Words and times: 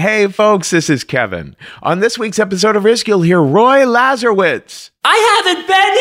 Hey, 0.00 0.28
folks, 0.28 0.70
this 0.70 0.88
is 0.88 1.04
Kevin. 1.04 1.54
On 1.82 2.00
this 2.00 2.18
week's 2.18 2.38
episode 2.38 2.74
of 2.74 2.84
Risk, 2.84 3.06
you'll 3.06 3.20
hear 3.20 3.38
Roy 3.38 3.80
Lazorwitz. 3.80 4.88
I 5.04 5.44
haven't 5.44 5.66
been 5.66 5.94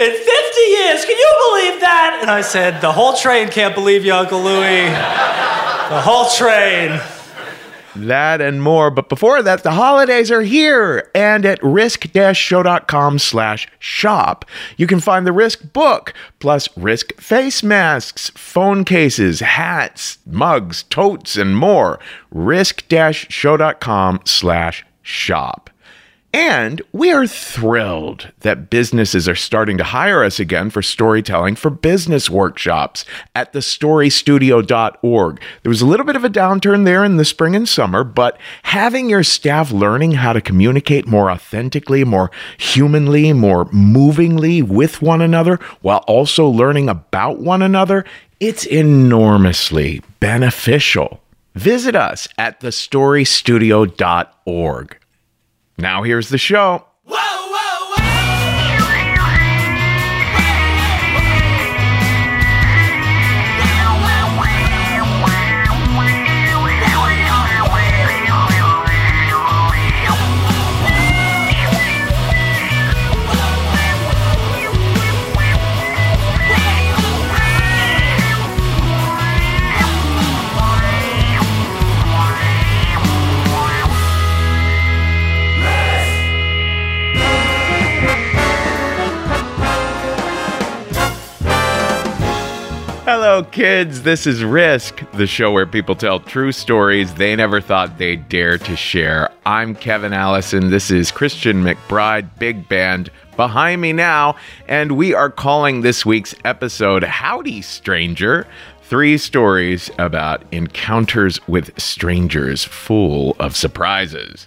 here 0.00 0.08
in 0.08 0.16
50 0.16 0.60
years. 0.62 1.04
Can 1.04 1.18
you 1.18 1.34
believe 1.50 1.80
that? 1.82 2.20
And 2.22 2.30
I 2.30 2.40
said, 2.40 2.80
The 2.80 2.90
whole 2.90 3.12
train 3.12 3.50
can't 3.50 3.74
believe 3.74 4.06
you, 4.06 4.14
Uncle 4.14 4.40
Louie. 4.40 4.86
The 4.86 6.00
whole 6.00 6.30
train. 6.30 6.98
That 7.96 8.40
and 8.40 8.62
more. 8.62 8.90
But 8.90 9.08
before 9.08 9.42
that, 9.42 9.62
the 9.62 9.72
holidays 9.72 10.30
are 10.30 10.42
here. 10.42 11.10
And 11.14 11.44
at 11.44 11.62
risk-show.com 11.62 13.18
slash 13.18 13.68
shop, 13.78 14.44
you 14.76 14.86
can 14.86 15.00
find 15.00 15.26
the 15.26 15.32
Risk 15.32 15.72
book, 15.72 16.14
plus 16.38 16.68
Risk 16.76 17.14
face 17.20 17.62
masks, 17.62 18.30
phone 18.30 18.84
cases, 18.84 19.40
hats, 19.40 20.18
mugs, 20.26 20.84
totes, 20.84 21.36
and 21.36 21.56
more. 21.56 21.98
Risk-show.com 22.30 24.20
slash 24.24 24.86
shop. 25.02 25.70
And 26.32 26.80
we 26.92 27.10
are 27.10 27.26
thrilled 27.26 28.30
that 28.40 28.68
businesses 28.70 29.28
are 29.28 29.34
starting 29.34 29.76
to 29.78 29.84
hire 29.84 30.22
us 30.22 30.38
again 30.38 30.70
for 30.70 30.80
storytelling 30.80 31.56
for 31.56 31.70
business 31.70 32.30
workshops 32.30 33.04
at 33.34 33.52
thestorystudio.org. 33.52 35.40
There 35.62 35.70
was 35.70 35.82
a 35.82 35.86
little 35.86 36.06
bit 36.06 36.14
of 36.14 36.22
a 36.22 36.30
downturn 36.30 36.84
there 36.84 37.04
in 37.04 37.16
the 37.16 37.24
spring 37.24 37.56
and 37.56 37.68
summer, 37.68 38.04
but 38.04 38.38
having 38.62 39.10
your 39.10 39.24
staff 39.24 39.72
learning 39.72 40.12
how 40.12 40.32
to 40.32 40.40
communicate 40.40 41.08
more 41.08 41.32
authentically, 41.32 42.04
more 42.04 42.30
humanly, 42.58 43.32
more 43.32 43.68
movingly 43.72 44.62
with 44.62 45.02
one 45.02 45.20
another, 45.20 45.58
while 45.80 46.04
also 46.06 46.46
learning 46.46 46.88
about 46.88 47.40
one 47.40 47.60
another, 47.60 48.04
it's 48.38 48.64
enormously 48.64 50.00
beneficial. 50.20 51.20
Visit 51.56 51.96
us 51.96 52.28
at 52.38 52.60
thestorystudio.org. 52.60 54.99
Now 55.80 56.02
here's 56.02 56.28
the 56.28 56.36
show. 56.38 56.84
Whoa, 57.04 57.16
whoa, 57.16 57.69
Hello, 93.12 93.42
kids. 93.42 94.04
This 94.04 94.24
is 94.24 94.44
Risk, 94.44 95.02
the 95.14 95.26
show 95.26 95.50
where 95.50 95.66
people 95.66 95.96
tell 95.96 96.20
true 96.20 96.52
stories 96.52 97.12
they 97.14 97.34
never 97.34 97.60
thought 97.60 97.98
they'd 97.98 98.28
dare 98.28 98.56
to 98.58 98.76
share. 98.76 99.32
I'm 99.44 99.74
Kevin 99.74 100.12
Allison. 100.12 100.70
This 100.70 100.92
is 100.92 101.10
Christian 101.10 101.64
McBride, 101.64 102.38
big 102.38 102.68
band 102.68 103.10
behind 103.34 103.80
me 103.80 103.92
now, 103.92 104.36
and 104.68 104.92
we 104.92 105.12
are 105.12 105.28
calling 105.28 105.80
this 105.80 106.06
week's 106.06 106.36
episode 106.44 107.02
Howdy 107.02 107.62
Stranger. 107.62 108.46
Three 108.82 109.18
stories 109.18 109.90
about 109.98 110.44
encounters 110.52 111.44
with 111.48 111.76
strangers 111.80 112.62
full 112.62 113.34
of 113.40 113.56
surprises. 113.56 114.46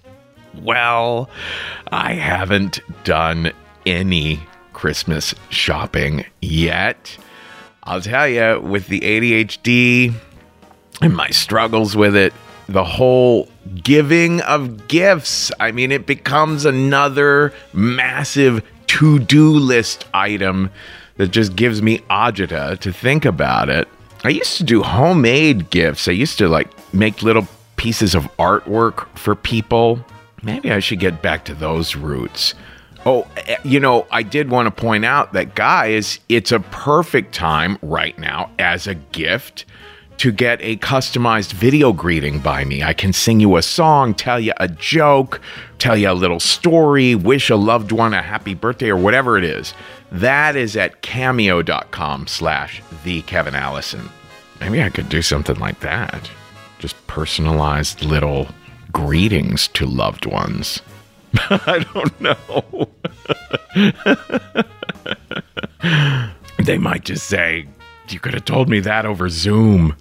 Well, 0.62 1.30
I 1.92 2.14
haven't 2.14 2.80
done 3.04 3.52
any 3.86 4.40
Christmas 4.72 5.36
shopping 5.50 6.24
yet. 6.42 7.18
I'll 7.84 8.02
tell 8.02 8.28
you, 8.28 8.62
with 8.62 8.88
the 8.88 9.02
ADHD 9.02 10.14
and 11.02 11.16
my 11.16 11.30
struggles 11.30 11.96
with 11.96 12.16
it, 12.16 12.34
the 12.70 12.84
whole 12.84 13.50
giving 13.84 14.40
of 14.42 14.88
gifts, 14.88 15.52
I 15.60 15.72
mean, 15.72 15.92
it 15.92 16.06
becomes 16.06 16.64
another 16.64 17.54
massive 17.74 18.64
to 18.88 19.20
do 19.20 19.50
list 19.52 20.06
item 20.14 20.70
that 21.18 21.28
just 21.28 21.56
gives 21.56 21.82
me 21.82 22.00
agita 22.10 22.80
to 22.80 22.94
think 22.94 23.26
about 23.26 23.70
it. 23.70 23.88
I 24.24 24.30
used 24.30 24.58
to 24.58 24.64
do 24.64 24.82
homemade 24.82 25.70
gifts. 25.70 26.08
I 26.08 26.12
used 26.14 26.38
to 26.38 26.48
like 26.48 26.70
make 26.94 27.22
little 27.22 27.48
pieces 27.76 28.16
of 28.16 28.24
artwork 28.38 29.08
for 29.18 29.36
people. 29.36 30.04
Maybe 30.42 30.72
I 30.72 30.80
should 30.80 31.00
get 31.00 31.22
back 31.22 31.44
to 31.46 31.54
those 31.54 31.96
roots. 31.98 32.54
Oh, 33.06 33.28
eh, 33.36 33.58
you 33.64 33.80
know, 33.80 34.08
I 34.12 34.24
did 34.24 34.50
want 34.50 34.68
to 34.68 34.72
point 34.72 35.04
out 35.04 35.34
that, 35.34 35.56
guys, 35.56 36.20
it's 36.30 36.52
a 36.52 36.60
perfect 36.60 37.34
time 37.34 37.78
right 37.82 38.18
now 38.18 38.50
as 38.60 38.88
a 38.88 38.96
gift 38.96 39.66
to 40.18 40.32
get 40.32 40.60
a 40.62 40.78
customized 40.78 41.52
video 41.52 41.92
greeting 41.92 42.40
by 42.40 42.64
me. 42.64 42.84
I 42.84 42.94
can 42.94 43.12
sing 43.12 43.40
you 43.40 43.58
a 43.58 43.62
song, 43.62 44.14
tell 44.14 44.40
you 44.40 44.54
a 44.58 44.68
joke, 44.68 45.42
tell 45.80 45.98
you 45.98 46.10
a 46.10 46.14
little 46.14 46.40
story, 46.40 47.16
wish 47.16 47.50
a 47.50 47.56
loved 47.56 47.92
one 47.92 48.14
a 48.14 48.22
happy 48.22 48.54
birthday 48.54 48.90
or 48.90 48.96
whatever 48.96 49.38
it 49.38 49.44
is. 49.44 49.74
That 50.12 50.56
is 50.56 50.78
at 50.78 51.02
cameo.com 51.02 52.28
slash 52.28 52.82
the 53.04 53.22
Kevin 53.24 53.56
Allison. 53.56 54.10
Maybe 54.62 54.82
I 54.82 54.90
could 54.90 55.10
do 55.10 55.22
something 55.22 55.58
like 55.58 55.82
that. 55.82 56.30
Just 56.80 56.96
personalized 57.08 58.06
little 58.06 58.48
greetings 58.94 59.68
to 59.70 59.86
loved 59.86 60.26
ones. 60.26 60.82
I 61.50 61.86
don't 61.94 62.22
know. 62.22 62.90
they 66.64 66.78
might 66.78 67.06
just 67.06 67.28
say, 67.28 67.68
You 68.10 68.20
could 68.20 68.34
have 68.34 68.46
told 68.46 68.70
me 68.70 68.80
that 68.82 69.06
over 69.06 69.30
Zoom. 69.30 69.96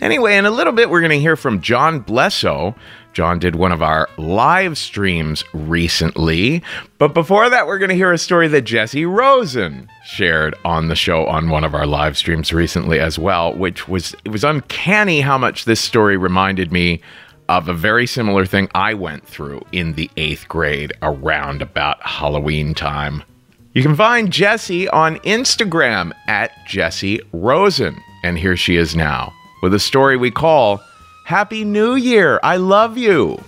Anyway, 0.00 0.36
in 0.36 0.44
a 0.44 0.50
little 0.50 0.72
bit, 0.72 0.90
we're 0.90 1.00
going 1.00 1.10
to 1.10 1.20
hear 1.20 1.36
from 1.36 1.60
John 1.60 2.02
Blesso. 2.02 2.74
John 3.12 3.38
did 3.38 3.54
one 3.54 3.70
of 3.70 3.80
our 3.80 4.08
live 4.18 4.76
streams 4.76 5.44
recently. 5.52 6.62
But 6.98 7.14
before 7.14 7.48
that, 7.48 7.66
we're 7.66 7.78
going 7.78 7.90
to 7.90 7.94
hear 7.94 8.12
a 8.12 8.18
story 8.18 8.48
that 8.48 8.62
Jessie 8.62 9.06
Rosen 9.06 9.88
shared 10.04 10.56
on 10.64 10.88
the 10.88 10.96
show 10.96 11.26
on 11.26 11.48
one 11.48 11.62
of 11.62 11.74
our 11.74 11.86
live 11.86 12.16
streams 12.16 12.52
recently 12.52 12.98
as 12.98 13.18
well, 13.18 13.54
which 13.54 13.86
was 13.86 14.16
it 14.24 14.30
was 14.30 14.42
uncanny 14.42 15.20
how 15.20 15.38
much 15.38 15.64
this 15.64 15.80
story 15.80 16.16
reminded 16.16 16.72
me 16.72 17.00
of 17.48 17.68
a 17.68 17.74
very 17.74 18.06
similar 18.06 18.46
thing 18.46 18.68
I 18.74 18.94
went 18.94 19.26
through 19.26 19.62
in 19.72 19.94
the 19.94 20.10
eighth 20.16 20.48
grade 20.48 20.92
around 21.02 21.62
about 21.62 22.02
Halloween 22.02 22.74
time. 22.74 23.22
You 23.72 23.82
can 23.82 23.96
find 23.96 24.32
Jessie 24.32 24.88
on 24.88 25.16
Instagram 25.18 26.12
at 26.28 26.52
Jessie 26.66 27.20
Rosen. 27.32 28.00
And 28.22 28.38
here 28.38 28.56
she 28.56 28.76
is 28.76 28.94
now 28.94 29.32
with 29.62 29.74
a 29.74 29.80
story 29.80 30.16
we 30.16 30.30
call 30.30 30.80
Happy 31.24 31.64
New 31.64 31.94
Year! 31.94 32.38
I 32.42 32.56
love 32.56 32.96
you! 32.96 33.42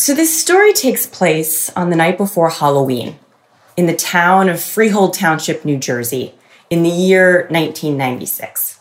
So, 0.00 0.14
this 0.14 0.40
story 0.40 0.72
takes 0.74 1.08
place 1.08 1.70
on 1.70 1.90
the 1.90 1.96
night 1.96 2.18
before 2.18 2.50
Halloween 2.50 3.18
in 3.76 3.86
the 3.86 3.96
town 3.96 4.48
of 4.48 4.62
Freehold 4.62 5.12
Township, 5.12 5.64
New 5.64 5.76
Jersey, 5.76 6.34
in 6.70 6.84
the 6.84 6.88
year 6.88 7.48
1996. 7.50 8.78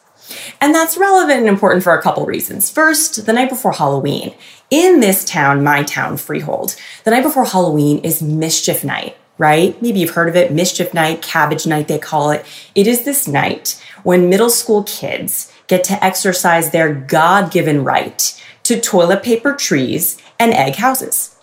And 0.62 0.76
that's 0.76 0.96
relevant 0.96 1.40
and 1.40 1.48
important 1.48 1.84
for 1.84 1.98
a 1.98 2.04
couple 2.04 2.28
reasons. 2.28 2.70
First, 2.70 3.26
the 3.26 3.34
night 3.34 3.50
before 3.50 3.72
Halloween. 3.72 4.36
In 4.70 5.00
this 5.00 5.26
town, 5.26 5.64
my 5.64 5.82
town, 5.82 6.18
Freehold, 6.18 6.76
the 7.04 7.10
night 7.10 7.24
before 7.24 7.46
Halloween 7.46 7.98
is 8.04 8.22
Mischief 8.22 8.84
Night, 8.84 9.18
right? 9.40 9.82
Maybe 9.82 10.02
you've 10.02 10.12
heard 10.14 10.30
of 10.30 10.36
it 10.36 10.52
Mischief 10.52 10.94
Night, 10.94 11.24
Cabbage 11.24 11.66
Night, 11.66 11.88
they 11.88 11.98
call 11.98 12.30
it. 12.30 12.46
It 12.76 12.86
is 12.86 13.06
this 13.06 13.28
night 13.28 13.84
when 14.04 14.30
middle 14.30 14.52
school 14.52 14.84
kids 14.84 15.52
get 15.66 15.84
to 15.86 16.06
exercise 16.06 16.70
their 16.70 16.94
God 16.94 17.52
given 17.52 17.84
right 17.84 18.40
to 18.68 18.82
toilet 18.82 19.24
paper 19.24 19.54
trees 19.54 20.18
and 20.38 20.54
egg 20.54 20.76
houses. 20.76 21.40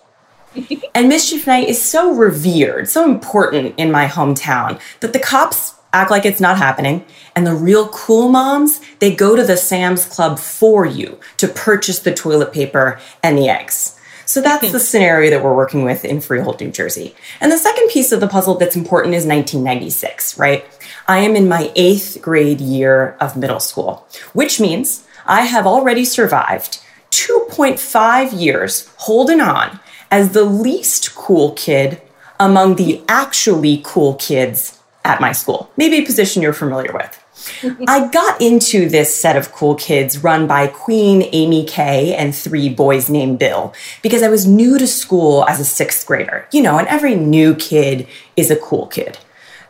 and 0.93 1.09
Mischief 1.09 1.47
Night 1.47 1.67
is 1.67 1.81
so 1.83 2.13
revered, 2.13 2.87
so 2.87 3.03
important 3.03 3.73
in 3.79 3.91
my 3.91 4.05
hometown 4.05 4.79
that 4.99 5.11
the 5.11 5.17
cops 5.17 5.73
act 5.91 6.11
like 6.11 6.23
it's 6.23 6.39
not 6.39 6.59
happening. 6.59 7.03
And 7.35 7.47
the 7.47 7.55
real 7.55 7.87
cool 7.87 8.29
moms, 8.29 8.79
they 8.99 9.15
go 9.15 9.35
to 9.35 9.43
the 9.43 9.57
Sam's 9.57 10.05
Club 10.05 10.37
for 10.37 10.85
you 10.85 11.19
to 11.37 11.47
purchase 11.47 11.97
the 11.97 12.13
toilet 12.13 12.53
paper 12.53 12.99
and 13.23 13.39
the 13.39 13.49
eggs. 13.49 13.99
So 14.27 14.39
that's 14.39 14.71
the 14.71 14.79
scenario 14.91 15.31
that 15.31 15.43
we're 15.43 15.55
working 15.55 15.83
with 15.83 16.05
in 16.05 16.21
Freehold, 16.21 16.61
New 16.61 16.69
Jersey. 16.69 17.15
And 17.41 17.51
the 17.51 17.57
second 17.57 17.89
piece 17.89 18.11
of 18.11 18.19
the 18.19 18.27
puzzle 18.27 18.55
that's 18.55 18.75
important 18.75 19.15
is 19.15 19.25
1996, 19.25 20.37
right? 20.37 20.63
I 21.07 21.19
am 21.19 21.35
in 21.35 21.47
my 21.47 21.71
eighth 21.75 22.19
grade 22.21 22.61
year 22.61 23.17
of 23.19 23.35
middle 23.35 23.59
school, 23.59 24.07
which 24.33 24.59
means 24.59 25.07
I 25.25 25.41
have 25.41 25.65
already 25.65 26.05
survived 26.05 26.81
2.5 27.15 28.39
years 28.39 28.91
holding 28.97 29.39
on 29.39 29.79
as 30.11 30.33
the 30.33 30.43
least 30.43 31.15
cool 31.15 31.53
kid 31.53 32.01
among 32.39 32.75
the 32.75 33.01
actually 33.07 33.81
cool 33.85 34.15
kids 34.15 34.79
at 35.05 35.21
my 35.21 35.31
school. 35.31 35.71
Maybe 35.77 35.97
a 35.97 36.05
position 36.05 36.41
you're 36.41 36.51
familiar 36.51 36.91
with. 36.91 37.21
I 37.87 38.09
got 38.09 38.41
into 38.41 38.89
this 38.89 39.15
set 39.15 39.37
of 39.37 39.53
cool 39.53 39.75
kids 39.75 40.23
run 40.23 40.45
by 40.45 40.67
Queen 40.67 41.29
Amy 41.31 41.63
Kay 41.63 42.13
and 42.13 42.35
three 42.35 42.67
boys 42.67 43.09
named 43.09 43.39
Bill 43.39 43.73
because 44.01 44.21
I 44.21 44.27
was 44.27 44.45
new 44.45 44.77
to 44.77 44.87
school 44.87 45.45
as 45.47 45.59
a 45.61 45.65
sixth 45.65 46.05
grader. 46.05 46.47
You 46.51 46.63
know, 46.63 46.77
and 46.77 46.87
every 46.87 47.15
new 47.15 47.55
kid 47.55 48.07
is 48.35 48.51
a 48.51 48.57
cool 48.57 48.87
kid. 48.87 49.19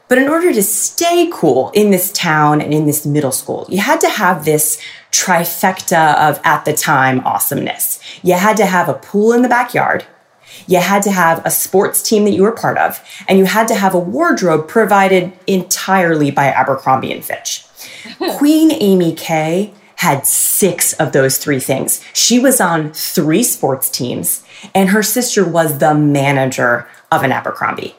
But 0.08 0.20
in 0.20 0.28
order 0.28 0.54
to 0.54 0.64
stay 0.64 1.30
cool 1.34 1.72
in 1.74 1.90
this 1.90 2.12
town 2.12 2.62
and 2.62 2.74
in 2.74 2.86
this 2.86 3.06
middle 3.06 3.32
school, 3.32 3.66
you 3.70 3.80
had 3.80 4.00
to 4.02 4.10
have 4.10 4.46
this 4.46 4.80
trifecta 5.16 6.16
of 6.18 6.40
at 6.44 6.66
the 6.66 6.74
time 6.74 7.22
awesomeness. 7.22 8.00
You 8.22 8.34
had 8.34 8.58
to 8.58 8.66
have 8.66 8.90
a 8.90 8.94
pool 8.94 9.32
in 9.32 9.42
the 9.42 9.50
backyard. 9.50 10.06
You 10.68 10.80
had 10.80 11.04
to 11.04 11.12
have 11.12 11.46
a 11.46 11.52
sports 11.52 12.02
team 12.02 12.26
that 12.26 12.32
you 12.32 12.44
were 12.44 12.52
part 12.52 12.78
of, 12.78 13.00
and 13.28 13.38
you 13.38 13.46
had 13.46 13.68
to 13.70 13.76
have 13.76 13.94
a 13.94 14.00
wardrobe 14.00 14.68
provided 14.68 15.34
entirely 15.48 16.32
by 16.32 16.48
Abercrombie 16.48 17.12
and 17.12 17.24
Fitch. 17.24 17.66
Queen 18.38 18.72
Amy 18.72 19.14
Kay 19.14 19.74
had 19.98 20.28
six 20.28 20.94
of 20.94 21.14
those 21.14 21.38
three 21.38 21.60
things. 21.60 22.04
She 22.14 22.38
was 22.38 22.60
on 22.60 22.92
three 22.92 23.44
sports 23.44 23.90
teams, 23.90 24.44
and 24.74 24.90
her 24.90 25.04
sister 25.04 25.48
was 25.48 25.80
the 25.80 25.94
manager 25.96 26.88
of 27.12 27.24
an 27.24 27.32
Abercrombie. 27.32 27.96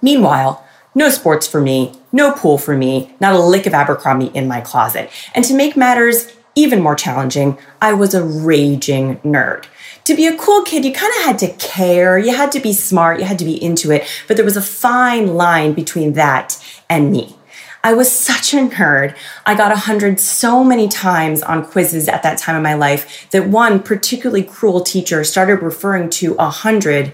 Meanwhile, 0.00 0.64
no 0.94 1.10
sports 1.10 1.46
for 1.46 1.60
me, 1.60 1.94
no 2.12 2.32
pool 2.32 2.58
for 2.58 2.76
me, 2.76 3.14
not 3.20 3.34
a 3.34 3.40
lick 3.40 3.66
of 3.66 3.74
Abercrombie 3.74 4.30
in 4.34 4.46
my 4.46 4.60
closet. 4.60 5.10
And 5.34 5.44
to 5.46 5.54
make 5.54 5.76
matters 5.76 6.32
even 6.54 6.82
more 6.82 6.94
challenging, 6.94 7.58
I 7.80 7.94
was 7.94 8.14
a 8.14 8.22
raging 8.22 9.16
nerd. 9.18 9.64
To 10.04 10.14
be 10.14 10.26
a 10.26 10.36
cool 10.36 10.62
kid, 10.62 10.84
you 10.84 10.92
kind 10.92 11.12
of 11.18 11.24
had 11.24 11.38
to 11.40 11.52
care, 11.54 12.18
you 12.18 12.34
had 12.34 12.52
to 12.52 12.60
be 12.60 12.72
smart, 12.72 13.20
you 13.20 13.24
had 13.24 13.38
to 13.38 13.44
be 13.44 13.62
into 13.62 13.90
it, 13.90 14.06
but 14.28 14.36
there 14.36 14.44
was 14.44 14.56
a 14.56 14.62
fine 14.62 15.34
line 15.34 15.72
between 15.72 16.12
that 16.14 16.62
and 16.90 17.10
me. 17.10 17.36
I 17.84 17.94
was 17.94 18.12
such 18.12 18.54
a 18.54 18.58
nerd. 18.58 19.16
I 19.44 19.56
got 19.56 19.72
a 19.72 19.74
100 19.74 20.20
so 20.20 20.62
many 20.62 20.88
times 20.88 21.42
on 21.42 21.64
quizzes 21.64 22.08
at 22.08 22.22
that 22.22 22.38
time 22.38 22.54
in 22.54 22.62
my 22.62 22.74
life 22.74 23.28
that 23.30 23.48
one 23.48 23.82
particularly 23.82 24.44
cruel 24.44 24.82
teacher 24.82 25.24
started 25.24 25.62
referring 25.62 26.10
to 26.10 26.34
a 26.34 26.46
100 26.46 27.12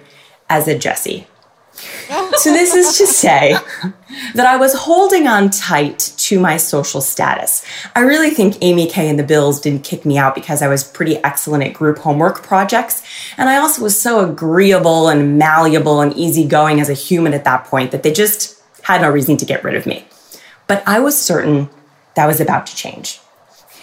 as 0.51 0.69
a 0.69 0.79
Jessie. 0.79 1.27
so, 2.37 2.53
this 2.53 2.75
is 2.75 2.97
to 2.99 3.07
say 3.07 3.57
that 4.35 4.47
I 4.47 4.57
was 4.57 4.75
holding 4.75 5.27
on 5.27 5.51
tight 5.51 6.13
to 6.17 6.41
my 6.41 6.57
social 6.57 7.01
status. 7.01 7.65
I 7.95 8.01
really 8.01 8.31
think 8.31 8.57
Amy 8.61 8.89
Kay 8.89 9.09
and 9.09 9.19
the 9.19 9.25
Bills 9.25 9.61
didn't 9.61 9.85
kick 9.85 10.05
me 10.05 10.19
out 10.19 10.35
because 10.35 10.63
I 10.63 10.69
was 10.69 10.85
pretty 10.85 11.17
excellent 11.19 11.65
at 11.65 11.75
group 11.75 11.99
homework 11.99 12.43
projects. 12.43 13.03
And 13.37 13.49
I 13.49 13.57
also 13.57 13.83
was 13.83 14.01
so 14.01 14.29
agreeable 14.29 15.09
and 15.09 15.39
malleable 15.39 16.01
and 16.01 16.17
easygoing 16.17 16.81
as 16.81 16.89
a 16.89 16.95
human 16.95 17.35
at 17.35 17.45
that 17.45 17.65
point 17.65 17.91
that 17.93 18.03
they 18.03 18.13
just 18.13 18.61
had 18.83 19.03
no 19.03 19.11
reason 19.11 19.37
to 19.37 19.45
get 19.45 19.63
rid 19.63 19.75
of 19.75 19.87
me. 19.87 20.07
But 20.67 20.83
I 20.87 21.01
was 21.01 21.21
certain 21.21 21.69
that 22.15 22.27
was 22.27 22.41
about 22.41 22.67
to 22.67 22.77
change 22.77 23.21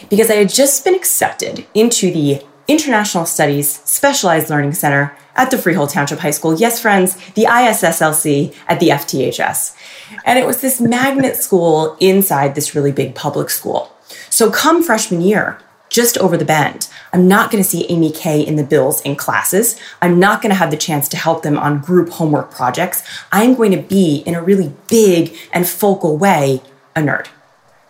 because 0.09 0.29
I 0.29 0.35
had 0.35 0.49
just 0.49 0.83
been 0.83 0.95
accepted 0.95 1.65
into 1.73 2.11
the 2.11 2.41
International 2.67 3.25
Studies 3.25 3.81
Specialized 3.83 4.49
Learning 4.49 4.73
Center 4.73 5.15
at 5.35 5.51
the 5.51 5.57
Freehold 5.57 5.89
Township 5.89 6.19
High 6.19 6.31
School. 6.31 6.55
Yes, 6.55 6.81
friends, 6.81 7.15
the 7.31 7.43
ISSLC 7.43 8.55
at 8.67 8.79
the 8.79 8.89
FTHS. 8.89 9.75
And 10.23 10.39
it 10.39 10.45
was 10.45 10.61
this 10.61 10.79
magnet 10.79 11.35
school 11.35 11.97
inside 11.99 12.55
this 12.55 12.75
really 12.75 12.91
big 12.91 13.15
public 13.15 13.49
school. 13.49 13.91
So 14.29 14.49
come 14.49 14.83
freshman 14.83 15.21
year, 15.21 15.59
just 15.89 16.17
over 16.17 16.37
the 16.37 16.45
bend, 16.45 16.89
I'm 17.13 17.27
not 17.27 17.51
going 17.51 17.63
to 17.63 17.69
see 17.69 17.85
Amy 17.89 18.11
Kay 18.11 18.41
in 18.41 18.55
the 18.55 18.63
bills 18.63 19.01
in 19.01 19.15
classes. 19.15 19.79
I'm 20.01 20.19
not 20.19 20.41
going 20.41 20.49
to 20.49 20.57
have 20.57 20.71
the 20.71 20.77
chance 20.77 21.07
to 21.09 21.17
help 21.17 21.43
them 21.43 21.57
on 21.57 21.79
group 21.79 22.09
homework 22.09 22.51
projects. 22.51 23.03
I'm 23.31 23.55
going 23.55 23.71
to 23.71 23.81
be, 23.81 24.17
in 24.25 24.35
a 24.35 24.43
really 24.43 24.73
big 24.89 25.35
and 25.53 25.67
focal 25.67 26.17
way, 26.17 26.61
a 26.95 27.01
nerd. 27.01 27.27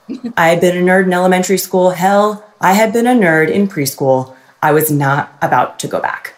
I 0.38 0.50
had 0.50 0.62
been 0.62 0.78
a 0.78 0.82
nerd 0.82 1.06
in 1.06 1.14
elementary 1.14 1.58
school. 1.58 1.92
Hell, 1.92 2.46
I 2.62 2.74
had 2.74 2.94
been 2.94 3.08
a 3.08 3.16
nerd 3.16 3.50
in 3.50 3.68
preschool. 3.68 4.36
I 4.62 4.72
was 4.72 4.92
not 4.92 5.36
about 5.42 5.80
to 5.80 5.88
go 5.88 6.00
back. 6.00 6.35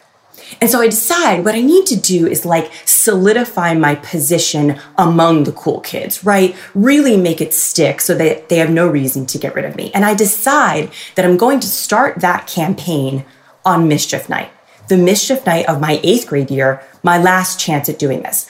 And 0.62 0.70
so 0.70 0.82
I 0.82 0.88
decide 0.88 1.44
what 1.46 1.56
I 1.56 1.62
need 1.62 1.86
to 1.88 1.96
do 1.96 2.28
is 2.28 2.46
like 2.46 2.72
solidify 2.86 3.74
my 3.74 3.96
position 3.96 4.80
among 4.98 5.44
the 5.44 5.52
cool 5.52 5.82
kids, 5.82 6.24
right? 6.24 6.56
Really 6.74 7.18
make 7.18 7.42
it 7.42 7.54
stick 7.54 8.02
so 8.02 8.16
that 8.16 8.50
they 8.50 8.58
have 8.58 8.70
no 8.70 8.88
reason 8.88 9.26
to 9.28 9.38
get 9.38 9.56
rid 9.56 9.66
of 9.66 9.76
me. 9.76 9.92
And 9.94 10.06
I 10.06 10.14
decide 10.14 10.92
that 11.16 11.26
I'm 11.26 11.38
going 11.38 11.60
to 11.60 11.68
start 11.68 12.22
that 12.22 12.48
campaign 12.48 13.26
on 13.66 13.88
Mischief 13.88 14.30
Night, 14.30 14.50
the 14.88 14.98
Mischief 14.98 15.46
Night 15.46 15.68
of 15.68 15.82
my 15.82 16.00
eighth 16.04 16.28
grade 16.28 16.50
year, 16.50 16.82
my 17.04 17.18
last 17.18 17.60
chance 17.60 17.90
at 17.90 18.00
doing 18.00 18.24
this. 18.24 18.50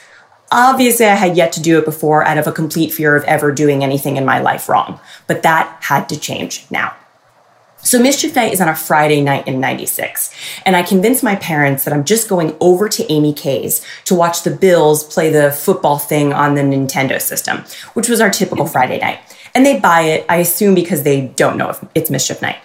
Obviously, 0.52 1.08
I 1.08 1.16
had 1.16 1.36
yet 1.36 1.52
to 1.54 1.62
do 1.62 1.78
it 1.78 1.86
before 1.86 2.24
out 2.24 2.38
of 2.38 2.48
a 2.48 2.54
complete 2.54 2.94
fear 2.94 3.16
of 3.16 3.24
ever 3.26 3.52
doing 3.52 3.84
anything 3.84 4.16
in 4.16 4.24
my 4.24 4.40
life 4.40 4.70
wrong, 4.70 5.00
but 5.26 5.44
that 5.44 5.78
had 5.82 6.08
to 6.10 6.20
change 6.20 6.66
now. 6.72 6.96
So 7.88 8.01
Mischief 8.01 8.36
Night 8.36 8.51
is 8.51 8.60
on 8.60 8.68
a 8.68 8.75
Friday 8.75 9.22
night 9.22 9.48
in 9.48 9.62
96. 9.62 10.30
And 10.66 10.75
I 10.75 10.84
convinced 10.84 11.24
my 11.24 11.38
parents 11.38 11.86
that 11.86 11.94
I'm 11.94 12.04
just 12.04 12.28
going 12.28 12.54
over 12.60 12.89
to 12.89 13.10
Amy 13.10 13.31
Kay's 13.31 13.81
to 14.04 14.13
watch 14.13 14.44
the 14.44 14.51
Bills 14.51 15.06
play 15.06 15.30
the 15.30 15.54
football 15.54 15.98
thing 15.98 16.34
on 16.34 16.56
the 16.56 16.63
Nintendo 16.63 17.22
system, 17.22 17.60
which 17.94 18.10
was 18.10 18.19
our 18.19 18.30
typical 18.30 18.68
Friday 18.68 19.00
night. 19.00 19.19
And 19.56 19.66
they 19.66 19.80
buy 19.80 20.01
it, 20.01 20.25
I 20.28 20.36
assume 20.36 20.75
because 20.75 21.04
they 21.04 21.28
don't 21.28 21.56
know 21.56 21.69
if 21.69 21.81
it's 21.95 22.10
Mischief 22.10 22.42
Night. 22.42 22.57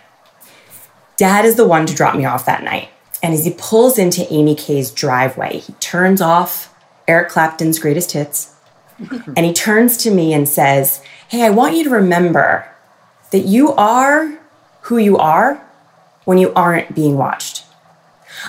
Dad 1.18 1.44
is 1.44 1.54
the 1.54 1.68
one 1.68 1.86
to 1.86 1.94
drop 1.94 2.16
me 2.16 2.24
off 2.24 2.46
that 2.46 2.64
night. 2.64 2.88
And 3.22 3.32
as 3.32 3.44
he 3.44 3.54
pulls 3.56 3.98
into 3.98 4.26
Amy 4.32 4.56
Kay's 4.56 4.90
driveway, 4.90 5.58
he 5.58 5.72
turns 5.74 6.20
off 6.20 6.74
Eric 7.06 7.28
Clapton's 7.28 7.78
greatest 7.78 8.10
hits. 8.10 8.56
and 8.98 9.46
he 9.46 9.52
turns 9.52 9.98
to 9.98 10.10
me 10.10 10.32
and 10.32 10.48
says, 10.48 11.00
Hey, 11.28 11.44
I 11.44 11.50
want 11.50 11.76
you 11.76 11.84
to 11.84 11.90
remember 11.90 12.68
that 13.30 13.46
you 13.46 13.72
are 13.74 14.41
who 14.82 14.98
you 14.98 15.18
are 15.18 15.64
when 16.24 16.38
you 16.38 16.52
aren't 16.54 16.94
being 16.94 17.16
watched. 17.16 17.64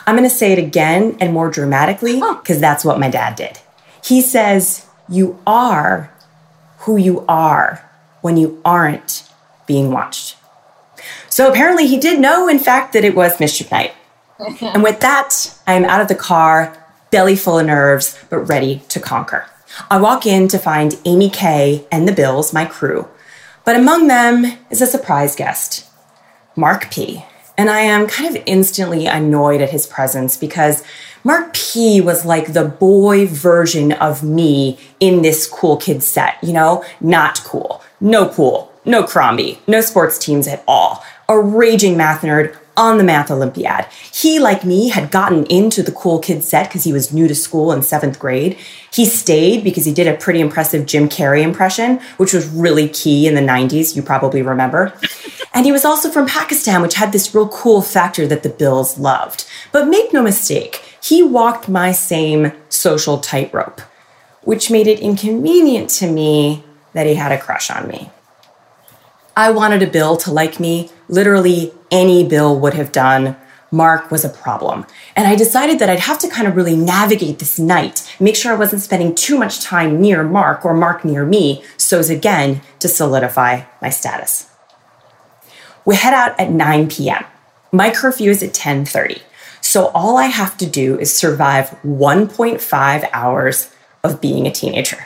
I'm 0.05 0.15
going 0.15 0.29
to 0.29 0.35
say 0.35 0.51
it 0.51 0.59
again 0.59 1.17
and 1.19 1.33
more 1.33 1.49
dramatically 1.49 2.15
because 2.15 2.59
that's 2.59 2.85
what 2.85 2.99
my 2.99 3.09
dad 3.09 3.35
did. 3.35 3.59
He 4.03 4.21
says, 4.21 4.85
You 5.07 5.39
are 5.45 6.11
who 6.79 6.97
you 6.97 7.25
are 7.27 7.89
when 8.21 8.37
you 8.37 8.61
aren't 8.65 9.29
being 9.67 9.91
watched. 9.91 10.37
So 11.29 11.49
apparently, 11.49 11.87
he 11.87 11.99
did 11.99 12.19
know, 12.19 12.47
in 12.47 12.59
fact, 12.59 12.93
that 12.93 13.03
it 13.03 13.15
was 13.15 13.39
Mischief 13.39 13.71
Night. 13.71 13.93
and 14.61 14.83
with 14.83 14.99
that, 14.99 15.57
I 15.65 15.73
am 15.73 15.85
out 15.85 16.01
of 16.01 16.07
the 16.07 16.15
car, 16.15 16.77
belly 17.11 17.35
full 17.35 17.59
of 17.59 17.65
nerves, 17.65 18.17
but 18.29 18.39
ready 18.39 18.81
to 18.89 18.99
conquer. 18.99 19.45
I 19.89 19.99
walk 19.99 20.25
in 20.25 20.47
to 20.49 20.59
find 20.59 20.99
Amy 21.05 21.29
Kay 21.29 21.85
and 21.91 22.07
the 22.07 22.11
Bills, 22.11 22.53
my 22.53 22.65
crew, 22.65 23.07
but 23.65 23.75
among 23.75 24.07
them 24.07 24.57
is 24.69 24.81
a 24.81 24.87
surprise 24.87 25.35
guest. 25.35 25.89
Mark 26.55 26.91
P. 26.91 27.23
And 27.57 27.69
I 27.69 27.81
am 27.81 28.07
kind 28.07 28.35
of 28.35 28.41
instantly 28.45 29.05
annoyed 29.05 29.61
at 29.61 29.69
his 29.69 29.85
presence 29.85 30.37
because 30.37 30.83
Mark 31.23 31.53
P 31.53 32.01
was 32.01 32.25
like 32.25 32.53
the 32.53 32.65
boy 32.65 33.27
version 33.27 33.91
of 33.91 34.23
me 34.23 34.79
in 34.99 35.21
this 35.21 35.47
cool 35.47 35.77
kid 35.77 36.01
set, 36.01 36.43
you 36.43 36.51
know? 36.51 36.83
Not 36.99 37.41
cool. 37.43 37.81
No 38.01 38.27
pool. 38.27 38.71
No 38.85 39.03
Crombie. 39.03 39.59
No 39.67 39.81
sports 39.81 40.17
teams 40.17 40.47
at 40.47 40.63
all. 40.67 41.03
A 41.29 41.39
raging 41.39 41.95
math 41.95 42.21
nerd 42.21 42.57
on 42.75 42.97
the 42.97 43.03
Math 43.03 43.29
Olympiad. 43.29 43.85
He, 44.11 44.39
like 44.39 44.65
me, 44.65 44.89
had 44.89 45.11
gotten 45.11 45.45
into 45.45 45.83
the 45.83 45.91
cool 45.91 46.19
kid 46.19 46.43
set 46.43 46.67
because 46.67 46.83
he 46.83 46.93
was 46.93 47.13
new 47.13 47.27
to 47.27 47.35
school 47.35 47.71
in 47.71 47.83
seventh 47.83 48.19
grade. 48.19 48.57
He 48.91 49.05
stayed 49.05 49.63
because 49.63 49.85
he 49.85 49.93
did 49.93 50.07
a 50.07 50.17
pretty 50.17 50.39
impressive 50.39 50.85
Jim 50.85 51.09
Carrey 51.09 51.41
impression, 51.41 51.99
which 52.17 52.33
was 52.33 52.47
really 52.47 52.89
key 52.89 53.27
in 53.27 53.35
the 53.35 53.41
90s, 53.41 53.95
you 53.95 54.01
probably 54.01 54.41
remember. 54.41 54.93
and 55.53 55.65
he 55.65 55.71
was 55.71 55.85
also 55.85 56.09
from 56.09 56.27
Pakistan, 56.27 56.81
which 56.81 56.95
had 56.95 57.11
this 57.11 57.33
real 57.33 57.47
cool 57.49 57.81
factor 57.81 58.25
that 58.27 58.43
the 58.43 58.49
Bills 58.49 58.97
loved. 58.97 59.45
But 59.71 59.87
make 59.87 60.13
no 60.13 60.21
mistake, 60.21 60.83
he 61.01 61.21
walked 61.21 61.69
my 61.69 61.91
same 61.91 62.53
social 62.69 63.19
tightrope, 63.19 63.81
which 64.41 64.71
made 64.71 64.87
it 64.87 64.99
inconvenient 64.99 65.89
to 65.91 66.09
me 66.09 66.63
that 66.93 67.07
he 67.07 67.15
had 67.15 67.31
a 67.31 67.39
crush 67.39 67.69
on 67.69 67.87
me. 67.87 68.09
I 69.35 69.49
wanted 69.49 69.81
a 69.81 69.87
bill 69.87 70.15
to 70.17 70.31
like 70.31 70.59
me. 70.59 70.91
Literally 71.13 71.71
any 71.91 72.27
bill 72.27 72.59
would 72.59 72.73
have 72.73 72.91
done. 72.91 73.37
Mark 73.69 74.09
was 74.09 74.25
a 74.25 74.29
problem. 74.29 74.83
And 75.15 75.27
I 75.27 75.35
decided 75.35 75.77
that 75.77 75.87
I'd 75.87 75.99
have 75.99 76.17
to 76.19 76.27
kind 76.27 76.47
of 76.47 76.55
really 76.55 76.75
navigate 76.75 77.37
this 77.37 77.59
night, 77.59 78.11
make 78.19 78.35
sure 78.35 78.51
I 78.51 78.57
wasn't 78.57 78.81
spending 78.81 79.13
too 79.13 79.37
much 79.37 79.61
time 79.61 80.01
near 80.01 80.23
Mark 80.23 80.65
or 80.65 80.73
Mark 80.73 81.05
near 81.05 81.23
me, 81.23 81.63
so 81.77 81.99
as 81.99 82.09
again 82.09 82.61
to 82.79 82.87
solidify 82.87 83.61
my 83.79 83.91
status. 83.91 84.49
We 85.85 85.97
head 85.97 86.15
out 86.15 86.39
at 86.39 86.49
9 86.49 86.89
p.m. 86.89 87.25
My 87.71 87.91
curfew 87.91 88.31
is 88.31 88.41
at 88.41 88.53
10:30. 88.55 89.21
So 89.61 89.89
all 89.89 90.17
I 90.17 90.27
have 90.41 90.57
to 90.57 90.65
do 90.65 90.97
is 90.97 91.15
survive 91.15 91.77
1.5 91.83 93.09
hours 93.13 93.71
of 94.03 94.19
being 94.19 94.47
a 94.47 94.51
teenager. 94.51 95.05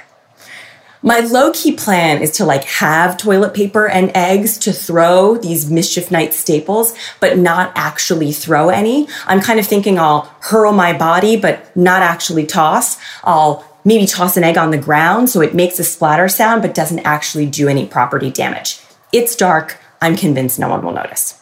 My 1.03 1.19
low 1.19 1.51
key 1.51 1.73
plan 1.73 2.21
is 2.21 2.31
to 2.33 2.45
like 2.45 2.63
have 2.63 3.17
toilet 3.17 3.53
paper 3.53 3.87
and 3.87 4.11
eggs 4.15 4.57
to 4.59 4.73
throw 4.73 5.37
these 5.37 5.69
mischief 5.69 6.09
night 6.09 6.33
staples, 6.33 6.93
but 7.19 7.37
not 7.37 7.71
actually 7.75 8.31
throw 8.31 8.69
any. 8.69 9.07
I'm 9.25 9.41
kind 9.41 9.59
of 9.59 9.67
thinking 9.67 9.99
I'll 9.99 10.21
hurl 10.41 10.73
my 10.73 10.97
body, 10.97 11.37
but 11.37 11.75
not 11.75 12.01
actually 12.01 12.45
toss. 12.45 12.97
I'll 13.23 13.63
maybe 13.85 14.05
toss 14.05 14.37
an 14.37 14.43
egg 14.43 14.57
on 14.57 14.71
the 14.71 14.77
ground 14.77 15.29
so 15.29 15.41
it 15.41 15.53
makes 15.53 15.79
a 15.79 15.83
splatter 15.83 16.27
sound, 16.27 16.61
but 16.61 16.73
doesn't 16.73 16.99
actually 16.99 17.45
do 17.45 17.67
any 17.67 17.85
property 17.85 18.31
damage. 18.31 18.79
It's 19.13 19.35
dark. 19.35 19.79
I'm 20.01 20.15
convinced 20.15 20.59
no 20.59 20.67
one 20.67 20.83
will 20.83 20.93
notice. 20.93 21.41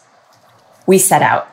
We 0.86 0.98
set 0.98 1.22
out. 1.22 1.50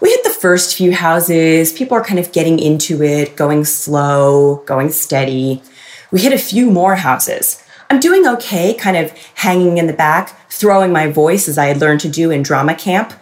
We 0.00 0.10
hit 0.10 0.22
the 0.22 0.30
first 0.30 0.76
few 0.76 0.92
houses. 0.92 1.72
People 1.72 1.96
are 1.96 2.04
kind 2.04 2.20
of 2.20 2.32
getting 2.32 2.58
into 2.58 3.02
it, 3.02 3.36
going 3.36 3.64
slow, 3.64 4.62
going 4.66 4.90
steady. 4.90 5.62
We 6.10 6.20
hit 6.20 6.32
a 6.32 6.38
few 6.38 6.70
more 6.70 6.96
houses. 6.96 7.62
I'm 7.90 8.00
doing 8.00 8.26
okay, 8.26 8.74
kind 8.74 8.96
of 8.96 9.12
hanging 9.34 9.78
in 9.78 9.86
the 9.86 9.92
back, 9.92 10.50
throwing 10.50 10.92
my 10.92 11.08
voice 11.10 11.48
as 11.48 11.58
I 11.58 11.66
had 11.66 11.80
learned 11.80 12.00
to 12.00 12.08
do 12.08 12.30
in 12.30 12.42
drama 12.42 12.74
camp. 12.74 13.12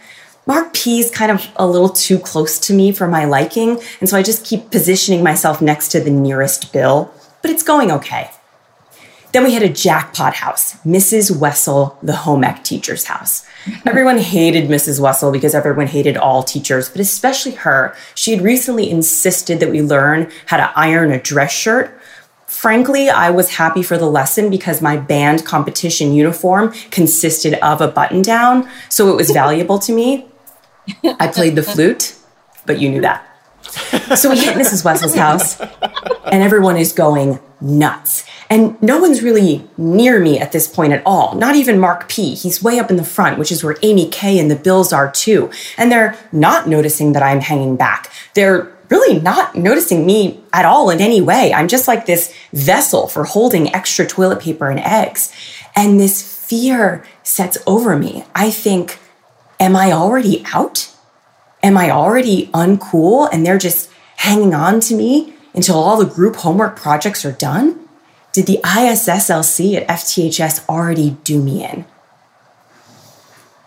Mark 0.47 0.75
P 0.75 0.99
is 0.99 1.11
kind 1.11 1.31
of 1.31 1.47
a 1.57 1.67
little 1.67 1.89
too 1.89 2.19
close 2.19 2.59
to 2.61 2.75
me 2.75 2.93
for 2.93 3.07
my 3.07 3.25
liking, 3.25 3.81
and 4.01 4.09
so 4.09 4.17
I 4.17 4.23
just 4.23 4.45
keep 4.45 4.71
positioning 4.71 5.23
myself 5.23 5.63
next 5.63 5.89
to 5.89 6.01
the 6.01 6.11
nearest 6.11 6.73
bill, 6.73 7.13
but 7.43 7.51
it's 7.51 7.63
going 7.63 7.91
okay. 7.93 8.31
Then 9.33 9.45
we 9.45 9.53
hit 9.55 9.63
a 9.63 9.69
jackpot 9.69 10.35
house, 10.35 10.75
Mrs. 10.85 11.35
Wessel, 11.35 11.97
the 12.03 12.17
home 12.17 12.45
ec 12.45 12.65
teacher's 12.65 13.05
house. 13.05 13.47
Everyone 13.87 14.19
hated 14.19 14.69
Mrs. 14.69 15.01
Wessel 15.01 15.33
because 15.33 15.55
everyone 15.55 15.87
hated 15.87 16.17
all 16.17 16.43
teachers, 16.43 16.91
but 16.91 17.01
especially 17.01 17.53
her. 17.53 17.97
She 18.15 18.33
had 18.33 18.43
recently 18.43 18.91
insisted 18.91 19.61
that 19.61 19.71
we 19.71 19.81
learn 19.81 20.31
how 20.47 20.59
to 20.59 20.73
iron 20.77 21.13
a 21.13 21.21
dress 21.21 21.53
shirt, 21.53 21.99
Frankly, 22.53 23.09
I 23.09 23.31
was 23.31 23.49
happy 23.49 23.83
for 23.83 23.97
the 23.97 24.07
lesson 24.07 24.51
because 24.51 24.81
my 24.81 24.97
band 24.97 25.45
competition 25.45 26.13
uniform 26.13 26.73
consisted 26.91 27.55
of 27.55 27.81
a 27.81 27.89
button 27.89 28.23
down, 28.23 28.69
so 28.89 29.11
it 29.11 29.17
was 29.17 29.31
valuable 29.43 29.79
to 29.81 29.93
me. 29.93 30.27
I 31.19 31.29
played 31.29 31.57
the 31.57 31.63
flute, 31.63 32.15
but 32.67 32.79
you 32.79 32.91
knew 32.91 33.01
that. 33.01 33.27
So 34.17 34.31
we 34.31 34.39
hit 34.39 34.55
Mrs. 34.55 34.85
Wessel's 34.85 35.15
house, 35.15 35.59
and 35.61 36.43
everyone 36.43 36.77
is 36.77 36.93
going 36.93 37.41
nuts. 37.61 38.27
And 38.51 38.81
no 38.83 39.01
one's 39.01 39.23
really 39.23 39.69
near 39.79 40.21
me 40.21 40.39
at 40.39 40.53
this 40.53 40.69
point 40.69 40.93
at 40.93 41.03
all, 41.07 41.35
not 41.35 41.57
even 41.57 41.81
Mark 41.81 42.09
P. 42.09 42.35
He's 42.35 42.63
way 42.63 42.79
up 42.79 42.91
in 42.91 42.97
the 42.97 43.05
front, 43.05 43.39
which 43.39 43.51
is 43.51 43.65
where 43.65 43.77
Amy 43.83 44.09
K 44.09 44.39
and 44.39 44.51
the 44.51 44.57
Bills 44.57 44.93
are 44.93 45.11
too. 45.11 45.51
And 45.79 45.91
they're 45.91 46.17
not 46.33 46.69
noticing 46.69 47.13
that 47.15 47.23
I'm 47.23 47.41
hanging 47.41 47.77
back. 47.77 48.13
They're 48.35 48.71
really 48.93 49.19
not 49.21 49.57
noticing 49.57 50.05
me 50.05 50.39
at 50.53 50.67
all 50.67 50.91
in 50.91 51.01
any 51.01 51.23
way. 51.23 51.51
I'm 51.55 51.67
just 51.67 51.89
like 51.89 52.05
this 52.05 52.33
vessel 52.53 53.09
for 53.09 53.25
holding 53.25 53.75
extra 53.75 54.07
toilet 54.07 54.41
paper 54.41 54.69
and 54.69 54.81
eggs. 54.81 55.33
And 55.75 55.99
this 55.99 56.21
fear 56.47 57.03
sets 57.23 57.57
over 57.67 57.97
me. 57.97 58.25
I 58.35 58.51
think, 58.51 58.99
am 59.59 59.75
I 59.75 59.93
already 59.93 60.45
out? 60.53 60.95
Am 61.63 61.79
I 61.79 61.91
already 61.91 62.49
uncool 62.49 63.31
and 63.33 63.47
they're 63.47 63.57
just 63.57 63.91
hanging 64.17 64.53
on 64.53 64.81
to 64.81 64.95
me 64.95 65.33
until 65.55 65.77
all 65.77 65.97
the 65.97 66.15
group 66.15 66.37
homework 66.37 66.77
projects 66.77 67.25
are 67.25 67.33
done? 67.33 67.89
Did 68.35 68.47
the 68.47 68.61
ISSLC 68.63 69.75
at 69.77 69.89
FTHS 69.89 70.69
already 70.69 71.17
do 71.25 71.43
me 71.43 71.65
in? 71.65 71.87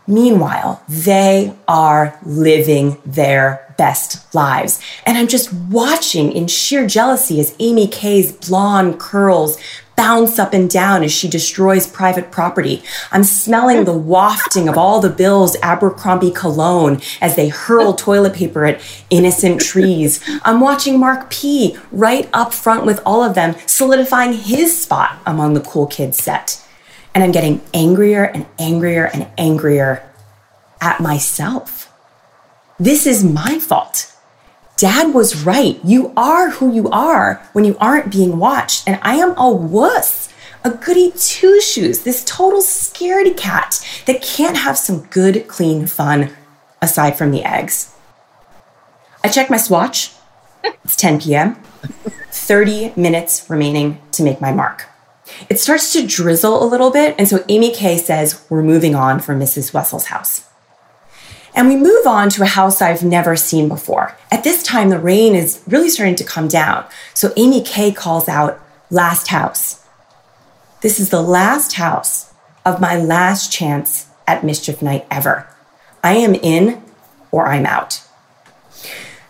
Meanwhile, 0.06 0.84
they 0.88 1.56
are 1.68 2.20
living 2.24 3.02
their 3.04 3.65
best 3.78 4.34
lives. 4.34 4.82
And 5.06 5.18
I'm 5.18 5.28
just 5.28 5.52
watching 5.54 6.32
in 6.32 6.48
sheer 6.48 6.88
jealousy 6.88 7.40
as 7.40 7.56
Amy 7.60 7.88
K's 7.88 8.32
blonde 8.32 9.00
curls 9.00 9.58
bounce 9.96 10.40
up 10.40 10.54
and 10.54 10.70
down 10.70 11.04
as 11.04 11.12
she 11.12 11.30
destroys 11.30 11.88
private 11.88 12.32
property. 12.32 12.84
I'm 13.12 13.24
smelling 13.24 13.86
the 13.86 13.94
wafting 13.98 14.68
of 14.68 14.78
all 14.78 15.00
the 15.00 15.10
Bills 15.10 15.56
Abercrombie 15.62 16.32
cologne 16.32 17.02
as 17.22 17.36
they 17.36 17.50
hurl 17.50 17.94
toilet 17.94 18.34
paper 18.34 18.66
at 18.66 18.82
innocent 19.10 19.62
trees. 19.62 20.24
I'm 20.44 20.60
watching 20.60 21.00
Mark 21.00 21.30
P 21.30 21.78
right 21.92 22.30
up 22.34 22.54
front 22.54 22.86
with 22.86 23.02
all 23.06 23.24
of 23.24 23.36
them, 23.36 23.56
solidifying 23.66 24.34
his 24.34 24.82
spot 24.82 25.20
among 25.26 25.54
the 25.54 25.62
cool 25.62 25.88
kids 25.88 26.18
set. 26.18 26.62
And 27.14 27.24
I'm 27.24 27.32
getting 27.32 27.62
angrier 27.74 28.26
and 28.26 28.46
angrier 28.60 29.06
and 29.06 29.28
angrier 29.38 30.10
at 30.82 31.00
myself. 31.00 31.95
This 32.80 33.08
is 33.08 33.24
my 33.24 33.58
fault. 33.60 34.14
Dad 34.76 35.14
was 35.14 35.46
right. 35.46 35.80
You 35.86 36.12
are 36.18 36.50
who 36.50 36.74
you 36.74 36.90
are 36.90 37.36
when 37.54 37.64
you 37.64 37.78
aren't 37.80 38.12
being 38.12 38.38
watched. 38.38 38.86
And 38.86 39.00
I 39.02 39.16
am 39.16 39.34
a 39.38 39.50
wuss, 39.50 40.34
a 40.66 40.72
goody 40.72 41.14
two 41.16 41.62
shoes, 41.62 42.04
this 42.04 42.26
total 42.26 42.60
scaredy 42.60 43.36
cat 43.38 43.80
that 44.08 44.22
can't 44.22 44.58
have 44.58 44.78
some 44.78 45.06
good, 45.06 45.48
clean 45.48 45.88
fun 45.88 46.36
aside 46.82 47.18
from 47.18 47.32
the 47.32 47.44
eggs. 47.44 47.96
I 49.24 49.30
check 49.30 49.50
my 49.50 49.58
swatch. 49.58 50.12
It's 50.84 50.98
10 50.98 51.22
p.m. 51.22 51.56
30 52.32 52.92
minutes 52.98 53.50
remaining 53.50 54.02
to 54.12 54.24
make 54.24 54.42
my 54.42 54.52
mark. 54.52 54.88
It 55.50 55.62
starts 55.62 55.94
to 55.94 56.06
drizzle 56.06 56.62
a 56.62 56.68
little 56.68 56.92
bit, 56.92 57.16
and 57.18 57.28
so 57.28 57.44
Amy 57.48 57.74
K 57.74 57.98
says 57.98 58.46
we're 58.50 58.62
moving 58.62 58.96
on 58.96 59.22
from 59.22 59.40
Mrs. 59.40 59.74
Wessel's 59.74 60.08
house. 60.08 60.48
And 61.56 61.70
we 61.70 61.78
move 61.78 62.06
on 62.06 62.30
to 62.32 62.44
a 62.44 62.48
house 62.48 62.82
I've 62.82 63.04
never 63.04 63.38
seen 63.38 63.70
before. 63.70 64.16
At 64.30 64.44
this 64.44 64.62
time, 64.62 64.90
the 64.90 65.00
rain 65.00 65.34
is 65.34 65.64
really 65.66 65.90
starting 65.90 66.16
to 66.18 66.24
come 66.24 66.50
down. 66.50 66.86
So 67.14 67.32
Amy 67.38 67.62
K 67.62 67.92
calls 67.92 68.28
out, 68.28 68.62
Last 68.92 69.30
house. 69.30 69.84
This 70.82 71.00
is 71.00 71.10
the 71.10 71.22
last 71.22 71.74
house 71.74 72.32
of 72.64 72.80
my 72.80 72.96
last 72.96 73.52
chance 73.52 74.08
at 74.28 74.44
Mischief 74.44 74.82
Night 74.82 75.08
ever. 75.10 75.48
I 76.04 76.18
am 76.18 76.36
in 76.36 76.84
or 77.32 77.48
I'm 77.48 77.66
out. 77.66 78.04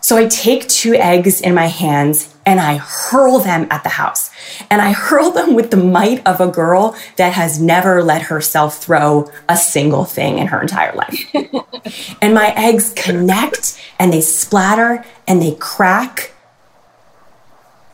So 0.02 0.18
I 0.18 0.28
take 0.28 0.68
two 0.68 0.94
eggs 0.94 1.40
in 1.40 1.56
my 1.56 1.68
hands 1.68 2.35
and 2.46 2.60
I 2.60 2.78
hurl 2.78 3.40
them 3.40 3.68
at 3.72 3.84
the 3.84 3.90
house. 3.90 4.30
And 4.70 4.82
I 4.82 4.92
hurl 4.92 5.32
them 5.32 5.56
with 5.56 5.72
the 5.72 5.78
might 5.78 6.26
of 6.28 6.40
a 6.40 6.48
girl 6.48 6.96
that 7.18 7.34
has 7.34 7.60
never 7.60 8.04
let 8.04 8.24
herself 8.24 8.78
throw 8.78 9.32
a 9.50 9.58
single 9.58 10.06
thing 10.06 10.38
in 10.38 10.48
her 10.48 10.62
entire 10.62 10.94
life. 10.96 11.34
and 12.22 12.34
my 12.34 12.54
eggs 12.56 12.94
connect 12.96 13.82
and 14.00 14.14
they 14.14 14.22
splatter 14.22 15.04
and 15.28 15.42
they 15.42 15.56
crack. 15.56 16.34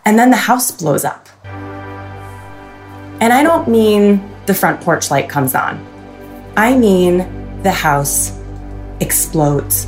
And 0.05 0.19
then 0.19 0.31
the 0.31 0.37
house 0.37 0.71
blows 0.71 1.05
up. 1.05 1.29
And 1.45 3.31
I 3.31 3.43
don't 3.43 3.67
mean 3.67 4.29
the 4.47 4.53
front 4.53 4.81
porch 4.81 5.11
light 5.11 5.29
comes 5.29 5.53
on, 5.55 5.85
I 6.57 6.75
mean 6.75 7.61
the 7.61 7.71
house 7.71 8.37
explodes 8.99 9.87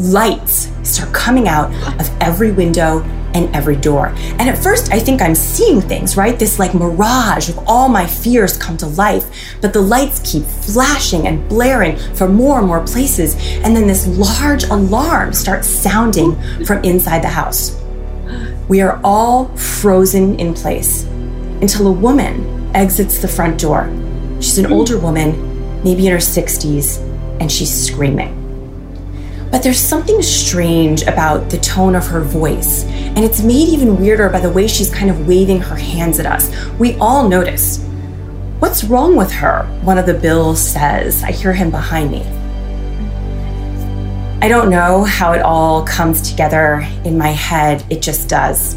lights 0.00 0.70
start 0.82 1.12
coming 1.12 1.46
out 1.46 1.70
of 2.00 2.10
every 2.20 2.52
window 2.52 3.02
and 3.34 3.54
every 3.54 3.76
door. 3.76 4.08
And 4.38 4.48
at 4.48 4.58
first, 4.58 4.92
I 4.92 4.98
think 4.98 5.22
I'm 5.22 5.34
seeing 5.34 5.80
things, 5.80 6.16
right? 6.16 6.38
This 6.38 6.58
like 6.58 6.74
mirage 6.74 7.48
of 7.48 7.58
all 7.68 7.88
my 7.88 8.06
fears 8.06 8.56
come 8.56 8.76
to 8.78 8.86
life. 8.86 9.56
But 9.60 9.72
the 9.72 9.80
lights 9.80 10.20
keep 10.24 10.44
flashing 10.44 11.26
and 11.26 11.48
blaring 11.48 11.96
from 12.14 12.34
more 12.34 12.58
and 12.58 12.66
more 12.66 12.84
places. 12.84 13.36
And 13.62 13.76
then 13.76 13.86
this 13.86 14.06
large 14.06 14.64
alarm 14.64 15.32
starts 15.32 15.68
sounding 15.68 16.34
from 16.64 16.82
inside 16.82 17.22
the 17.22 17.28
house. 17.28 17.80
We 18.68 18.80
are 18.80 19.00
all 19.04 19.46
frozen 19.56 20.38
in 20.38 20.54
place 20.54 21.04
until 21.60 21.88
a 21.88 21.92
woman 21.92 22.74
exits 22.74 23.18
the 23.18 23.28
front 23.28 23.60
door. 23.60 23.88
She's 24.40 24.58
an 24.58 24.72
older 24.72 24.98
woman, 24.98 25.82
maybe 25.84 26.06
in 26.06 26.12
her 26.12 26.18
60s, 26.18 26.98
and 27.40 27.50
she's 27.50 27.72
screaming. 27.72 28.39
But 29.50 29.62
there's 29.64 29.80
something 29.80 30.22
strange 30.22 31.02
about 31.02 31.50
the 31.50 31.58
tone 31.58 31.96
of 31.96 32.06
her 32.06 32.20
voice, 32.20 32.84
and 32.84 33.18
it's 33.18 33.42
made 33.42 33.68
even 33.68 33.98
weirder 33.98 34.28
by 34.28 34.38
the 34.38 34.50
way 34.50 34.68
she's 34.68 34.94
kind 34.94 35.10
of 35.10 35.26
waving 35.26 35.60
her 35.60 35.74
hands 35.74 36.20
at 36.20 36.26
us. 36.26 36.54
We 36.78 36.96
all 36.98 37.28
notice. 37.28 37.84
What's 38.60 38.84
wrong 38.84 39.16
with 39.16 39.32
her? 39.32 39.64
One 39.82 39.98
of 39.98 40.06
the 40.06 40.14
bills 40.14 40.60
says. 40.60 41.24
I 41.24 41.32
hear 41.32 41.52
him 41.52 41.70
behind 41.70 42.12
me. 42.12 42.24
I 44.42 44.48
don't 44.48 44.70
know 44.70 45.04
how 45.04 45.32
it 45.32 45.42
all 45.42 45.84
comes 45.84 46.30
together 46.30 46.86
in 47.04 47.18
my 47.18 47.30
head, 47.30 47.84
it 47.90 48.02
just 48.02 48.28
does. 48.28 48.76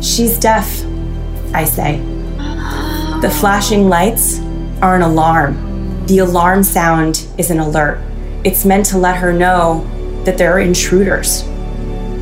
She's 0.00 0.38
deaf, 0.38 0.84
I 1.54 1.64
say. 1.64 1.98
The 3.20 3.30
flashing 3.40 3.88
lights 3.88 4.40
are 4.82 4.96
an 4.96 5.02
alarm. 5.02 6.06
The 6.06 6.18
alarm 6.18 6.62
sound 6.62 7.26
is 7.38 7.50
an 7.50 7.60
alert. 7.60 8.00
It's 8.44 8.66
meant 8.66 8.84
to 8.86 8.98
let 8.98 9.16
her 9.16 9.32
know 9.32 9.86
that 10.24 10.36
there 10.36 10.52
are 10.52 10.60
intruders 10.60 11.44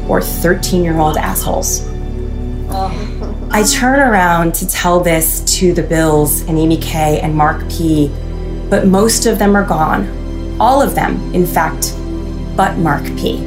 or 0.09 0.21
13 0.23 0.85
year 0.85 0.97
old 0.99 1.17
assholes. 1.17 1.85
Oh. 2.71 3.49
I 3.51 3.65
turn 3.65 3.99
around 3.99 4.55
to 4.55 4.69
tell 4.69 5.01
this 5.01 5.41
to 5.59 5.75
the 5.75 5.83
Bills 5.83 6.43
and 6.43 6.57
Amy 6.59 6.77
K 6.77 7.21
and 7.21 7.35
Mark 7.35 7.69
P, 7.69 8.09
but 8.71 8.87
most 8.87 9.27
of 9.27 9.39
them 9.39 9.57
are 9.57 9.65
gone. 9.65 10.61
All 10.61 10.81
of 10.81 10.95
them, 10.95 11.35
in 11.35 11.45
fact, 11.45 11.93
but 12.57 12.79
Mark 12.79 13.05
P. 13.17 13.39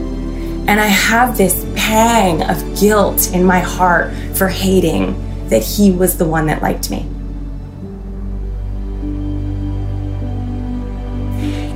And 0.68 0.80
I 0.80 0.88
have 0.88 1.38
this 1.38 1.66
pang 1.76 2.44
of 2.44 2.80
guilt 2.80 3.32
in 3.34 3.46
my 3.46 3.60
heart 3.60 4.14
for 4.36 4.50
hating 4.50 5.16
that 5.48 5.64
he 5.64 5.92
was 5.92 6.18
the 6.18 6.26
one 6.26 6.46
that 6.48 6.62
liked 6.62 6.90
me. 6.90 7.08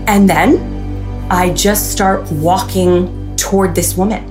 And 0.08 0.30
then 0.30 0.79
I 1.32 1.52
just 1.54 1.92
start 1.92 2.30
walking 2.32 3.36
toward 3.36 3.76
this 3.76 3.96
woman. 3.96 4.26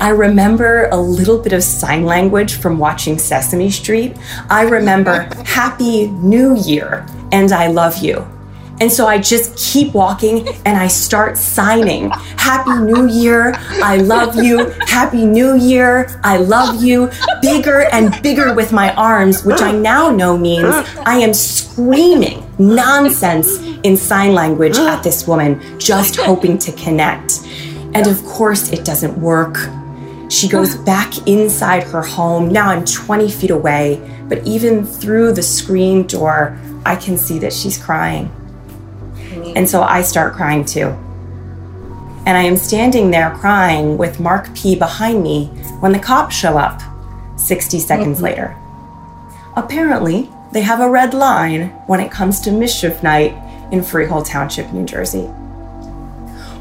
I 0.00 0.08
remember 0.08 0.88
a 0.90 0.96
little 0.96 1.38
bit 1.38 1.52
of 1.52 1.62
sign 1.62 2.04
language 2.04 2.54
from 2.54 2.78
watching 2.78 3.18
Sesame 3.18 3.70
Street. 3.70 4.16
I 4.48 4.62
remember 4.62 5.28
Happy 5.44 6.08
New 6.08 6.56
Year 6.56 7.06
and 7.30 7.52
I 7.52 7.66
love 7.66 7.98
you. 7.98 8.26
And 8.80 8.90
so 8.90 9.06
I 9.06 9.18
just 9.18 9.56
keep 9.56 9.94
walking 9.94 10.48
and 10.66 10.76
I 10.76 10.88
start 10.88 11.38
signing 11.38 12.10
Happy 12.36 12.74
New 12.80 13.08
Year, 13.08 13.54
I 13.56 13.98
love 13.98 14.34
you, 14.34 14.70
Happy 14.86 15.24
New 15.24 15.56
Year, 15.56 16.20
I 16.24 16.38
love 16.38 16.82
you, 16.82 17.10
bigger 17.40 17.86
and 17.92 18.20
bigger 18.20 18.52
with 18.52 18.72
my 18.72 18.92
arms, 18.94 19.44
which 19.44 19.62
I 19.62 19.70
now 19.70 20.10
know 20.10 20.36
means 20.36 20.74
I 21.06 21.18
am 21.18 21.32
screaming 21.32 22.44
nonsense 22.58 23.58
in 23.84 23.96
sign 23.96 24.34
language 24.34 24.76
at 24.76 25.02
this 25.02 25.26
woman, 25.26 25.78
just 25.78 26.16
hoping 26.16 26.58
to 26.58 26.72
connect. 26.72 27.40
And 27.94 28.08
of 28.08 28.24
course, 28.24 28.72
it 28.72 28.84
doesn't 28.84 29.16
work. 29.18 29.56
She 30.28 30.48
goes 30.48 30.74
back 30.74 31.28
inside 31.28 31.84
her 31.84 32.02
home. 32.02 32.48
Now 32.48 32.70
I'm 32.70 32.84
20 32.84 33.30
feet 33.30 33.50
away, 33.50 34.00
but 34.28 34.44
even 34.44 34.84
through 34.84 35.32
the 35.32 35.42
screen 35.42 36.08
door, 36.08 36.58
I 36.84 36.96
can 36.96 37.16
see 37.16 37.38
that 37.38 37.52
she's 37.52 37.78
crying. 37.78 38.30
And 39.56 39.68
so 39.68 39.82
I 39.82 40.02
start 40.02 40.34
crying 40.34 40.64
too. 40.64 40.88
And 42.26 42.38
I 42.38 42.42
am 42.42 42.56
standing 42.56 43.10
there 43.10 43.34
crying 43.36 43.98
with 43.98 44.18
Mark 44.18 44.54
P 44.54 44.74
behind 44.74 45.22
me 45.22 45.46
when 45.80 45.92
the 45.92 45.98
cops 45.98 46.34
show 46.34 46.56
up 46.56 46.80
60 47.36 47.78
seconds 47.78 48.16
mm-hmm. 48.16 48.24
later. 48.24 48.56
Apparently, 49.56 50.30
they 50.52 50.62
have 50.62 50.80
a 50.80 50.88
red 50.88 51.14
line 51.14 51.68
when 51.86 52.00
it 52.00 52.10
comes 52.10 52.40
to 52.40 52.50
mischief 52.50 53.02
night 53.02 53.34
in 53.72 53.82
Freehold 53.82 54.26
Township, 54.26 54.72
New 54.72 54.86
Jersey. 54.86 55.28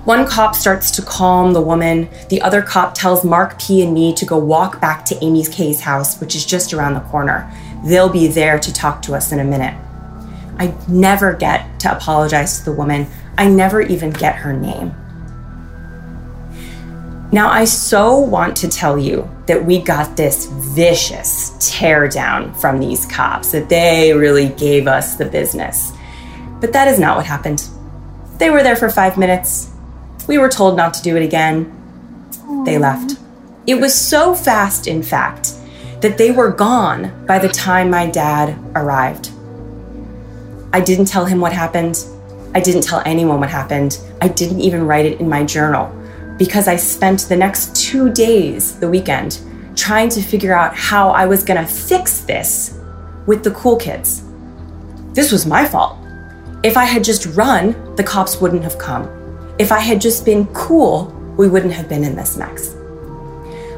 One 0.03 0.27
cop 0.27 0.53
starts 0.53 0.91
to 0.91 1.01
calm 1.01 1.53
the 1.53 1.61
woman. 1.61 2.09
The 2.29 2.41
other 2.41 2.61
cop 2.61 2.93
tells 2.93 3.23
Mark 3.23 3.57
P 3.57 3.81
and 3.81 3.93
me 3.93 4.13
to 4.15 4.25
go 4.25 4.37
walk 4.37 4.81
back 4.81 5.05
to 5.05 5.23
Amy 5.23 5.45
K's 5.45 5.79
house, 5.79 6.19
which 6.19 6.35
is 6.35 6.45
just 6.45 6.73
around 6.73 6.95
the 6.95 6.99
corner. 7.01 7.49
They'll 7.85 8.09
be 8.09 8.27
there 8.27 8.59
to 8.59 8.73
talk 8.73 9.01
to 9.03 9.13
us 9.13 9.31
in 9.31 9.39
a 9.39 9.45
minute. 9.45 9.73
I 10.57 10.75
never 10.87 11.33
get 11.33 11.79
to 11.81 11.95
apologize 11.95 12.59
to 12.59 12.65
the 12.65 12.73
woman. 12.73 13.07
I 13.37 13.47
never 13.47 13.81
even 13.81 14.11
get 14.11 14.35
her 14.35 14.53
name. 14.53 14.93
Now, 17.31 17.49
I 17.49 17.65
so 17.65 18.19
want 18.19 18.55
to 18.57 18.69
tell 18.69 18.95
you 18.95 19.27
that 19.47 19.65
we 19.65 19.81
got 19.81 20.15
this 20.15 20.45
vicious 20.45 21.49
teardown 21.57 22.55
from 22.61 22.79
these 22.79 23.07
cops, 23.07 23.51
that 23.53 23.69
they 23.69 24.13
really 24.13 24.49
gave 24.49 24.85
us 24.85 25.15
the 25.15 25.25
business. 25.25 25.93
But 26.61 26.73
that 26.73 26.87
is 26.87 26.99
not 26.99 27.17
what 27.17 27.25
happened. 27.25 27.67
They 28.37 28.51
were 28.51 28.61
there 28.61 28.75
for 28.75 28.87
five 28.87 29.17
minutes. 29.17 29.71
We 30.27 30.37
were 30.37 30.47
told 30.47 30.77
not 30.77 30.93
to 30.93 31.01
do 31.01 31.17
it 31.17 31.23
again. 31.23 31.73
They 32.65 32.77
left. 32.77 33.17
It 33.65 33.75
was 33.75 33.95
so 33.95 34.35
fast, 34.35 34.85
in 34.85 35.01
fact, 35.01 35.53
that 36.01 36.19
they 36.19 36.29
were 36.29 36.51
gone 36.51 37.25
by 37.25 37.39
the 37.39 37.49
time 37.49 37.89
my 37.89 38.05
dad 38.09 38.55
arrived. 38.75 39.32
I 40.73 40.81
didn't 40.81 41.05
tell 41.05 41.25
him 41.25 41.39
what 41.39 41.53
happened. 41.53 42.03
I 42.55 42.59
didn't 42.59 42.81
tell 42.81 43.03
anyone 43.05 43.39
what 43.39 43.49
happened. 43.49 43.99
I 44.21 44.27
didn't 44.27 44.59
even 44.59 44.87
write 44.87 45.05
it 45.05 45.19
in 45.19 45.29
my 45.29 45.43
journal 45.43 45.95
because 46.39 46.67
I 46.67 46.77
spent 46.77 47.21
the 47.29 47.37
next 47.37 47.75
two 47.75 48.11
days, 48.11 48.79
the 48.79 48.89
weekend, 48.89 49.39
trying 49.75 50.09
to 50.09 50.21
figure 50.21 50.51
out 50.51 50.75
how 50.75 51.11
I 51.11 51.27
was 51.27 51.43
going 51.43 51.63
to 51.63 51.71
fix 51.71 52.21
this 52.21 52.79
with 53.27 53.43
the 53.43 53.51
cool 53.51 53.77
kids. 53.77 54.23
This 55.13 55.31
was 55.31 55.45
my 55.45 55.67
fault. 55.67 55.99
If 56.63 56.75
I 56.75 56.85
had 56.85 57.03
just 57.03 57.27
run, 57.35 57.95
the 57.95 58.03
cops 58.03 58.41
wouldn't 58.41 58.63
have 58.63 58.79
come. 58.79 59.07
If 59.59 59.71
I 59.71 59.79
had 59.79 60.01
just 60.01 60.25
been 60.25 60.47
cool, 60.53 61.05
we 61.37 61.47
wouldn't 61.47 61.73
have 61.73 61.87
been 61.87 62.03
in 62.03 62.15
this 62.15 62.35
mess. 62.35 62.75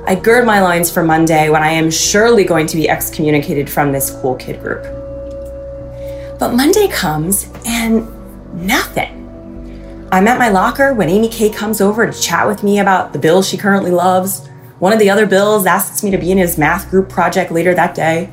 I 0.08 0.16
gird 0.16 0.46
my 0.46 0.62
loins 0.62 0.90
for 0.90 1.04
Monday 1.04 1.50
when 1.50 1.62
I 1.62 1.72
am 1.72 1.92
surely 1.92 2.46
going 2.46 2.68
to 2.68 2.78
be 2.78 2.88
excommunicated 2.88 3.70
from 3.70 3.92
this 3.92 4.12
cool 4.22 4.36
kid 4.36 4.62
group. 4.62 5.05
But 6.38 6.54
Monday 6.54 6.90
comes 6.90 7.50
and 7.66 8.08
nothing. 8.54 10.08
I'm 10.12 10.28
at 10.28 10.38
my 10.38 10.50
locker 10.50 10.94
when 10.94 11.10
Amy 11.10 11.30
K 11.30 11.50
comes 11.50 11.80
over 11.80 12.06
to 12.06 12.22
chat 12.22 12.46
with 12.46 12.62
me 12.62 12.80
about 12.80 13.14
the 13.14 13.20
bill 13.20 13.42
she 13.42 13.58
currently 13.58 13.92
loves. 13.92 14.46
One 14.80 14.92
of 14.92 15.00
the 15.00 15.10
other 15.10 15.26
bills 15.26 15.66
asks 15.66 16.04
me 16.04 16.12
to 16.12 16.18
be 16.18 16.32
in 16.32 16.38
his 16.38 16.58
math 16.58 16.90
group 16.90 17.08
project 17.08 17.52
later 17.52 17.74
that 17.74 17.96
day. 17.96 18.32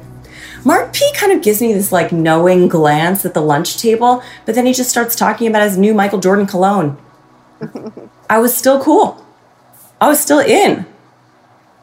Mark 0.64 0.92
P 0.92 1.12
kind 1.14 1.30
of 1.30 1.42
gives 1.42 1.60
me 1.60 1.72
this 1.72 1.92
like 1.92 2.10
knowing 2.10 2.66
glance 2.68 3.24
at 3.24 3.34
the 3.34 3.40
lunch 3.40 3.78
table, 3.78 4.22
but 4.46 4.56
then 4.56 4.66
he 4.66 4.72
just 4.72 4.90
starts 4.90 5.14
talking 5.14 5.46
about 5.46 5.62
his 5.62 5.78
new 5.78 5.94
Michael 5.94 6.20
Jordan 6.20 6.46
cologne. 6.46 6.98
I 8.30 8.38
was 8.38 8.56
still 8.56 8.82
cool. 8.82 9.24
I 10.00 10.08
was 10.08 10.20
still 10.20 10.40
in. 10.40 10.86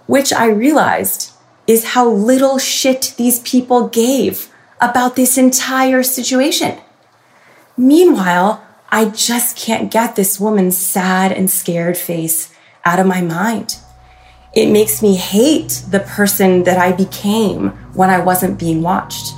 Which 0.08 0.34
I 0.34 0.47
realized 0.47 1.32
is 1.65 1.93
how 1.93 2.10
little 2.10 2.58
shit 2.58 3.13
these 3.17 3.39
people 3.39 3.88
gave 3.88 4.49
about 4.81 5.15
this 5.15 5.37
entire 5.37 6.03
situation. 6.03 6.77
Meanwhile, 7.77 8.63
I 8.89 9.05
just 9.05 9.57
can't 9.57 9.91
get 9.91 10.15
this 10.15 10.39
woman's 10.39 10.77
sad 10.77 11.31
and 11.31 11.49
scared 11.49 11.97
face 11.97 12.53
out 12.85 12.99
of 12.99 13.07
my 13.07 13.21
mind. 13.21 13.77
It 14.53 14.71
makes 14.71 15.01
me 15.01 15.15
hate 15.15 15.83
the 15.89 15.99
person 15.99 16.63
that 16.63 16.79
I 16.79 16.91
became 16.91 17.69
when 17.93 18.09
I 18.09 18.19
wasn't 18.19 18.59
being 18.59 18.81
watched. 18.81 19.35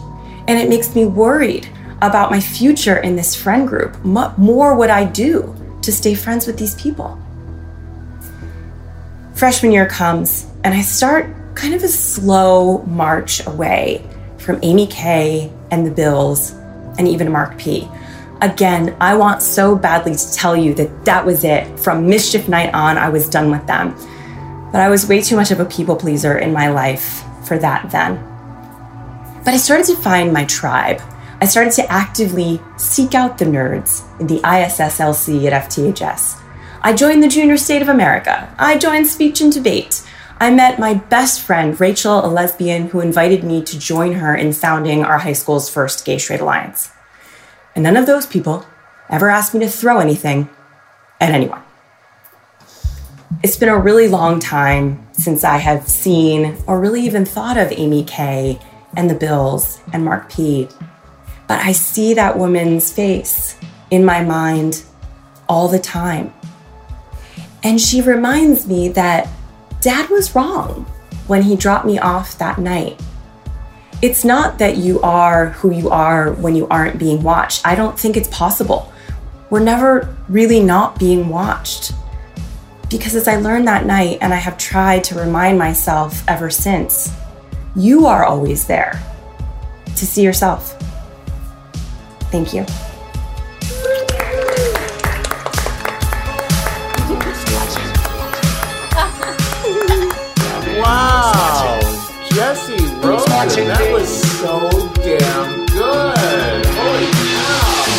And 0.48 0.58
it 0.58 0.70
makes 0.70 0.96
me 0.96 1.06
worried 1.06 1.68
about 2.02 2.32
my 2.32 2.40
future 2.40 2.98
in 2.98 3.16
this 3.16 3.36
friend 3.36 3.68
group. 3.68 3.96
What 4.06 4.38
more 4.38 4.76
would 4.76 4.90
I 4.90 5.06
do 5.06 5.56
to 5.82 5.92
stay 5.92 6.16
friends 6.16 6.48
with 6.48 6.58
these 6.58 6.76
people? 6.76 7.20
Freshman 9.34 9.72
year 9.72 9.88
comes, 9.88 10.46
and 10.64 10.74
I 10.74 10.82
start 10.82 11.28
kind 11.56 11.74
of 11.74 11.84
a 11.84 11.88
slow 11.88 12.84
march 12.84 13.46
away 13.46 14.08
from 14.42 14.60
Amy 14.64 14.88
K 14.88 15.52
and 15.70 15.86
the 15.86 15.92
Bills 15.92 16.52
and 16.98 17.08
even 17.08 17.32
Mark 17.32 17.58
P. 17.58 17.88
Again, 18.42 18.96
I 19.00 19.16
want 19.16 19.44
so 19.44 19.76
badly 19.76 20.16
to 20.16 20.34
tell 20.34 20.56
you 20.56 20.74
that 20.74 21.06
that 21.06 21.26
was 21.26 21.44
it. 21.44 21.80
From 21.80 22.08
Mischief 22.08 22.50
Night 22.50 22.74
on, 22.74 22.98
I 22.98 23.10
was 23.10 23.30
done 23.30 23.52
with 23.52 23.66
them. 23.68 23.96
But 24.72 24.82
I 24.82 24.90
was 24.90 25.08
way 25.08 25.22
too 25.22 25.36
much 25.36 25.52
of 25.52 25.60
a 25.60 25.66
people 25.66 25.96
pleaser 25.96 26.40
in 26.40 26.52
my 26.52 26.70
life 26.70 27.24
for 27.46 27.60
that 27.60 27.92
then. 27.92 28.16
But 29.46 29.54
I 29.54 29.58
started 29.58 29.86
to 29.88 29.96
find 29.96 30.34
my 30.34 30.46
tribe. 30.46 31.02
I 31.40 31.46
started 31.46 31.74
to 31.74 31.92
actively 31.92 32.60
seek 32.78 33.14
out 33.14 33.38
the 33.38 33.46
nerds 33.46 34.04
in 34.20 34.28
the 34.28 34.40
ISSLC 34.40 35.52
at 35.52 35.70
FTHS. 35.70 36.42
I 36.82 36.94
joined 36.94 37.22
the 37.22 37.28
Junior 37.28 37.58
State 37.58 37.82
of 37.82 37.90
America. 37.90 38.54
I 38.58 38.78
joined 38.78 39.08
speech 39.08 39.42
and 39.42 39.52
debate. 39.52 40.04
I 40.42 40.50
met 40.50 40.80
my 40.80 40.96
best 40.96 41.42
friend, 41.42 41.80
Rachel, 41.80 42.26
a 42.26 42.28
lesbian, 42.28 42.88
who 42.88 43.00
invited 43.00 43.44
me 43.44 43.62
to 43.64 43.78
join 43.78 44.14
her 44.14 44.36
in 44.36 44.54
founding 44.54 45.04
our 45.04 45.20
high 45.20 45.34
school's 45.34 45.70
first 45.70 46.04
gay 46.04 46.18
straight 46.18 46.42
alliance. 46.42 46.90
And 47.76 47.84
none 47.84 47.96
of 47.96 48.08
those 48.08 48.26
people 48.26 48.66
ever 49.08 49.30
asked 49.30 49.54
me 49.54 49.60
to 49.60 49.70
throw 49.70 50.00
anything 50.00 50.50
at 51.20 51.30
anyone. 51.30 51.62
It's 53.44 53.56
been 53.56 53.70
a 53.70 53.78
really 53.78 54.08
long 54.08 54.40
time 54.40 55.08
since 55.12 55.44
I 55.44 55.58
have 55.58 55.88
seen 55.88 56.58
or 56.66 56.80
really 56.80 57.04
even 57.04 57.24
thought 57.24 57.58
of 57.58 57.72
Amy 57.74 58.04
K 58.04 58.58
and 58.98 59.12
the 59.12 59.14
Bills 59.14 59.80
and 59.94 60.04
Mark 60.04 60.32
P. 60.34 60.68
But 61.48 61.60
I 61.60 61.72
see 61.72 62.16
that 62.16 62.40
woman's 62.40 62.92
face 62.92 63.58
in 63.92 64.04
my 64.04 64.24
mind 64.24 64.82
all 65.48 65.68
the 65.68 65.78
time. 65.78 66.34
And 67.62 67.80
she 67.80 68.02
reminds 68.02 68.66
me 68.66 68.90
that 68.90 69.30
Dad 69.82 70.12
was 70.12 70.36
wrong 70.36 70.86
when 71.26 71.42
he 71.42 71.56
dropped 71.56 71.86
me 71.86 71.98
off 71.98 72.38
that 72.38 72.60
night. 72.60 73.02
It's 74.04 74.24
not 74.24 74.60
that 74.60 74.78
you 74.78 75.02
are 75.02 75.50
who 75.50 75.72
you 75.72 75.90
are 75.90 76.34
when 76.34 76.56
you 76.56 76.68
aren't 76.68 77.00
being 77.00 77.24
watched. 77.24 77.66
I 77.66 77.74
don't 77.74 78.00
think 78.00 78.16
it's 78.16 78.28
possible. 78.28 78.94
We're 79.50 79.60
never 79.60 80.16
really 80.30 80.62
not 80.62 81.00
being 81.00 81.30
watched. 81.30 81.94
Because 82.92 83.16
as 83.16 83.28
I 83.28 83.38
learned 83.38 83.68
that 83.68 83.86
night, 83.86 84.20
and 84.22 84.34
I 84.34 84.38
have 84.38 84.58
tried 84.58 85.04
to 85.06 85.16
remind 85.16 85.58
myself 85.58 86.24
ever 86.28 86.50
since, 86.50 87.12
you 87.76 88.06
are 88.06 88.24
always 88.24 88.68
there 88.68 89.02
to 89.96 90.06
see 90.06 90.22
yourself. 90.22 90.78
Thank 92.32 92.54
you. 92.54 92.66
Wow, 100.92 101.80
Jessie 102.36 102.84
Rosen, 103.00 103.72
that 103.72 103.88
was 103.96 104.12
so 104.12 104.60
damn 105.00 105.64
good. 105.72 106.66
Holy 106.68 107.08
cow! 107.32 107.96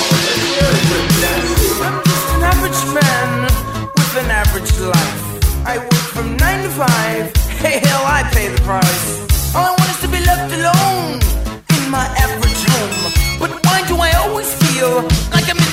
I'm 1.89 1.97
just 2.05 2.29
an 2.37 2.43
average 2.53 2.83
man 2.93 3.49
with 3.97 4.13
an 4.21 4.29
average 4.29 4.73
life. 4.93 5.21
I 5.65 5.79
work 5.81 6.05
from 6.13 6.37
nine 6.37 6.61
to 6.65 6.69
five. 6.69 7.33
Hey, 7.65 7.81
hell, 7.81 8.05
I 8.05 8.29
pay 8.29 8.49
the 8.53 8.61
price. 8.61 9.25
All 9.57 9.65
I 9.65 9.73
want 9.73 9.89
is 9.89 10.01
to 10.05 10.09
be 10.13 10.21
left 10.29 10.53
alone 10.53 11.17
in 11.73 11.89
my 11.89 12.05
average 12.21 12.63
home. 12.77 12.93
But 13.41 13.57
why 13.65 13.89
do 13.89 13.97
I 13.97 14.13
always 14.21 14.53
feel 14.69 15.01
like 15.33 15.49
I'm 15.49 15.57
in 15.57 15.72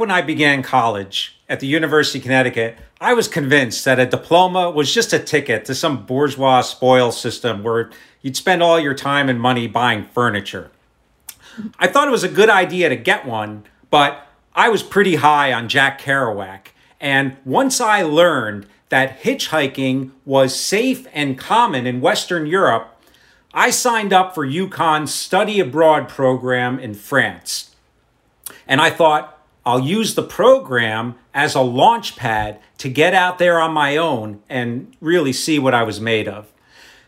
when 0.00 0.10
I 0.10 0.22
began 0.22 0.62
college 0.62 1.36
at 1.46 1.60
the 1.60 1.66
University 1.66 2.20
of 2.20 2.22
Connecticut, 2.22 2.78
I 3.02 3.12
was 3.12 3.28
convinced 3.28 3.84
that 3.84 4.00
a 4.00 4.06
diploma 4.06 4.70
was 4.70 4.94
just 4.94 5.12
a 5.12 5.18
ticket 5.18 5.66
to 5.66 5.74
some 5.74 6.06
bourgeois 6.06 6.62
spoil 6.62 7.12
system 7.12 7.62
where 7.62 7.90
you'd 8.22 8.34
spend 8.34 8.62
all 8.62 8.80
your 8.80 8.94
time 8.94 9.28
and 9.28 9.38
money 9.38 9.66
buying 9.66 10.06
furniture. 10.06 10.70
I 11.78 11.86
thought 11.86 12.08
it 12.08 12.12
was 12.12 12.24
a 12.24 12.30
good 12.30 12.48
idea 12.48 12.88
to 12.88 12.96
get 12.96 13.26
one, 13.26 13.64
but 13.90 14.26
I 14.54 14.70
was 14.70 14.82
pretty 14.82 15.16
high 15.16 15.52
on 15.52 15.68
Jack 15.68 16.00
Kerouac. 16.00 16.68
And 16.98 17.36
once 17.44 17.78
I 17.78 18.00
learned 18.00 18.66
that 18.88 19.20
hitchhiking 19.20 20.12
was 20.24 20.58
safe 20.58 21.06
and 21.12 21.36
common 21.36 21.86
in 21.86 22.00
Western 22.00 22.46
Europe, 22.46 22.98
I 23.52 23.68
signed 23.68 24.14
up 24.14 24.34
for 24.34 24.46
UConn's 24.46 25.12
study 25.12 25.60
abroad 25.60 26.08
program 26.08 26.78
in 26.78 26.94
France. 26.94 27.76
And 28.66 28.80
I 28.80 28.88
thought, 28.88 29.36
I'll 29.70 29.78
use 29.78 30.16
the 30.16 30.24
program 30.24 31.14
as 31.32 31.54
a 31.54 31.60
launch 31.60 32.16
pad 32.16 32.58
to 32.78 32.88
get 32.88 33.14
out 33.14 33.38
there 33.38 33.60
on 33.60 33.72
my 33.72 33.96
own 33.96 34.42
and 34.48 34.96
really 35.00 35.32
see 35.32 35.60
what 35.60 35.74
I 35.74 35.84
was 35.84 36.00
made 36.00 36.26
of. 36.26 36.52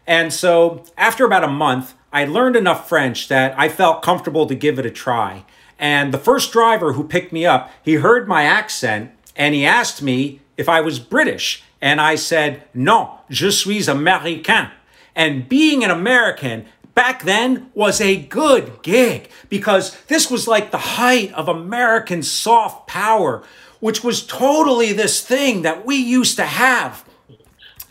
And 0.06 0.32
so, 0.32 0.84
after 0.96 1.24
about 1.24 1.42
a 1.42 1.48
month, 1.48 1.94
I 2.12 2.24
learned 2.24 2.54
enough 2.54 2.88
French 2.88 3.26
that 3.26 3.58
I 3.58 3.68
felt 3.68 4.02
comfortable 4.02 4.46
to 4.46 4.54
give 4.54 4.78
it 4.78 4.86
a 4.86 4.92
try. 4.92 5.44
And 5.76 6.14
the 6.14 6.18
first 6.18 6.52
driver 6.52 6.92
who 6.92 7.02
picked 7.02 7.32
me 7.32 7.44
up, 7.44 7.68
he 7.82 7.94
heard 7.94 8.28
my 8.28 8.44
accent 8.44 9.10
and 9.34 9.56
he 9.56 9.66
asked 9.66 10.00
me 10.00 10.40
if 10.56 10.68
I 10.68 10.80
was 10.80 11.00
British. 11.00 11.64
And 11.80 12.00
I 12.00 12.14
said, 12.14 12.62
Non, 12.74 13.18
je 13.28 13.50
suis 13.50 13.88
américain. 13.88 14.70
And 15.16 15.48
being 15.48 15.82
an 15.82 15.90
American 15.90 16.66
back 16.94 17.22
then 17.22 17.70
was 17.74 18.00
a 18.00 18.16
good 18.16 18.82
gig 18.82 19.30
because 19.48 19.98
this 20.06 20.30
was 20.30 20.48
like 20.48 20.70
the 20.70 20.78
height 20.78 21.32
of 21.32 21.48
American 21.48 22.22
soft 22.22 22.86
power, 22.86 23.42
which 23.80 24.04
was 24.04 24.26
totally 24.26 24.92
this 24.92 25.24
thing 25.24 25.62
that 25.62 25.86
we 25.86 25.96
used 25.96 26.36
to 26.36 26.44
have 26.44 27.04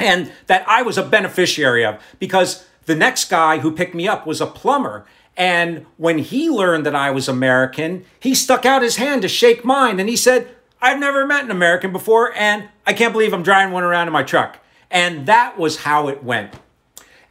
and 0.02 0.32
that 0.48 0.68
I 0.68 0.82
was 0.82 0.98
a 0.98 1.04
beneficiary 1.04 1.86
of 1.86 2.02
because 2.20 2.66
the 2.86 2.96
next 2.96 3.30
guy 3.30 3.60
who 3.60 3.72
picked 3.72 3.94
me 3.94 4.08
up 4.08 4.26
was 4.26 4.42
a 4.42 4.48
plumber. 4.48 5.06
And 5.38 5.86
when 5.98 6.18
he 6.18 6.50
learned 6.50 6.86
that 6.86 6.96
I 6.96 7.12
was 7.12 7.30
American, 7.30 8.06
he 8.20 8.36
stuck 8.36 8.66
out 8.66 8.82
his 8.82 8.98
hand 8.98 9.22
to 9.22 9.28
shake 9.28 9.64
mine 9.64 10.00
and 10.00 10.10
he 10.10 10.16
said, 10.16 10.56
I've 10.82 11.00
never 11.00 11.26
met 11.28 11.44
an 11.44 11.52
American 11.52 11.92
before 11.92 12.34
and 12.36 12.70
I 12.86 12.94
can't 12.94 13.14
believe 13.14 13.34
I'm 13.34 13.44
driving 13.44 13.74
one 13.74 13.84
around 13.84 14.08
in 14.08 14.14
my 14.14 14.24
truck. 14.24 14.58
And 14.90 15.26
that 15.28 15.58
was 15.58 15.78
how 15.78 16.08
it 16.10 16.24
went. 16.24 16.56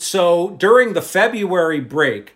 So 0.00 0.56
during 0.58 0.94
the 0.94 1.02
February 1.02 1.78
break, 1.80 2.32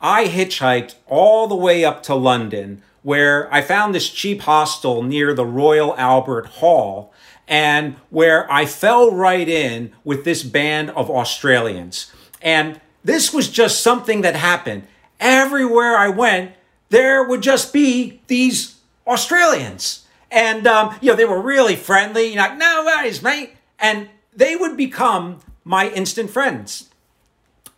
I 0.00 0.28
hitchhiked 0.28 0.94
all 1.06 1.46
the 1.46 1.54
way 1.54 1.84
up 1.84 2.02
to 2.04 2.14
London, 2.14 2.82
where 3.02 3.52
I 3.52 3.60
found 3.60 3.94
this 3.94 4.08
cheap 4.08 4.40
hostel 4.40 5.02
near 5.02 5.34
the 5.34 5.44
Royal 5.44 5.94
Albert 5.98 6.46
Hall, 6.46 7.12
and 7.46 7.96
where 8.08 8.50
I 8.50 8.64
fell 8.64 9.12
right 9.12 9.46
in 9.46 9.92
with 10.04 10.24
this 10.24 10.42
band 10.42 10.88
of 10.90 11.10
Australians. 11.10 12.10
And 12.40 12.80
this 13.04 13.30
was 13.30 13.50
just 13.50 13.82
something 13.82 14.22
that 14.22 14.34
happened. 14.34 14.86
Everywhere 15.20 15.98
I 15.98 16.08
went, 16.08 16.52
there 16.88 17.22
would 17.22 17.42
just 17.42 17.74
be 17.74 18.22
these 18.26 18.76
Australians. 19.06 20.06
And, 20.30 20.66
um, 20.66 20.96
you 21.02 21.10
know, 21.10 21.16
they 21.16 21.26
were 21.26 21.42
really 21.42 21.76
friendly. 21.76 22.28
You're 22.28 22.42
like, 22.42 22.56
no 22.56 22.84
worries, 22.86 23.22
mate. 23.22 23.52
And 23.78 24.08
they 24.34 24.56
would 24.56 24.78
become 24.78 25.40
my 25.66 25.88
instant 25.90 26.30
friends. 26.30 26.88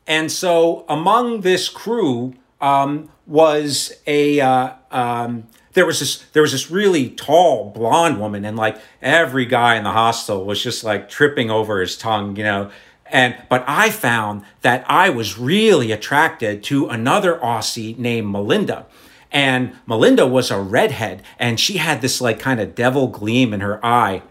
And 0.07 0.31
so 0.31 0.85
among 0.91 1.41
this 1.41 1.71
crew 1.71 2.35
um, 2.61 3.09
was 3.27 3.95
a 4.07 4.41
uh, 4.41 4.75
um, 4.91 5.49
there 5.73 5.87
was 5.87 6.01
this 6.01 6.19
there 6.33 6.43
was 6.43 6.53
this 6.53 6.71
really 6.71 7.09
tall 7.09 7.71
blonde 7.71 8.21
woman, 8.21 8.45
and 8.45 8.57
like 8.59 8.79
every 9.01 9.47
guy 9.47 9.77
in 9.77 9.85
the 9.85 9.93
hostel 9.93 10.45
was 10.45 10.63
just 10.63 10.85
like 10.85 11.09
tripping 11.09 11.51
over 11.51 11.81
his 11.81 11.97
tongue, 11.97 12.37
you 12.37 12.45
know. 12.45 12.71
And 13.07 13.37
but 13.49 13.65
I 13.67 13.89
found 13.89 14.43
that 14.61 14.85
I 14.87 15.09
was 15.09 15.39
really 15.39 15.91
attracted 15.91 16.63
to 16.65 16.89
another 16.89 17.39
Aussie 17.39 17.97
named 17.97 18.31
Melinda. 18.31 18.87
And 19.31 19.73
Melinda 19.87 20.27
was 20.27 20.51
a 20.51 20.61
redhead, 20.61 21.23
and 21.39 21.59
she 21.59 21.79
had 21.79 22.03
this 22.03 22.21
like 22.21 22.39
kind 22.39 22.61
of 22.61 22.75
devil 22.75 23.07
gleam 23.07 23.55
in 23.55 23.61
her 23.61 23.85
eye. 23.85 24.23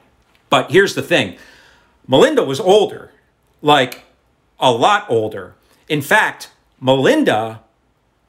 But 0.49 0.71
here's 0.71 0.93
the 0.93 1.01
thing 1.01 1.37
Melinda 2.07 2.43
was 2.43 2.59
older, 2.59 3.11
like 3.61 4.03
a 4.59 4.71
lot 4.71 5.05
older. 5.09 5.55
In 5.87 6.01
fact, 6.01 6.51
Melinda 6.79 7.61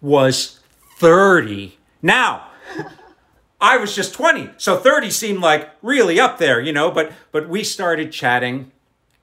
was 0.00 0.60
30. 0.98 1.78
Now, 2.02 2.48
I 3.60 3.76
was 3.76 3.94
just 3.94 4.14
20, 4.14 4.50
so 4.56 4.76
30 4.76 5.10
seemed 5.10 5.40
like 5.40 5.70
really 5.82 6.20
up 6.20 6.38
there, 6.38 6.60
you 6.60 6.72
know, 6.72 6.90
but 6.90 7.12
but 7.32 7.48
we 7.48 7.64
started 7.64 8.12
chatting. 8.12 8.70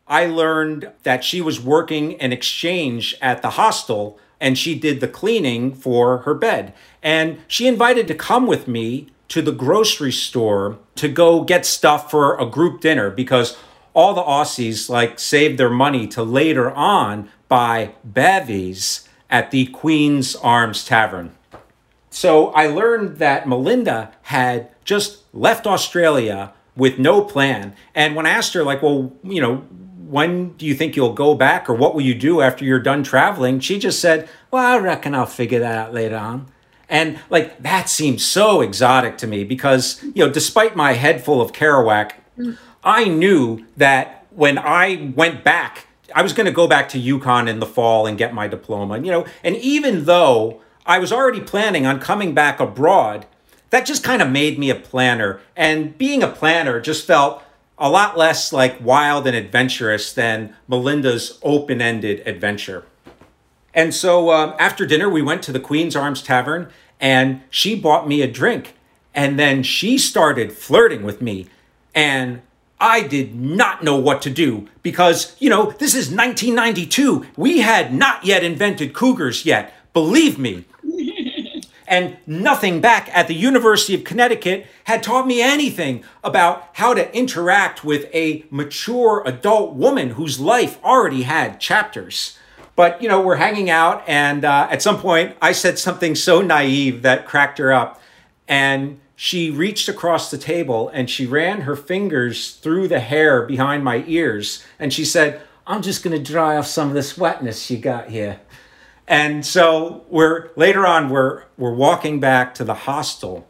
I 0.07 0.25
learned 0.25 0.91
that 1.03 1.23
she 1.23 1.41
was 1.41 1.59
working 1.59 2.19
an 2.21 2.33
exchange 2.33 3.15
at 3.21 3.41
the 3.41 3.51
hostel 3.51 4.19
and 4.39 4.57
she 4.57 4.77
did 4.77 4.99
the 4.99 5.07
cleaning 5.07 5.73
for 5.73 6.19
her 6.19 6.33
bed. 6.33 6.73
And 7.01 7.39
she 7.47 7.67
invited 7.67 8.07
to 8.09 8.15
come 8.15 8.45
with 8.45 8.67
me 8.67 9.07
to 9.29 9.41
the 9.41 9.51
grocery 9.51 10.11
store 10.11 10.77
to 10.95 11.07
go 11.07 11.43
get 11.43 11.65
stuff 11.65 12.11
for 12.11 12.37
a 12.37 12.45
group 12.45 12.81
dinner 12.81 13.09
because 13.09 13.57
all 13.95 14.13
the 14.13 14.21
Aussies 14.21 14.89
like 14.89 15.17
saved 15.17 15.57
their 15.57 15.69
money 15.69 16.05
to 16.07 16.21
later 16.21 16.69
on 16.71 17.29
buy 17.47 17.93
bevies 18.03 19.07
at 19.29 19.49
the 19.49 19.65
Queen's 19.67 20.35
Arms 20.35 20.85
Tavern. 20.85 21.31
So 22.09 22.47
I 22.49 22.67
learned 22.67 23.17
that 23.17 23.47
Melinda 23.47 24.13
had 24.23 24.69
just 24.83 25.23
left 25.33 25.65
Australia 25.65 26.53
with 26.75 26.99
no 26.99 27.21
plan. 27.21 27.73
And 27.95 28.15
when 28.15 28.25
I 28.25 28.31
asked 28.31 28.53
her, 28.53 28.63
like, 28.63 28.81
well, 28.81 29.13
you 29.23 29.41
know, 29.41 29.57
when 30.07 30.51
do 30.51 30.65
you 30.65 30.75
think 30.75 30.95
you'll 30.95 31.13
go 31.13 31.33
back 31.33 31.69
or 31.69 31.73
what 31.73 31.95
will 31.95 32.01
you 32.01 32.13
do 32.13 32.41
after 32.41 32.63
you're 32.63 32.79
done 32.79 33.03
traveling? 33.03 33.59
She 33.59 33.79
just 33.79 33.99
said, 33.99 34.29
well, 34.51 34.65
I 34.65 34.77
reckon 34.77 35.15
I'll 35.15 35.25
figure 35.25 35.59
that 35.59 35.77
out 35.77 35.93
later 35.93 36.17
on. 36.17 36.47
And 36.87 37.19
like 37.29 37.61
that 37.63 37.89
seemed 37.89 38.21
so 38.21 38.61
exotic 38.61 39.17
to 39.19 39.27
me 39.27 39.43
because, 39.43 40.03
you 40.03 40.25
know, 40.25 40.29
despite 40.29 40.75
my 40.75 40.93
head 40.93 41.23
full 41.23 41.41
of 41.41 41.51
Kerouac, 41.51 42.11
I 42.85 43.05
knew 43.05 43.65
that 43.75 44.27
when 44.29 44.59
I 44.59 45.11
went 45.15 45.43
back, 45.43 45.87
I 46.13 46.21
was 46.21 46.33
going 46.33 46.45
to 46.45 46.51
go 46.51 46.67
back 46.67 46.87
to 46.89 47.01
UConn 47.01 47.49
in 47.49 47.59
the 47.59 47.65
fall 47.65 48.05
and 48.05 48.17
get 48.17 48.33
my 48.33 48.47
diploma. 48.47 48.99
You 48.99 49.11
know, 49.11 49.25
and 49.43 49.55
even 49.57 50.05
though 50.05 50.61
I 50.85 50.99
was 50.99 51.11
already 51.11 51.41
planning 51.41 51.87
on 51.87 51.99
coming 51.99 52.35
back 52.35 52.59
abroad, 52.59 53.25
that 53.71 53.85
just 53.85 54.03
kind 54.03 54.21
of 54.21 54.29
made 54.29 54.59
me 54.59 54.69
a 54.69 54.75
planner. 54.75 55.41
And 55.55 55.97
being 55.97 56.21
a 56.21 56.27
planner 56.27 56.79
just 56.79 57.07
felt 57.07 57.41
a 57.77 57.89
lot 57.89 58.17
less 58.17 58.53
like 58.53 58.79
wild 58.79 59.27
and 59.27 59.35
adventurous 59.35 60.13
than 60.13 60.55
Melinda's 60.67 61.39
open 61.41 61.81
ended 61.81 62.25
adventure. 62.27 62.85
And 63.73 63.93
so 63.93 64.31
um, 64.31 64.53
after 64.59 64.85
dinner, 64.85 65.09
we 65.09 65.21
went 65.21 65.43
to 65.43 65.51
the 65.51 65.59
Queen's 65.59 65.95
Arms 65.95 66.21
Tavern 66.21 66.69
and 67.01 67.41
she 67.49 67.75
bought 67.75 68.07
me 68.07 68.21
a 68.21 68.31
drink. 68.31 68.75
And 69.13 69.39
then 69.39 69.63
she 69.63 69.97
started 69.97 70.53
flirting 70.53 71.03
with 71.03 71.21
me. 71.21 71.47
And 71.93 72.41
I 72.79 73.01
did 73.03 73.35
not 73.35 73.83
know 73.83 73.97
what 73.97 74.21
to 74.23 74.29
do 74.29 74.67
because, 74.83 75.35
you 75.39 75.49
know, 75.49 75.71
this 75.71 75.95
is 75.95 76.09
1992. 76.09 77.25
We 77.37 77.59
had 77.59 77.93
not 77.93 78.25
yet 78.25 78.43
invented 78.43 78.93
cougars 78.93 79.45
yet. 79.45 79.73
Believe 79.93 80.37
me. 80.37 80.65
And 81.87 82.17
nothing 82.25 82.81
back 82.81 83.09
at 83.13 83.27
the 83.27 83.35
University 83.35 83.93
of 83.93 84.03
Connecticut 84.03 84.65
had 84.85 85.03
taught 85.03 85.27
me 85.27 85.41
anything 85.41 86.03
about 86.23 86.69
how 86.73 86.93
to 86.93 87.15
interact 87.15 87.83
with 87.83 88.09
a 88.13 88.45
mature 88.49 89.21
adult 89.25 89.75
woman 89.75 90.11
whose 90.11 90.39
life 90.39 90.83
already 90.83 91.23
had 91.23 91.59
chapters. 91.59 92.37
But, 92.75 93.01
you 93.01 93.07
know, 93.07 93.21
we're 93.21 93.35
hanging 93.35 93.69
out, 93.69 94.03
and 94.07 94.43
uh, 94.43 94.67
at 94.69 94.81
some 94.81 94.99
point, 94.99 95.37
I 95.41 95.53
said 95.53 95.79
something 95.79 96.15
so 96.15 96.41
naive 96.41 97.03
that 97.03 97.25
cracked 97.25 97.57
her 97.59 97.71
up. 97.71 98.01
And 98.47 98.99
she 99.15 99.49
reached 99.49 99.87
across 99.87 100.29
the 100.29 100.37
table 100.37 100.89
and 100.89 101.09
she 101.09 101.25
ran 101.25 101.61
her 101.61 101.75
fingers 101.75 102.55
through 102.55 102.87
the 102.87 102.99
hair 102.99 103.43
behind 103.43 103.83
my 103.83 104.03
ears. 104.07 104.63
And 104.77 104.93
she 104.93 105.05
said, 105.05 105.41
I'm 105.65 105.81
just 105.81 106.03
going 106.03 106.15
to 106.15 106.31
dry 106.31 106.57
off 106.57 106.67
some 106.67 106.89
of 106.89 106.93
this 106.93 107.17
wetness 107.17 107.69
you 107.71 107.77
got 107.77 108.09
here. 108.09 108.41
And 109.07 109.45
so 109.45 110.05
we're 110.09 110.49
later 110.55 110.85
on 110.85 111.09
we're 111.09 111.43
we're 111.57 111.73
walking 111.73 112.19
back 112.19 112.55
to 112.55 112.63
the 112.63 112.73
hostel 112.73 113.47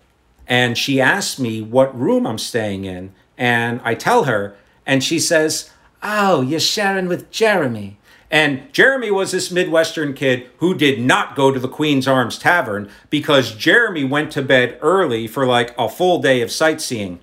and 0.48 0.78
she 0.78 1.00
asks 1.00 1.40
me 1.40 1.62
what 1.62 1.98
room 1.98 2.28
I'm 2.28 2.38
staying 2.38 2.84
in 2.84 3.14
and 3.38 3.80
I 3.84 3.96
tell 3.96 4.26
her 4.26 4.56
and 4.86 5.04
she 5.04 5.18
says, 5.18 5.72
"Oh, 6.04 6.42
you're 6.42 6.60
sharing 6.60 7.08
with 7.08 7.32
Jeremy." 7.32 7.98
And 8.36 8.74
Jeremy 8.74 9.12
was 9.12 9.32
this 9.32 9.50
Midwestern 9.50 10.14
kid 10.14 10.50
who 10.58 10.76
did 10.76 11.00
not 11.00 11.38
go 11.38 11.52
to 11.52 11.60
the 11.60 11.70
Queen's 11.70 12.06
Arms 12.06 12.38
Tavern 12.38 12.90
because 13.10 13.56
Jeremy 13.56 14.04
went 14.04 14.30
to 14.34 14.42
bed 14.42 14.78
early 14.82 15.26
for 15.26 15.46
like 15.46 15.74
a 15.78 15.88
full 15.88 16.22
day 16.22 16.42
of 16.42 16.52
sightseeing. 16.52 17.22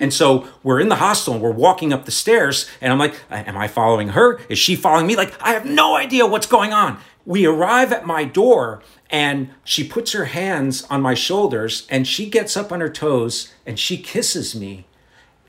And 0.00 0.12
so 0.12 0.48
we're 0.64 0.80
in 0.80 0.88
the 0.88 0.96
hostel 0.96 1.34
and 1.34 1.40
we're 1.40 1.52
walking 1.52 1.92
up 1.92 2.06
the 2.06 2.10
stairs, 2.10 2.68
and 2.80 2.92
I'm 2.92 2.98
like, 2.98 3.14
Am 3.30 3.56
I 3.56 3.68
following 3.68 4.08
her? 4.08 4.40
Is 4.48 4.58
she 4.58 4.74
following 4.74 5.06
me? 5.06 5.14
Like, 5.14 5.40
I 5.40 5.52
have 5.52 5.64
no 5.64 5.94
idea 5.94 6.26
what's 6.26 6.48
going 6.48 6.72
on. 6.72 6.98
We 7.24 7.46
arrive 7.46 7.92
at 7.92 8.04
my 8.04 8.24
door, 8.24 8.82
and 9.10 9.50
she 9.62 9.86
puts 9.86 10.10
her 10.10 10.24
hands 10.24 10.82
on 10.90 11.00
my 11.00 11.14
shoulders, 11.14 11.86
and 11.88 12.04
she 12.04 12.28
gets 12.28 12.56
up 12.56 12.72
on 12.72 12.80
her 12.80 12.90
toes 12.90 13.54
and 13.64 13.78
she 13.78 13.96
kisses 13.96 14.56
me. 14.56 14.88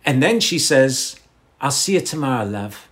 And 0.06 0.22
then 0.22 0.40
she 0.40 0.60
says, 0.60 1.20
I'll 1.60 1.72
see 1.72 1.96
you 1.96 2.02
tomorrow, 2.02 2.46
love. 2.46 2.89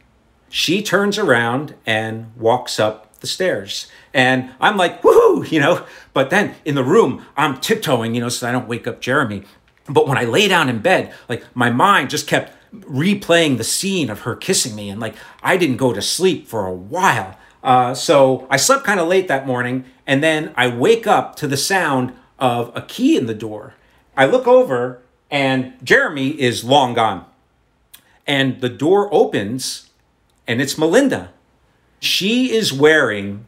She 0.49 0.81
turns 0.81 1.17
around 1.17 1.75
and 1.85 2.31
walks 2.37 2.79
up 2.79 3.19
the 3.19 3.27
stairs. 3.27 3.87
And 4.13 4.51
I'm 4.59 4.77
like, 4.77 5.01
woohoo, 5.01 5.49
you 5.51 5.59
know. 5.59 5.85
But 6.13 6.29
then 6.29 6.55
in 6.65 6.75
the 6.75 6.83
room, 6.83 7.25
I'm 7.35 7.59
tiptoeing, 7.59 8.15
you 8.15 8.21
know, 8.21 8.29
so 8.29 8.47
I 8.47 8.51
don't 8.51 8.67
wake 8.67 8.87
up 8.87 9.01
Jeremy. 9.01 9.43
But 9.89 10.07
when 10.07 10.17
I 10.17 10.23
lay 10.23 10.47
down 10.47 10.69
in 10.69 10.79
bed, 10.79 11.13
like 11.29 11.43
my 11.55 11.69
mind 11.69 12.09
just 12.09 12.27
kept 12.27 12.53
replaying 12.73 13.57
the 13.57 13.63
scene 13.63 14.09
of 14.09 14.21
her 14.21 14.35
kissing 14.35 14.75
me. 14.75 14.89
And 14.89 14.99
like 14.99 15.15
I 15.41 15.57
didn't 15.57 15.77
go 15.77 15.93
to 15.93 16.01
sleep 16.01 16.47
for 16.47 16.65
a 16.65 16.73
while. 16.73 17.37
Uh, 17.63 17.93
so 17.93 18.47
I 18.49 18.57
slept 18.57 18.83
kind 18.83 18.99
of 18.99 19.07
late 19.07 19.27
that 19.27 19.47
morning. 19.47 19.85
And 20.05 20.23
then 20.23 20.53
I 20.55 20.67
wake 20.67 21.07
up 21.07 21.35
to 21.37 21.47
the 21.47 21.57
sound 21.57 22.13
of 22.39 22.71
a 22.75 22.81
key 22.81 23.17
in 23.17 23.25
the 23.25 23.33
door. 23.33 23.73
I 24.15 24.25
look 24.25 24.47
over 24.47 25.01
and 25.29 25.73
Jeremy 25.83 26.29
is 26.39 26.63
long 26.63 26.93
gone. 26.93 27.25
And 28.25 28.61
the 28.61 28.69
door 28.69 29.13
opens 29.13 29.86
and 30.47 30.61
it's 30.61 30.77
Melinda. 30.77 31.31
She 31.99 32.51
is 32.51 32.71
wearing 32.71 33.45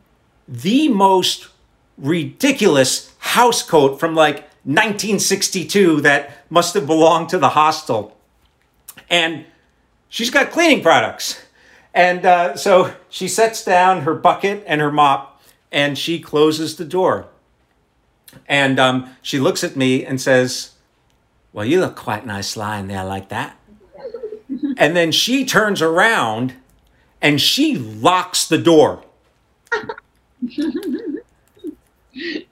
the 0.47 0.89
most 0.89 1.47
ridiculous 1.97 3.13
house 3.19 3.61
coat 3.61 3.99
from 3.99 4.15
like 4.15 4.49
1962 4.63 6.01
that 6.01 6.45
must 6.49 6.73
have 6.73 6.87
belonged 6.87 7.29
to 7.29 7.37
the 7.37 7.49
hostel. 7.49 8.17
And 9.09 9.45
she's 10.09 10.29
got 10.29 10.51
cleaning 10.51 10.81
products. 10.81 11.41
And 11.93 12.25
uh, 12.25 12.55
so 12.55 12.93
she 13.09 13.27
sets 13.27 13.63
down 13.63 14.01
her 14.01 14.15
bucket 14.15 14.63
and 14.67 14.81
her 14.81 14.91
mop 14.91 15.41
and 15.71 15.97
she 15.97 16.19
closes 16.19 16.75
the 16.75 16.85
door. 16.85 17.27
And 18.47 18.79
um, 18.79 19.15
she 19.21 19.39
looks 19.39 19.63
at 19.63 19.75
me 19.75 20.05
and 20.05 20.21
says, 20.21 20.71
Well, 21.53 21.65
you 21.65 21.79
look 21.79 21.95
quite 21.95 22.25
nice 22.25 22.55
lying 22.55 22.87
there 22.87 23.03
like 23.03 23.29
that. 23.29 23.57
and 24.77 24.95
then 24.95 25.11
she 25.11 25.45
turns 25.45 25.81
around 25.81 26.53
and 27.21 27.39
she 27.41 27.77
locks 27.77 28.47
the 28.47 28.57
door. 28.57 29.03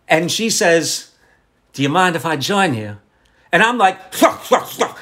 and 0.07 0.31
she 0.31 0.49
says, 0.49 1.11
Do 1.73 1.81
you 1.81 1.89
mind 1.89 2.15
if 2.15 2.25
I 2.25 2.35
join 2.37 2.73
you? 2.73 2.97
And 3.51 3.63
I'm 3.63 3.77
like, 3.77 3.97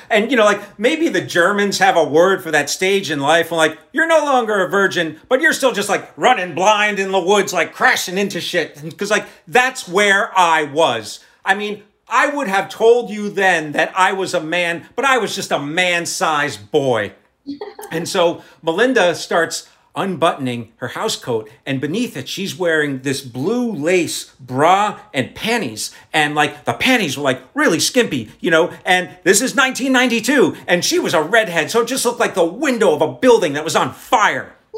and 0.10 0.30
you 0.30 0.38
know, 0.38 0.46
like 0.46 0.80
maybe 0.80 1.10
the 1.10 1.22
Germans 1.22 1.80
have 1.80 1.98
a 1.98 2.04
word 2.04 2.44
for 2.44 2.52
that 2.52 2.70
stage 2.70 3.10
in 3.10 3.20
life. 3.20 3.50
And 3.50 3.58
like, 3.58 3.78
you're 3.92 4.08
no 4.08 4.20
longer 4.20 4.64
a 4.64 4.70
virgin, 4.70 5.20
but 5.28 5.42
you're 5.42 5.54
still 5.54 5.72
just 5.72 5.90
like 5.90 6.16
running 6.16 6.54
blind 6.54 7.00
in 7.00 7.12
the 7.12 7.20
woods, 7.20 7.54
like 7.54 7.74
crashing 7.74 8.18
into 8.18 8.40
shit. 8.40 8.82
Because 8.96 9.10
like, 9.12 9.26
that's 9.48 9.88
where 9.88 10.32
I 10.38 10.64
was. 10.64 11.20
I 11.44 11.56
mean, 11.56 11.84
I 12.08 12.28
would 12.28 12.48
have 12.48 12.70
told 12.70 13.10
you 13.10 13.30
then 13.30 13.72
that 13.72 13.92
I 13.98 14.14
was 14.14 14.34
a 14.34 14.42
man, 14.42 14.88
but 14.96 15.06
I 15.06 15.18
was 15.18 15.36
just 15.36 15.52
a 15.52 15.60
man 15.60 16.06
sized 16.06 16.72
boy. 16.72 17.14
And 17.92 18.08
so 18.08 18.42
Melinda 18.62 19.16
starts 19.16 19.70
unbuttoning 19.96 20.74
her 20.78 20.90
house 20.90 21.16
coat 21.16 21.50
and 21.66 21.80
beneath 21.80 22.18
it 22.18 22.28
she's 22.28 22.58
wearing 22.58 23.00
this 23.04 23.22
blue 23.22 23.72
lace 23.72 24.26
bra 24.40 25.00
and 25.14 25.34
panties. 25.34 25.96
And 26.12 26.36
like 26.36 26.66
the 26.66 26.74
panties 26.74 27.18
were 27.18 27.24
like 27.24 27.42
really 27.54 27.80
skimpy 27.80 28.32
you 28.40 28.52
know? 28.52 28.74
And 28.86 29.18
this 29.24 29.42
is 29.42 29.56
1992 29.56 30.58
and 30.68 30.84
she 30.84 31.00
was 31.00 31.14
a 31.14 31.22
redhead 31.22 31.72
so 31.72 31.82
it 31.82 31.88
just 31.88 32.06
looked 32.06 32.20
like 32.20 32.36
the 32.36 32.46
window 32.46 32.94
of 32.94 33.02
a 33.02 33.12
building 33.14 33.54
that 33.54 33.64
was 33.64 33.76
on 33.76 33.94
fire 33.94 34.56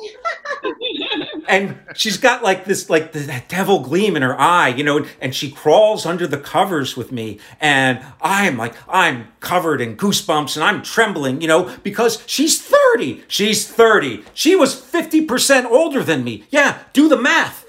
and 1.47 1.77
she's 1.95 2.17
got 2.17 2.43
like 2.43 2.65
this 2.65 2.89
like 2.89 3.11
the, 3.13 3.19
that 3.19 3.47
devil 3.47 3.79
gleam 3.79 4.15
in 4.15 4.21
her 4.21 4.39
eye 4.39 4.69
you 4.69 4.83
know 4.83 5.05
and 5.21 5.33
she 5.33 5.49
crawls 5.51 6.05
under 6.05 6.27
the 6.27 6.37
covers 6.37 6.95
with 6.97 7.11
me. 7.11 7.39
And 7.59 8.03
i'm 8.21 8.57
like 8.57 8.75
i'm 8.87 9.27
covered 9.39 9.81
in 9.81 9.97
goosebumps 9.97 10.55
and 10.55 10.63
i'm 10.63 10.81
trembling 10.81 11.41
you 11.41 11.47
know 11.47 11.75
because 11.83 12.23
she's 12.25 12.61
30 12.61 13.23
she's 13.27 13.67
30 13.67 14.23
she 14.33 14.55
was 14.55 14.75
50% 14.75 15.65
older 15.65 16.03
than 16.03 16.23
me. 16.23 16.45
Yeah 16.49 16.79
do 16.93 17.07
the 17.09 17.17
math 17.17 17.66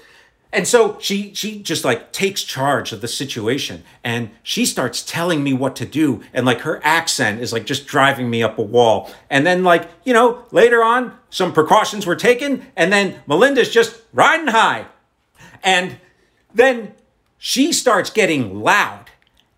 and 0.51 0.67
so 0.67 0.97
she 0.99 1.33
she 1.35 1.61
just 1.61 1.85
like 1.85 2.11
takes 2.11 2.43
charge 2.43 2.91
of 2.91 3.01
the 3.01 3.07
situation 3.07 3.83
and 4.03 4.31
she 4.41 4.65
starts 4.65 5.03
telling 5.03 5.43
me 5.43 5.53
what 5.53 5.75
to 5.75 5.85
do 5.85 6.23
and 6.33 6.45
like 6.45 6.61
her 6.61 6.81
accent 6.83 7.39
is 7.39 7.53
like 7.53 7.65
just 7.65 7.85
driving 7.85 8.29
me 8.29 8.41
up 8.41 8.57
a 8.57 8.63
wall. 8.63 9.11
And 9.29 9.45
then 9.45 9.63
like, 9.63 9.87
you 10.03 10.13
know, 10.13 10.45
later 10.51 10.83
on 10.83 11.15
some 11.29 11.53
precautions 11.53 12.07
were 12.07 12.15
taken 12.15 12.65
and 12.75 12.91
then 12.91 13.21
Melinda's 13.27 13.69
just 13.69 14.01
riding 14.11 14.47
high. 14.47 14.87
And 15.63 15.97
then 16.53 16.93
she 17.37 17.71
starts 17.71 18.09
getting 18.09 18.61
loud. 18.61 19.05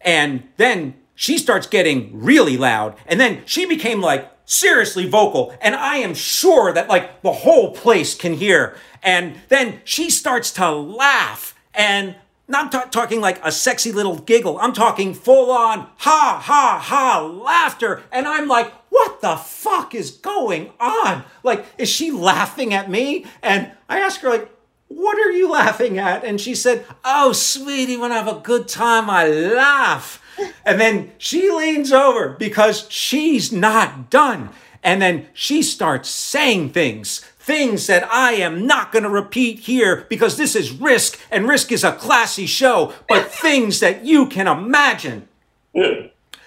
And 0.02 0.50
then 0.58 0.96
she 1.16 1.38
starts 1.38 1.68
getting 1.68 2.10
really 2.20 2.58
loud. 2.58 2.98
And 3.06 3.20
then 3.20 3.44
she 3.46 3.66
became 3.66 4.02
like 4.02 4.30
seriously 4.46 5.08
vocal. 5.08 5.56
And 5.62 5.76
I 5.76 5.98
am 5.98 6.14
sure 6.14 6.74
that 6.74 6.90
like 6.90 7.22
the 7.22 7.32
whole 7.32 7.72
place 7.72 8.16
can 8.16 8.34
hear. 8.34 8.76
And 9.04 9.36
then 9.50 9.82
she 9.84 10.10
starts 10.10 10.52
to 10.54 10.72
laugh 10.72 11.56
and 11.74 12.16
not 12.48 12.72
ta- 12.72 12.90
talking 12.92 13.22
like 13.22 13.44
a 13.44 13.52
sexy 13.52 13.92
little 13.92 14.18
giggle. 14.18 14.60
I'm 14.60 14.74
talking 14.74 15.14
full 15.14 15.52
on 15.52 15.88
ha 15.98 16.42
ha 16.44 16.80
ha 16.84 17.26
laughter. 17.26 18.04
And 18.12 18.28
I'm 18.28 18.48
like, 18.48 18.72
what 18.90 19.22
the 19.22 19.38
fuck 19.38 19.96
is 19.96 20.12
going 20.12 20.72
on? 20.80 21.24
Like, 21.44 21.66
is 21.78 21.90
she 21.90 22.12
laughing 22.12 22.74
at 22.74 22.90
me? 22.90 23.26
And 23.42 23.72
I 23.88 24.00
ask 24.00 24.20
her, 24.22 24.30
like, 24.30 24.50
what 24.90 25.18
are 25.18 25.32
you 25.32 25.50
laughing 25.50 25.98
at? 25.98 26.26
And 26.26 26.40
she 26.40 26.54
said, 26.54 26.86
oh, 27.06 27.32
sweetie, 27.32 27.96
when 27.96 28.12
I 28.12 28.18
have 28.18 28.28
a 28.28 28.42
good 28.42 28.68
time, 28.68 29.10
I 29.10 29.28
laugh. 29.28 30.21
And 30.66 30.80
then 30.80 31.12
she 31.18 31.50
leans 31.52 31.92
over 31.92 32.30
because 32.30 32.88
she's 32.90 33.52
not 33.52 34.10
done. 34.10 34.50
And 34.84 35.02
then 35.02 35.28
she 35.34 35.62
starts 35.62 36.10
saying 36.10 36.70
things, 36.70 37.20
things 37.20 37.88
that 37.88 38.08
I 38.12 38.34
am 38.34 38.66
not 38.66 38.92
going 38.92 39.04
to 39.04 39.10
repeat 39.10 39.60
here 39.60 40.06
because 40.10 40.38
this 40.38 40.56
is 40.56 40.72
Risk 40.72 41.20
and 41.30 41.48
Risk 41.48 41.72
is 41.72 41.84
a 41.84 41.92
classy 41.92 42.46
show, 42.46 42.94
but 43.08 43.32
things 43.32 43.80
that 43.80 44.06
you 44.06 44.28
can 44.28 44.48
imagine. 44.48 45.28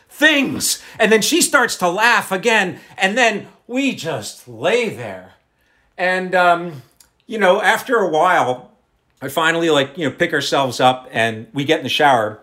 Things. 0.09 0.83
And 0.99 1.11
then 1.13 1.23
she 1.23 1.41
starts 1.43 1.77
to 1.77 1.89
laugh 1.89 2.33
again. 2.33 2.81
And 2.97 3.17
then 3.17 3.49
we 3.67 3.95
just 3.95 4.49
lay 4.49 4.89
there. 4.89 5.35
And, 5.97 6.35
um, 6.35 6.83
you 7.27 7.39
know, 7.39 7.63
after 7.63 7.97
a 7.97 8.09
while, 8.09 8.73
I 9.23 9.29
finally 9.29 9.71
like, 9.71 9.97
you 9.97 10.09
know, 10.09 10.15
pick 10.15 10.33
ourselves 10.33 10.81
up 10.81 11.09
and 11.11 11.47
we 11.53 11.65
get 11.65 11.79
in 11.79 11.85
the 11.85 11.89
shower. 11.89 12.41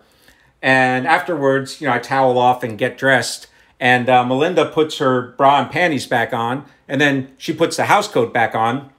And 0.62 1.06
afterwards, 1.06 1.80
you 1.80 1.88
know, 1.88 1.94
I 1.94 1.98
towel 1.98 2.38
off 2.38 2.62
and 2.62 2.78
get 2.78 2.96
dressed. 2.96 3.48
And 3.80 4.08
uh, 4.08 4.24
Melinda 4.24 4.64
puts 4.66 4.98
her 4.98 5.32
bra 5.32 5.60
and 5.60 5.70
panties 5.70 6.06
back 6.06 6.32
on. 6.32 6.64
And 6.86 7.00
then 7.00 7.32
she 7.36 7.52
puts 7.52 7.76
the 7.76 7.86
house 7.86 8.06
coat 8.06 8.32
back 8.32 8.54
on. 8.54 8.90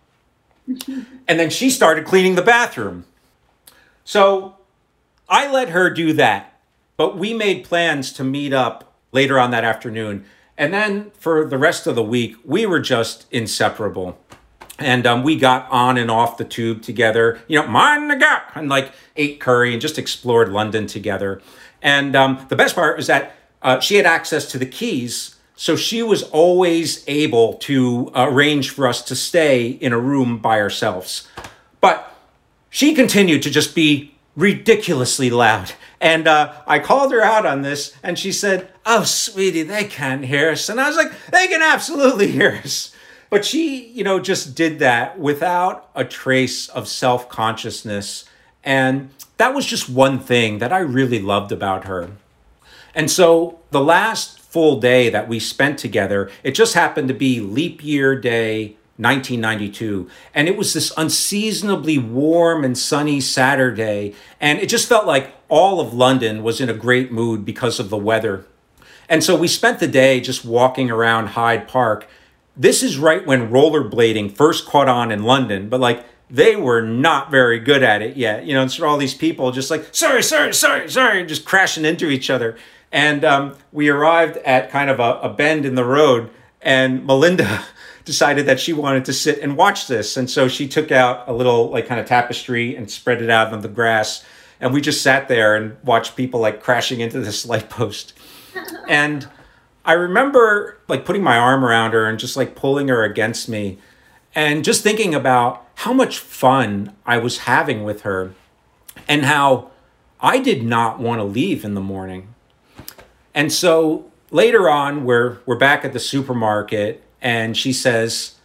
and 0.67 1.39
then 1.39 1.49
she 1.49 1.69
started 1.69 2.05
cleaning 2.05 2.35
the 2.35 2.41
bathroom. 2.41 3.05
So 4.03 4.57
I 5.29 5.49
let 5.49 5.69
her 5.69 5.89
do 5.89 6.11
that. 6.13 6.59
But 6.97 7.17
we 7.17 7.33
made 7.33 7.63
plans 7.63 8.11
to 8.13 8.23
meet 8.23 8.53
up 8.53 8.93
later 9.11 9.39
on 9.39 9.51
that 9.51 9.63
afternoon. 9.63 10.25
And 10.57 10.73
then 10.73 11.11
for 11.17 11.45
the 11.45 11.57
rest 11.57 11.87
of 11.87 11.95
the 11.95 12.03
week, 12.03 12.35
we 12.43 12.65
were 12.65 12.79
just 12.79 13.25
inseparable. 13.31 14.19
And 14.83 15.07
um, 15.07 15.23
we 15.23 15.37
got 15.37 15.69
on 15.71 15.97
and 15.97 16.11
off 16.11 16.37
the 16.37 16.45
tube 16.45 16.81
together, 16.81 17.41
you 17.47 17.59
know, 17.59 17.67
mind 17.67 18.09
the 18.09 18.15
gap, 18.15 18.55
and 18.55 18.69
like 18.69 18.91
ate 19.15 19.39
curry 19.39 19.73
and 19.73 19.81
just 19.81 19.97
explored 19.97 20.49
London 20.49 20.87
together. 20.87 21.41
And 21.81 22.15
um, 22.15 22.45
the 22.49 22.55
best 22.55 22.75
part 22.75 22.97
was 22.97 23.07
that 23.07 23.35
uh, 23.61 23.79
she 23.79 23.95
had 23.95 24.05
access 24.05 24.49
to 24.51 24.57
the 24.57 24.65
keys, 24.65 25.35
so 25.55 25.75
she 25.75 26.03
was 26.03 26.23
always 26.23 27.03
able 27.07 27.53
to 27.55 28.11
arrange 28.15 28.69
for 28.69 28.87
us 28.87 29.01
to 29.03 29.15
stay 29.15 29.67
in 29.67 29.93
a 29.93 29.99
room 29.99 30.37
by 30.37 30.59
ourselves. 30.59 31.27
But 31.79 32.13
she 32.69 32.93
continued 32.95 33.43
to 33.43 33.49
just 33.49 33.75
be 33.75 34.15
ridiculously 34.35 35.29
loud. 35.29 35.73
And 36.01 36.27
uh, 36.27 36.53
I 36.67 36.79
called 36.79 37.11
her 37.11 37.21
out 37.21 37.45
on 37.45 37.61
this, 37.61 37.95
and 38.03 38.19
she 38.19 38.31
said, 38.31 38.69
Oh, 38.85 39.03
sweetie, 39.03 39.63
they 39.63 39.85
can't 39.85 40.25
hear 40.25 40.49
us. 40.49 40.67
And 40.67 40.81
I 40.81 40.87
was 40.87 40.97
like, 40.97 41.11
They 41.31 41.47
can 41.47 41.61
absolutely 41.61 42.31
hear 42.31 42.59
us. 42.63 42.92
But 43.33 43.45
she, 43.45 43.87
you 43.87 44.03
know, 44.03 44.19
just 44.19 44.53
did 44.53 44.77
that 44.77 45.17
without 45.17 45.89
a 45.95 46.05
trace 46.05 46.69
of 46.69 46.87
self 46.87 47.29
consciousness. 47.29 48.25
And 48.63 49.09
that 49.37 49.55
was 49.55 49.65
just 49.65 49.89
one 49.89 50.19
thing 50.19 50.59
that 50.59 50.71
I 50.71 50.77
really 50.77 51.17
loved 51.17 51.51
about 51.51 51.85
her. 51.85 52.11
And 52.93 53.09
so 53.09 53.59
the 53.71 53.83
last 53.83 54.39
full 54.39 54.79
day 54.79 55.09
that 55.09 55.27
we 55.27 55.39
spent 55.39 55.79
together, 55.79 56.29
it 56.43 56.51
just 56.51 56.75
happened 56.75 57.07
to 57.07 57.15
be 57.15 57.39
leap 57.39 57.83
year 57.83 58.15
day 58.15 58.75
1992. 58.97 60.07
And 60.35 60.47
it 60.47 60.55
was 60.55 60.73
this 60.73 60.93
unseasonably 60.95 61.97
warm 61.97 62.63
and 62.63 62.77
sunny 62.77 63.19
Saturday. 63.19 64.13
And 64.39 64.59
it 64.59 64.69
just 64.69 64.87
felt 64.87 65.07
like 65.07 65.33
all 65.49 65.79
of 65.79 65.91
London 65.91 66.43
was 66.43 66.61
in 66.61 66.69
a 66.69 66.73
great 66.75 67.11
mood 67.11 67.45
because 67.45 67.79
of 67.79 67.89
the 67.89 67.97
weather. 67.97 68.45
And 69.09 69.23
so 69.23 69.35
we 69.35 69.47
spent 69.47 69.79
the 69.79 69.87
day 69.87 70.21
just 70.21 70.45
walking 70.45 70.91
around 70.91 71.29
Hyde 71.29 71.67
Park. 71.67 72.07
This 72.55 72.83
is 72.83 72.97
right 72.97 73.25
when 73.25 73.49
rollerblading 73.49 74.33
first 74.33 74.65
caught 74.65 74.87
on 74.87 75.11
in 75.11 75.23
London, 75.23 75.69
but 75.69 75.79
like 75.79 76.05
they 76.29 76.55
were 76.55 76.81
not 76.81 77.29
very 77.29 77.59
good 77.59 77.83
at 77.83 78.01
it 78.01 78.17
yet. 78.17 78.45
You 78.45 78.53
know, 78.55 78.65
so 78.67 78.87
all 78.87 78.97
these 78.97 79.13
people 79.13 79.51
just 79.51 79.69
like, 79.69 79.87
sorry, 79.91 80.23
sorry, 80.23 80.53
sorry, 80.53 80.89
sorry, 80.89 81.25
just 81.25 81.45
crashing 81.45 81.85
into 81.85 82.09
each 82.09 82.29
other. 82.29 82.57
And 82.91 83.23
um, 83.25 83.55
we 83.71 83.89
arrived 83.89 84.37
at 84.37 84.69
kind 84.69 84.89
of 84.89 84.99
a, 84.99 85.19
a 85.21 85.29
bend 85.29 85.65
in 85.65 85.75
the 85.75 85.83
road, 85.83 86.29
and 86.61 87.05
Melinda 87.05 87.65
decided 88.05 88.45
that 88.45 88.59
she 88.59 88.73
wanted 88.73 89.05
to 89.05 89.13
sit 89.13 89.39
and 89.39 89.57
watch 89.57 89.87
this. 89.87 90.17
And 90.17 90.29
so 90.29 90.47
she 90.47 90.67
took 90.67 90.91
out 90.91 91.27
a 91.27 91.33
little, 91.33 91.69
like, 91.69 91.87
kind 91.87 91.99
of 91.99 92.05
tapestry 92.05 92.75
and 92.75 92.89
spread 92.89 93.21
it 93.21 93.29
out 93.29 93.51
on 93.51 93.61
the 93.61 93.67
grass. 93.67 94.23
And 94.59 94.73
we 94.73 94.79
just 94.81 95.01
sat 95.01 95.27
there 95.27 95.55
and 95.55 95.75
watched 95.83 96.15
people 96.15 96.39
like 96.39 96.61
crashing 96.61 96.99
into 96.99 97.19
this 97.19 97.45
light 97.47 97.69
post. 97.69 98.13
And 98.87 99.27
I 99.85 99.93
remember 99.93 100.77
like 100.87 101.05
putting 101.05 101.23
my 101.23 101.37
arm 101.37 101.63
around 101.63 101.91
her 101.91 102.05
and 102.05 102.17
just 102.17 102.37
like 102.37 102.55
pulling 102.55 102.87
her 102.87 103.03
against 103.03 103.49
me 103.49 103.79
and 104.35 104.63
just 104.63 104.83
thinking 104.83 105.13
about 105.13 105.67
how 105.75 105.93
much 105.93 106.19
fun 106.19 106.95
I 107.05 107.17
was 107.17 107.39
having 107.39 107.83
with 107.83 108.01
her 108.01 108.33
and 109.07 109.25
how 109.25 109.71
I 110.19 110.39
did 110.39 110.63
not 110.63 110.99
want 110.99 111.19
to 111.19 111.25
leave 111.25 111.65
in 111.65 111.73
the 111.73 111.81
morning. 111.81 112.33
And 113.33 113.51
so 113.51 114.11
later 114.31 114.69
on, 114.69 115.03
we're, 115.03 115.39
we're 115.45 115.57
back 115.57 115.83
at 115.83 115.93
the 115.93 115.99
supermarket, 115.99 117.03
and 117.21 117.57
she 117.57 117.73
says, 117.73 118.35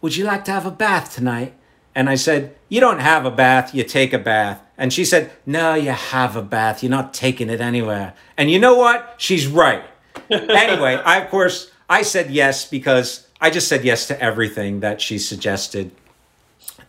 Would 0.00 0.16
you 0.16 0.24
like 0.24 0.44
to 0.46 0.52
have 0.52 0.66
a 0.66 0.70
bath 0.70 1.14
tonight? 1.14 1.54
And 1.94 2.08
I 2.08 2.14
said, 2.14 2.56
You 2.68 2.80
don't 2.80 3.00
have 3.00 3.24
a 3.24 3.30
bath, 3.30 3.74
you 3.74 3.84
take 3.84 4.12
a 4.12 4.18
bath. 4.18 4.62
And 4.76 4.92
she 4.92 5.04
said, 5.04 5.30
No, 5.46 5.74
you 5.74 5.90
have 5.90 6.36
a 6.36 6.42
bath, 6.42 6.82
you're 6.82 6.90
not 6.90 7.14
taking 7.14 7.50
it 7.50 7.60
anywhere. 7.60 8.14
And 8.36 8.50
you 8.50 8.58
know 8.58 8.74
what? 8.74 9.14
She's 9.18 9.46
right. 9.46 9.84
Anyway, 10.30 10.94
I, 11.04 11.20
of 11.20 11.30
course, 11.30 11.70
I 11.88 12.02
said 12.02 12.30
yes 12.30 12.68
because 12.68 13.26
I 13.40 13.50
just 13.50 13.68
said 13.68 13.84
yes 13.84 14.06
to 14.08 14.20
everything 14.20 14.80
that 14.80 15.00
she 15.00 15.18
suggested. 15.18 15.92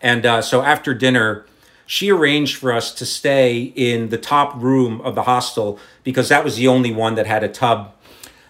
And 0.02 0.26
uh, 0.26 0.42
so 0.42 0.62
after 0.62 0.94
dinner, 0.94 1.46
she 1.86 2.12
arranged 2.12 2.58
for 2.58 2.72
us 2.72 2.94
to 2.96 3.06
stay 3.06 3.62
in 3.62 4.10
the 4.10 4.18
top 4.18 4.54
room 4.56 5.02
of 5.02 5.16
the 5.16 5.24
hostel 5.24 5.80
because 6.04 6.30
that 6.30 6.44
was 6.44 6.58
the 6.58 6.68
only 6.68 6.92
one 6.92 7.16
that 7.16 7.26
had 7.26 7.44
a 7.44 7.50
tub. 7.50 7.94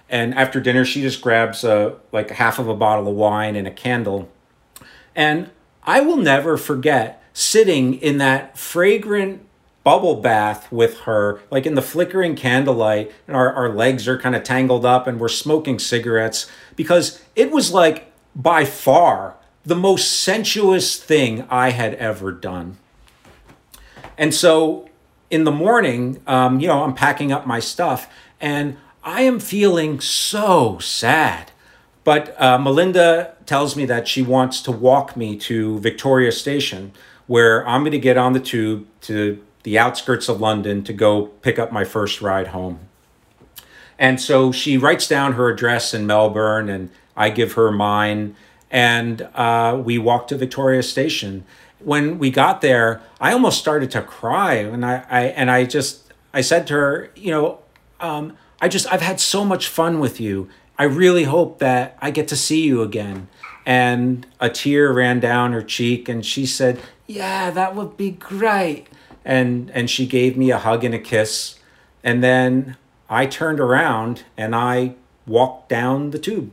And 0.10 0.34
after 0.34 0.60
dinner, 0.60 0.84
she 0.86 1.02
just 1.02 1.22
grabs 1.22 1.64
a, 1.64 1.96
like 2.12 2.32
half 2.32 2.60
of 2.60 2.68
a 2.68 2.76
bottle 2.76 3.08
of 3.08 3.16
wine 3.16 3.56
and 3.56 3.68
a 3.68 3.72
candle. 3.72 4.30
And 5.16 5.50
I 5.84 6.02
will 6.02 6.18
never 6.18 6.58
forget 6.58 7.24
sitting 7.34 7.94
in 7.96 8.18
that 8.18 8.58
fragrant 8.58 9.46
bubble 9.90 10.22
bath 10.22 10.72
with 10.72 11.00
her, 11.00 11.42
like 11.50 11.66
in 11.66 11.74
the 11.74 11.82
flickering 11.82 12.36
candlelight, 12.36 13.12
and 13.26 13.36
our, 13.36 13.52
our 13.52 13.70
legs 13.70 14.08
are 14.08 14.20
kind 14.20 14.36
of 14.36 14.44
tangled 14.44 14.86
up 14.86 15.08
and 15.08 15.20
we're 15.20 15.28
smoking 15.28 15.80
cigarettes 15.80 16.48
because 16.76 17.24
it 17.36 17.50
was 17.50 17.74
like 17.74 18.14
by 18.36 18.64
far 18.66 19.36
the 19.66 19.76
most 19.76 20.20
sensuous 20.20 20.96
thing 20.96 21.44
I 21.50 21.72
had 21.72 21.96
ever 21.96 22.32
done. 22.32 22.78
And 24.16 24.32
so 24.32 24.88
in 25.32 25.44
the 25.44 25.52
morning, 25.52 26.22
um, 26.28 26.60
you 26.60 26.68
know, 26.68 26.84
I'm 26.84 26.94
packing 26.94 27.32
up 27.32 27.48
my 27.48 27.60
stuff 27.60 28.08
and 28.40 28.78
I 29.04 29.24
am 29.24 29.40
feeling 29.40 30.00
so 30.02 30.78
sad. 30.78 31.52
But 32.04 32.40
uh, 32.40 32.60
Melinda 32.60 33.34
tells 33.48 33.76
me 33.76 33.86
that 33.86 34.08
she 34.08 34.22
wants 34.22 34.62
to 34.62 34.72
walk 34.72 35.18
me 35.18 35.36
to 35.40 35.80
Victoria 35.80 36.32
Station, 36.32 36.92
where 37.26 37.68
I'm 37.68 37.82
going 37.82 37.92
to 37.94 37.98
get 37.98 38.18
on 38.18 38.34
the 38.34 38.40
tube 38.40 38.86
to 39.02 39.44
the 39.64 39.78
outskirts 39.78 40.30
of 40.30 40.40
London 40.40 40.84
to 40.84 40.94
go 40.94 41.28
pick 41.28 41.60
up 41.60 41.72
my 41.72 41.84
first 41.84 42.22
ride 42.22 42.48
home. 42.48 42.80
And 43.98 44.20
so 44.22 44.52
she 44.52 44.78
writes 44.78 45.08
down 45.08 45.34
her 45.34 45.50
address 45.50 45.94
in 45.94 46.08
Melbourne, 46.08 46.70
and 46.70 46.90
I 47.18 47.30
give 47.30 47.54
her 47.54 47.70
mine, 47.70 48.36
and 48.72 49.24
uh, 49.36 49.80
we 49.84 49.98
walk 49.98 50.30
to 50.30 50.38
Victoria 50.38 50.82
Station. 50.84 51.44
When 51.80 52.18
we 52.18 52.32
got 52.32 52.62
there, 52.62 53.02
I 53.20 53.34
almost 53.34 53.60
started 53.60 53.92
to 53.92 54.02
cry, 54.02 54.56
and 54.56 54.86
I, 54.86 55.06
I 55.10 55.22
and 55.26 55.52
I 55.52 55.66
just 55.66 56.14
I 56.34 56.40
said 56.42 56.66
to 56.68 56.74
her, 56.74 57.12
you 57.16 57.32
know, 57.32 57.60
um, 58.00 58.38
I 58.62 58.70
just 58.70 58.92
I've 58.92 59.02
had 59.02 59.20
so 59.20 59.44
much 59.44 59.68
fun 59.68 60.00
with 60.00 60.22
you. 60.22 60.50
I 60.78 60.86
really 60.86 61.26
hope 61.26 61.60
that 61.60 61.98
I 62.02 62.10
get 62.12 62.30
to 62.30 62.38
see 62.38 62.64
you 62.64 62.82
again. 62.82 63.28
And 63.66 64.26
a 64.40 64.50
tear 64.50 64.94
ran 64.94 65.20
down 65.20 65.52
her 65.52 65.62
cheek, 65.62 66.08
and 66.08 66.26
she 66.26 66.46
said, 66.46 66.80
"Yeah, 67.06 67.52
that 67.52 67.76
would 67.76 67.98
be 67.98 68.12
great." 68.12 68.88
And 69.26 69.70
and 69.72 69.90
she 69.90 70.06
gave 70.06 70.38
me 70.38 70.52
a 70.52 70.58
hug 70.58 70.84
and 70.84 70.96
a 70.96 71.00
kiss, 71.00 71.60
and 72.04 72.24
then 72.24 72.78
I 73.10 73.26
turned 73.26 73.60
around 73.60 74.24
and 74.38 74.56
I 74.56 74.96
walked 75.26 75.70
down 75.70 76.12
the 76.12 76.20
tube. 76.20 76.52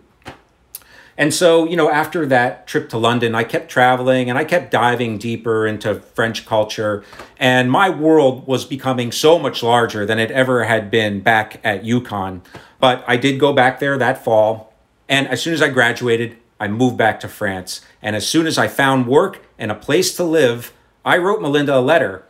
And 1.19 1.33
so, 1.33 1.67
you 1.67 1.77
know, 1.77 1.91
after 1.91 2.27
that 2.27 2.67
trip 2.67 2.91
to 2.91 2.99
London, 2.99 3.35
I 3.35 3.43
kept 3.43 3.71
traveling 3.71 4.29
and 4.29 4.39
I 4.39 4.45
kept 4.45 4.71
diving 4.71 5.17
deeper 5.17 5.67
into 5.67 5.95
French 5.95 6.45
culture. 6.45 7.05
And 7.39 7.71
my 7.71 7.89
world 7.89 8.47
was 8.47 8.67
becoming 8.67 9.13
so 9.13 9.39
much 9.39 9.63
larger 9.63 10.05
than 10.05 10.19
it 10.19 10.31
ever 10.31 10.65
had 10.65 10.91
been 10.91 11.21
back 11.21 11.61
at 11.65 11.85
UConn. 11.85 12.43
But 12.79 13.03
I 13.07 13.17
did 13.17 13.41
go 13.41 13.55
back 13.55 13.81
there 13.81 13.97
that 13.97 14.23
fall. 14.23 14.75
And 15.09 15.27
as 15.29 15.41
soon 15.41 15.55
as 15.55 15.63
I 15.63 15.71
graduated, 15.71 16.37
I 16.61 16.69
moved 16.69 16.99
back 16.99 17.21
to 17.21 17.29
France. 17.29 17.81
And 18.03 18.15
as 18.15 18.29
soon 18.29 18.47
as 18.47 18.59
I 18.59 18.69
found 18.69 19.07
work 19.07 19.41
and 19.59 19.71
a 19.71 19.75
place 19.75 20.15
to 20.17 20.25
live, 20.25 20.75
I 21.03 21.17
wrote 21.17 21.41
Melinda 21.41 21.79
a 21.79 21.81
letter. 21.81 22.26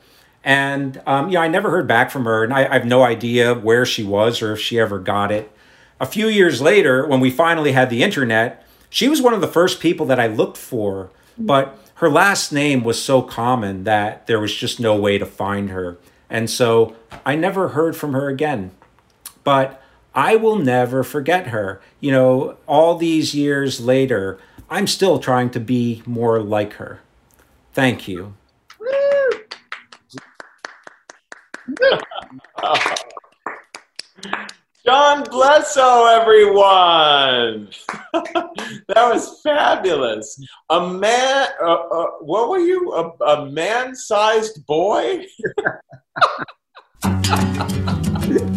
And, 0.46 1.02
um, 1.06 1.28
know, 1.28 1.40
I 1.40 1.48
never 1.48 1.70
heard 1.70 1.88
back 1.88 2.08
from 2.08 2.24
her. 2.24 2.44
And 2.44 2.54
I, 2.54 2.66
I 2.70 2.74
have 2.74 2.86
no 2.86 3.02
idea 3.02 3.52
where 3.52 3.84
she 3.84 4.04
was 4.04 4.40
or 4.40 4.52
if 4.52 4.60
she 4.60 4.78
ever 4.78 5.00
got 5.00 5.32
it. 5.32 5.50
A 5.98 6.06
few 6.06 6.28
years 6.28 6.62
later, 6.62 7.04
when 7.04 7.18
we 7.18 7.30
finally 7.30 7.72
had 7.72 7.90
the 7.90 8.04
internet, 8.04 8.64
she 8.88 9.08
was 9.08 9.20
one 9.20 9.34
of 9.34 9.40
the 9.40 9.48
first 9.48 9.80
people 9.80 10.06
that 10.06 10.20
I 10.20 10.28
looked 10.28 10.56
for, 10.56 11.10
but 11.36 11.76
her 11.96 12.08
last 12.08 12.52
name 12.52 12.84
was 12.84 13.02
so 13.02 13.22
common 13.22 13.82
that 13.84 14.28
there 14.28 14.38
was 14.38 14.54
just 14.54 14.78
no 14.78 14.94
way 14.94 15.18
to 15.18 15.26
find 15.26 15.70
her. 15.70 15.98
And 16.30 16.48
so 16.48 16.94
I 17.24 17.34
never 17.34 17.70
heard 17.70 17.96
from 17.96 18.12
her 18.12 18.28
again. 18.28 18.70
But 19.42 19.82
I 20.14 20.36
will 20.36 20.58
never 20.58 21.02
forget 21.02 21.48
her. 21.48 21.80
You 21.98 22.12
know, 22.12 22.56
all 22.68 22.96
these 22.96 23.34
years 23.34 23.80
later, 23.80 24.38
I'm 24.70 24.86
still 24.86 25.18
trying 25.18 25.50
to 25.50 25.60
be 25.60 26.02
more 26.06 26.40
like 26.40 26.74
her. 26.74 27.00
Thank 27.72 28.06
you. 28.06 28.34
John 34.86 35.24
Blesso, 35.24 36.20
everyone. 36.20 37.68
that 38.12 39.10
was 39.12 39.40
fabulous. 39.42 40.40
A 40.70 40.88
man, 40.88 41.48
uh, 41.60 41.72
uh, 41.72 42.06
what 42.20 42.48
were 42.48 42.60
you? 42.60 42.92
A, 42.92 43.24
a 43.24 43.50
man 43.50 43.96
sized 43.96 44.64
boy? 44.66 45.26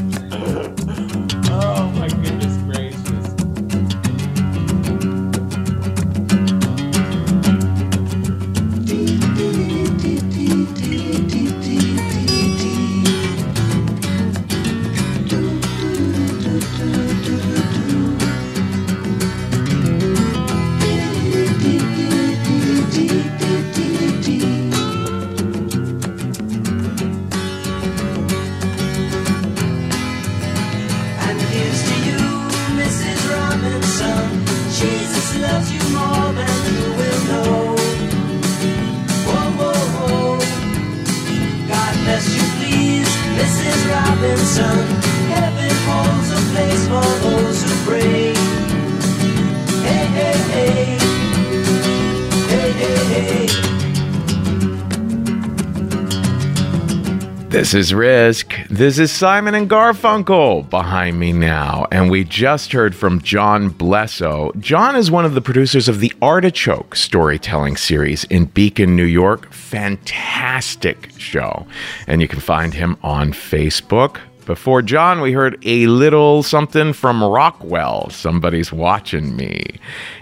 This 57.70 57.86
is 57.86 57.94
Risk. 57.94 58.56
This 58.68 58.98
is 58.98 59.12
Simon 59.12 59.54
and 59.54 59.70
Garfunkel 59.70 60.68
behind 60.72 61.20
me 61.20 61.32
now. 61.32 61.86
And 61.92 62.10
we 62.10 62.24
just 62.24 62.72
heard 62.72 62.96
from 62.96 63.22
John 63.22 63.70
Blesso. 63.70 64.60
John 64.60 64.96
is 64.96 65.12
one 65.12 65.24
of 65.24 65.36
the 65.36 65.42
producers 65.42 65.88
of 65.88 66.00
the 66.00 66.12
Artichoke 66.20 66.96
storytelling 66.96 67.78
series 67.78 68.24
in 68.24 68.46
Beacon, 68.46 68.96
New 68.96 69.06
York. 69.06 69.54
Fantastic 69.54 71.12
show. 71.20 71.68
And 72.08 72.24
you 72.24 72.28
can 72.28 72.40
find 72.40 72.74
him 72.74 72.98
on 73.04 73.34
Facebook. 73.34 74.18
Before 74.48 74.82
John, 74.82 75.22
we 75.22 75.34
heard 75.34 75.64
a 75.64 75.86
little 75.86 76.42
something 76.42 76.92
from 76.92 77.24
Rockwell. 77.24 78.10
Somebody's 78.10 78.74
watching 78.74 79.36
me. 79.36 79.64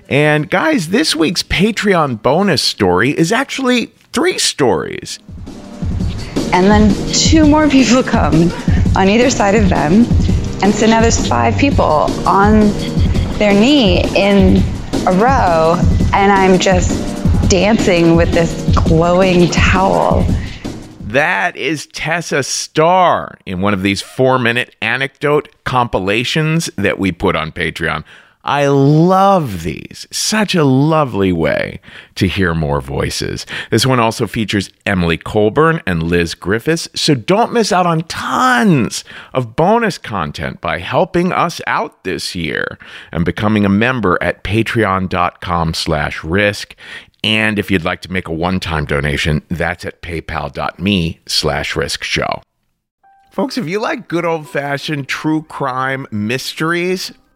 And 0.10 0.50
guys, 0.50 0.90
this 0.90 1.16
week's 1.16 1.44
Patreon 1.44 2.22
bonus 2.22 2.62
story 2.62 3.12
is 3.12 3.32
actually 3.32 3.86
three 4.12 4.38
stories. 4.38 5.20
And 6.54 6.66
then 6.66 6.94
two 7.14 7.48
more 7.48 7.70
people 7.78 8.04
come 8.04 8.52
on 8.96 9.10
either 9.10 9.30
side 9.30 9.56
of 9.56 9.70
them. 9.70 10.06
And 10.64 10.74
so 10.74 10.88
now 10.88 11.02
there's 11.02 11.28
five 11.28 11.58
people 11.58 11.84
on 12.28 12.70
their 13.38 13.54
knee 13.54 14.04
in 14.16 14.58
a 15.08 15.14
row. 15.14 15.76
And 16.14 16.32
I'm 16.32 16.60
just 16.60 16.90
dancing 17.50 18.16
with 18.16 18.32
this 18.32 18.68
glowing 18.88 19.50
towel. 19.50 20.26
That 21.00 21.56
is 21.56 21.86
Tessa 21.88 22.44
Starr 22.44 23.38
in 23.46 23.62
one 23.62 23.74
of 23.74 23.82
these 23.82 24.02
four 24.02 24.38
minute 24.38 24.76
anecdote 24.82 25.48
compilations 25.64 26.70
that 26.76 27.00
we 27.00 27.14
put 27.14 27.36
on 27.36 27.54
Patreon. 27.54 28.04
I 28.48 28.68
love 28.68 29.64
these. 29.64 30.08
Such 30.10 30.56
a 30.56 30.64
lovely 30.64 31.34
way 31.34 31.82
to 32.16 32.30
hear 32.30 32.56
more 32.56 32.80
voices. 32.80 33.46
This 33.72 33.86
one 33.86 34.00
also 34.00 34.26
features 34.26 34.70
Emily 34.86 35.18
Colburn 35.18 35.82
and 35.86 36.02
Liz 36.02 36.34
Griffiths, 36.34 36.88
so 36.96 37.14
don't 37.14 37.52
miss 37.52 37.74
out 37.74 37.86
on 37.86 38.04
tons 38.04 39.04
of 39.34 39.58
bonus 39.58 39.98
content 39.98 40.62
by 40.62 40.80
helping 40.80 41.34
us 41.34 41.60
out 41.68 42.06
this 42.06 42.36
year 42.36 42.80
and 43.12 43.26
becoming 43.26 43.66
a 43.66 43.70
member 43.70 44.18
at 44.22 44.46
patreon.com 44.46 45.74
slash 45.74 46.24
risk. 46.24 46.74
And 47.26 47.60
if 47.60 47.70
you'd 47.70 47.84
like 47.84 48.02
to 48.04 48.12
make 48.12 48.30
a 48.30 48.34
one-time 48.34 48.86
donation, 48.86 49.42
that's 49.50 49.84
at 49.84 50.02
paypal.me 50.02 51.20
slash 51.26 51.76
risk 51.76 52.02
show. 52.06 52.42
Folks, 53.38 53.58
if 53.58 53.68
you 53.68 53.80
like 53.80 54.08
good 54.08 54.26
old 54.26 54.50
fashioned 54.50 55.08
true 55.08 55.44
crime 55.44 56.08
mysteries, 56.10 57.12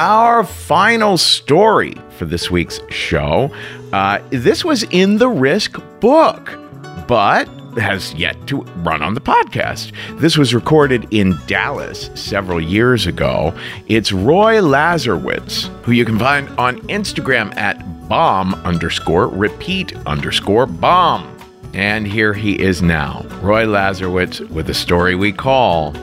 Our 0.00 0.44
final 0.44 1.18
story 1.18 1.94
for 2.16 2.24
this 2.24 2.50
week's 2.50 2.80
show. 2.88 3.54
Uh, 3.92 4.20
this 4.30 4.64
was 4.64 4.82
in 4.84 5.18
the 5.18 5.28
Risk 5.28 5.78
book, 6.00 6.58
but 7.06 7.46
has 7.76 8.14
yet 8.14 8.46
to 8.46 8.62
run 8.76 9.02
on 9.02 9.12
the 9.12 9.20
podcast. 9.20 9.92
This 10.18 10.38
was 10.38 10.54
recorded 10.54 11.06
in 11.10 11.38
Dallas 11.46 12.08
several 12.14 12.62
years 12.62 13.06
ago. 13.06 13.54
It's 13.88 14.10
Roy 14.10 14.62
Lazorwitz, 14.62 15.66
who 15.84 15.92
you 15.92 16.06
can 16.06 16.18
find 16.18 16.48
on 16.58 16.80
Instagram 16.88 17.54
at 17.58 18.08
bomb 18.08 18.54
underscore 18.64 19.28
repeat 19.28 19.94
underscore 20.06 20.64
bomb. 20.64 21.36
And 21.74 22.06
here 22.06 22.32
he 22.32 22.58
is 22.58 22.80
now, 22.80 23.26
Roy 23.42 23.66
Lazorwitz, 23.66 24.48
with 24.48 24.70
a 24.70 24.74
story 24.74 25.14
we 25.14 25.30
call 25.30 25.94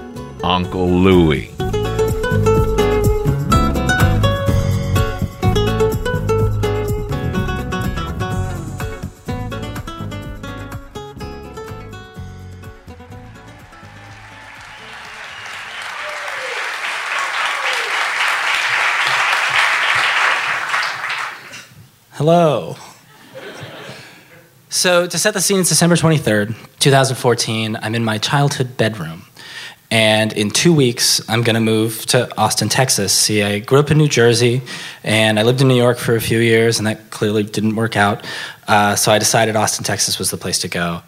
Uncle 0.44 0.88
Louie. 0.88 1.57
So, 24.78 25.08
to 25.08 25.18
set 25.18 25.34
the 25.34 25.42
scene, 25.42 25.62
it's 25.62 25.70
December 25.70 25.96
23rd, 25.96 26.56
2014. 26.78 27.80
I'm 27.82 27.96
in 27.96 28.06
my 28.06 28.20
childhood 28.20 28.78
bedroom. 28.78 29.24
And 29.90 30.32
in 30.34 30.52
two 30.52 30.72
weeks, 30.72 31.20
I'm 31.28 31.42
going 31.42 31.56
to 31.56 31.60
move 31.60 32.06
to 32.08 32.30
Austin, 32.38 32.70
Texas. 32.70 33.12
See, 33.12 33.42
I 33.42 33.58
grew 33.58 33.80
up 33.80 33.90
in 33.90 33.98
New 33.98 34.08
Jersey, 34.08 34.62
and 35.04 35.40
I 35.40 35.42
lived 35.42 35.62
in 35.62 35.68
New 35.68 35.76
York 35.76 35.98
for 35.98 36.16
a 36.16 36.22
few 36.22 36.38
years, 36.38 36.78
and 36.78 36.86
that 36.86 37.10
clearly 37.10 37.42
didn't 37.42 37.76
work 37.76 37.98
out. 37.98 38.24
Uh, 38.68 38.96
so 38.96 39.12
I 39.12 39.18
decided 39.18 39.56
Austin, 39.56 39.84
Texas 39.84 40.20
was 40.20 40.30
the 40.30 40.38
place 40.38 40.60
to 40.60 40.68
go. 40.68 41.02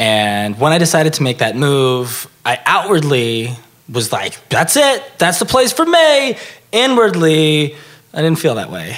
And 0.00 0.58
when 0.58 0.72
I 0.72 0.78
decided 0.78 1.12
to 1.12 1.22
make 1.22 1.38
that 1.38 1.54
move, 1.54 2.26
I 2.44 2.58
outwardly 2.66 3.50
was 3.88 4.10
like, 4.10 4.48
that's 4.48 4.76
it, 4.76 5.00
that's 5.18 5.38
the 5.38 5.46
place 5.46 5.72
for 5.72 5.86
me. 5.86 6.36
Inwardly, 6.72 7.76
I 8.12 8.20
didn't 8.20 8.40
feel 8.40 8.56
that 8.56 8.72
way 8.72 8.96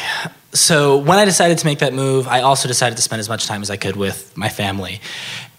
so 0.54 0.98
when 0.98 1.18
I 1.18 1.24
decided 1.24 1.58
to 1.58 1.66
make 1.66 1.80
that 1.80 1.92
move, 1.92 2.28
I 2.28 2.42
also 2.42 2.68
decided 2.68 2.96
to 2.96 3.02
spend 3.02 3.20
as 3.20 3.28
much 3.28 3.46
time 3.46 3.60
as 3.60 3.70
I 3.70 3.76
could 3.76 3.96
with 3.96 4.36
my 4.36 4.48
family. 4.48 5.00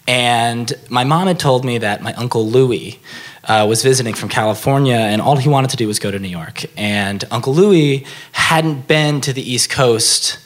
And 0.08 0.72
my 0.88 1.04
mom 1.04 1.26
had 1.28 1.38
told 1.38 1.64
me 1.64 1.78
that 1.78 2.02
my 2.02 2.14
uncle 2.14 2.46
Louis 2.46 2.98
uh, 3.44 3.66
was 3.68 3.82
visiting 3.82 4.14
from 4.14 4.28
California, 4.28 4.96
and 4.96 5.20
all 5.20 5.36
he 5.36 5.48
wanted 5.48 5.70
to 5.70 5.76
do 5.76 5.86
was 5.86 5.98
go 5.98 6.10
to 6.10 6.18
New 6.18 6.28
York. 6.28 6.64
And 6.76 7.24
Uncle 7.30 7.54
Louis 7.54 8.06
hadn't 8.32 8.88
been 8.88 9.20
to 9.22 9.32
the 9.32 9.42
East 9.42 9.68
Coast 9.70 10.38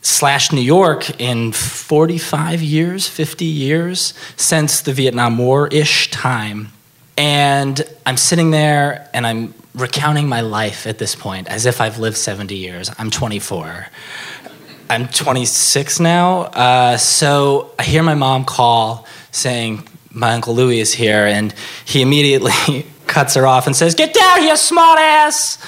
slash 0.00 0.50
New 0.50 0.60
York 0.62 1.20
in 1.20 1.52
45 1.52 2.60
years, 2.60 3.06
50 3.06 3.44
years 3.44 4.14
since 4.36 4.80
the 4.80 4.92
Vietnam 4.92 5.38
War 5.38 5.68
ish 5.68 6.10
time. 6.10 6.72
And 7.22 7.80
I'm 8.04 8.16
sitting 8.16 8.50
there 8.50 9.08
and 9.14 9.24
I'm 9.24 9.54
recounting 9.76 10.28
my 10.28 10.40
life 10.40 10.88
at 10.88 10.98
this 10.98 11.14
point 11.14 11.46
as 11.46 11.66
if 11.66 11.80
I've 11.80 12.00
lived 12.00 12.16
70 12.16 12.56
years. 12.56 12.90
I'm 12.98 13.12
24. 13.12 13.86
I'm 14.90 15.06
26 15.06 16.00
now. 16.00 16.40
Uh, 16.40 16.96
so 16.96 17.76
I 17.78 17.84
hear 17.84 18.02
my 18.02 18.16
mom 18.16 18.44
call 18.44 19.06
saying, 19.30 19.86
My 20.10 20.32
Uncle 20.32 20.56
Louie 20.56 20.80
is 20.80 20.94
here. 20.94 21.24
And 21.24 21.54
he 21.84 22.02
immediately 22.02 22.86
cuts 23.06 23.36
her 23.36 23.46
off 23.46 23.68
and 23.68 23.76
says, 23.76 23.94
Get 23.94 24.12
down 24.12 24.40
here, 24.40 24.54
smartass! 24.54 25.64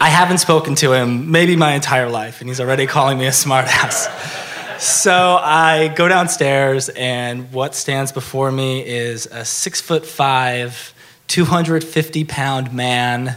I 0.00 0.08
haven't 0.08 0.38
spoken 0.38 0.74
to 0.76 0.92
him 0.92 1.30
maybe 1.30 1.54
my 1.54 1.74
entire 1.74 2.10
life, 2.10 2.40
and 2.40 2.50
he's 2.50 2.58
already 2.58 2.88
calling 2.88 3.16
me 3.16 3.26
a 3.26 3.30
smartass. 3.30 4.49
So 4.80 5.38
I 5.42 5.88
go 5.88 6.08
downstairs, 6.08 6.88
and 6.88 7.52
what 7.52 7.74
stands 7.74 8.12
before 8.12 8.50
me 8.50 8.84
is 8.86 9.26
a 9.26 9.44
six 9.44 9.80
foot 9.80 10.06
five, 10.06 10.94
250 11.28 12.24
pound 12.24 12.72
man 12.72 13.36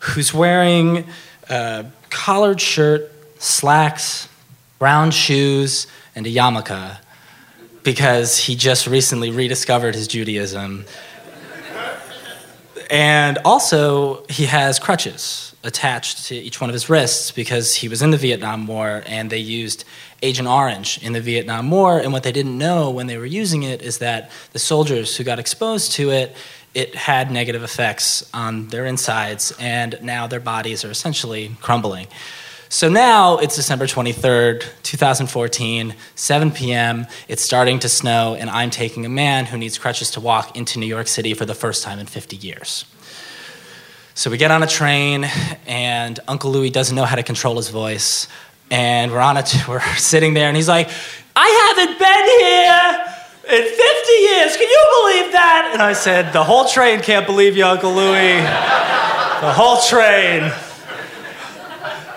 who's 0.00 0.34
wearing 0.34 1.06
a 1.48 1.86
collared 2.10 2.60
shirt, 2.60 3.12
slacks, 3.38 4.28
brown 4.80 5.12
shoes, 5.12 5.86
and 6.16 6.26
a 6.26 6.30
yarmulke 6.30 6.98
because 7.84 8.36
he 8.36 8.56
just 8.56 8.88
recently 8.88 9.30
rediscovered 9.30 9.94
his 9.94 10.08
Judaism. 10.08 10.84
And 12.90 13.38
also, 13.44 14.26
he 14.28 14.46
has 14.46 14.80
crutches 14.80 15.54
attached 15.62 16.26
to 16.26 16.34
each 16.34 16.60
one 16.60 16.70
of 16.70 16.74
his 16.74 16.88
wrists 16.88 17.30
because 17.30 17.74
he 17.74 17.88
was 17.88 18.02
in 18.02 18.10
the 18.10 18.16
Vietnam 18.16 18.66
War 18.66 19.02
and 19.06 19.30
they 19.30 19.38
used 19.38 19.84
Agent 20.22 20.48
Orange 20.48 21.02
in 21.02 21.12
the 21.12 21.20
Vietnam 21.20 21.70
War. 21.70 21.98
And 21.98 22.12
what 22.12 22.22
they 22.22 22.32
didn't 22.32 22.58
know 22.58 22.90
when 22.90 23.06
they 23.06 23.16
were 23.16 23.26
using 23.26 23.62
it 23.62 23.82
is 23.82 23.98
that 23.98 24.30
the 24.52 24.58
soldiers 24.58 25.16
who 25.16 25.24
got 25.24 25.38
exposed 25.38 25.92
to 25.92 26.10
it, 26.10 26.36
it 26.74 26.94
had 26.94 27.30
negative 27.30 27.62
effects 27.62 28.28
on 28.32 28.68
their 28.68 28.86
insides, 28.86 29.52
and 29.58 29.98
now 30.02 30.26
their 30.26 30.40
bodies 30.40 30.84
are 30.84 30.90
essentially 30.90 31.56
crumbling. 31.60 32.06
So 32.68 32.88
now 32.88 33.38
it's 33.38 33.56
December 33.56 33.88
23rd, 33.88 34.64
2014, 34.84 35.92
7 36.14 36.50
p.m. 36.52 37.06
It's 37.26 37.42
starting 37.42 37.80
to 37.80 37.88
snow, 37.88 38.36
and 38.36 38.48
I'm 38.48 38.70
taking 38.70 39.04
a 39.04 39.08
man 39.08 39.46
who 39.46 39.58
needs 39.58 39.76
crutches 39.76 40.12
to 40.12 40.20
walk 40.20 40.56
into 40.56 40.78
New 40.78 40.86
York 40.86 41.08
City 41.08 41.34
for 41.34 41.44
the 41.44 41.54
first 41.54 41.82
time 41.82 41.98
in 41.98 42.06
50 42.06 42.36
years. 42.36 42.84
So 44.14 44.30
we 44.30 44.36
get 44.36 44.52
on 44.52 44.62
a 44.62 44.68
train, 44.68 45.26
and 45.66 46.20
Uncle 46.28 46.52
Louis 46.52 46.70
doesn't 46.70 46.94
know 46.94 47.06
how 47.06 47.16
to 47.16 47.24
control 47.24 47.56
his 47.56 47.70
voice. 47.70 48.28
And 48.70 49.10
we're 49.10 49.20
on 49.20 49.36
a, 49.36 49.42
t- 49.42 49.58
we're 49.68 49.80
sitting 49.96 50.34
there, 50.34 50.48
and 50.48 50.56
he's 50.56 50.68
like, 50.68 50.88
"I 51.36 51.74
haven't 51.76 51.98
been 51.98 52.26
here 52.40 53.58
in 53.58 53.68
50 53.68 54.12
years. 54.12 54.56
Can 54.56 54.68
you 54.68 54.84
believe 55.00 55.32
that?" 55.32 55.70
And 55.72 55.82
I 55.82 55.92
said, 55.92 56.32
"The 56.32 56.44
whole 56.44 56.66
train 56.66 57.00
can't 57.00 57.26
believe 57.26 57.56
you, 57.56 57.64
Uncle 57.64 57.92
Louis. 57.92 58.36
The 58.38 59.52
whole 59.52 59.80
train." 59.80 60.52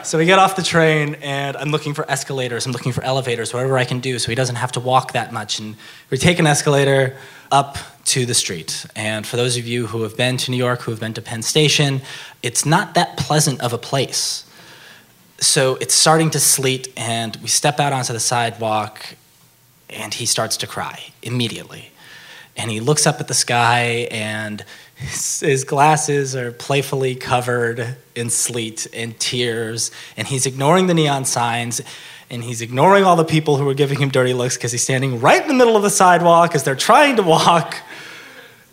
So 0.04 0.18
we 0.18 0.26
get 0.26 0.38
off 0.38 0.58
the 0.58 0.64
train, 0.64 1.16
and 1.22 1.56
I'm 1.56 1.70
looking 1.70 1.94
for 1.94 2.10
escalators. 2.12 2.66
I'm 2.66 2.74
looking 2.74 2.92
for 2.92 3.02
elevators, 3.04 3.54
whatever 3.54 3.78
I 3.78 3.86
can 3.86 4.02
do, 4.02 4.20
so 4.20 4.30
he 4.30 4.36
doesn't 4.36 4.58
have 4.58 4.74
to 4.74 4.82
walk 4.82 5.14
that 5.14 5.32
much. 5.32 5.60
And 5.60 5.78
we 6.10 6.18
take 6.18 6.40
an 6.40 6.46
escalator 6.46 7.16
up 7.54 7.78
to 8.06 8.26
the 8.26 8.34
street. 8.34 8.86
And 8.98 9.26
for 9.26 9.38
those 9.38 9.56
of 9.56 9.66
you 9.66 9.88
who 9.88 10.04
have 10.04 10.18
been 10.18 10.36
to 10.38 10.52
New 10.52 10.58
York, 10.58 10.82
who 10.82 10.92
have 10.92 11.00
been 11.00 11.14
to 11.14 11.22
Penn 11.22 11.42
Station, 11.42 12.02
it's 12.42 12.66
not 12.66 12.96
that 12.96 13.16
pleasant 13.16 13.62
of 13.62 13.72
a 13.72 13.78
place. 13.78 14.44
So 15.40 15.76
it's 15.76 15.94
starting 15.94 16.30
to 16.32 16.40
sleet, 16.40 16.94
and 16.96 17.36
we 17.38 17.48
step 17.48 17.80
out 17.80 17.92
onto 17.92 18.14
the 18.14 18.20
sidewalk, 18.20 19.16
and 19.90 20.14
he 20.14 20.26
starts 20.26 20.58
to 20.58 20.68
cry 20.68 21.12
immediately. 21.22 21.92
And 22.56 22.70
he 22.72 22.80
looks 22.80 23.08
up 23.08 23.20
at 23.20 23.28
the 23.28 23.34
sky, 23.34 24.08
and 24.12 24.64
his, 24.96 25.40
his 25.42 25.64
glasses 25.64 26.36
are 26.36 26.52
playfully 26.52 27.16
covered 27.16 27.98
in 28.16 28.30
sleet 28.30 28.88
and 28.94 29.20
tears, 29.20 29.92
and 30.16 30.28
he's 30.28 30.46
ignoring 30.46 30.88
the 30.88 30.94
neon 30.94 31.26
signs, 31.26 31.82
and 32.30 32.44
he's 32.44 32.62
ignoring 32.62 33.04
all 33.04 33.16
the 33.16 33.26
people 33.26 33.58
who 33.58 33.68
are 33.68 33.74
giving 33.74 34.00
him 34.00 34.10
dirty 34.10 34.34
looks 34.34 34.56
because 34.56 34.72
he's 34.72 34.84
standing 34.84 35.20
right 35.20 35.42
in 35.42 35.48
the 35.48 35.54
middle 35.54 35.76
of 35.76 35.84
the 35.84 35.90
sidewalk 35.90 36.56
as 36.56 36.64
they're 36.64 36.76
trying 36.76 37.16
to 37.18 37.24
walk. 37.24 37.76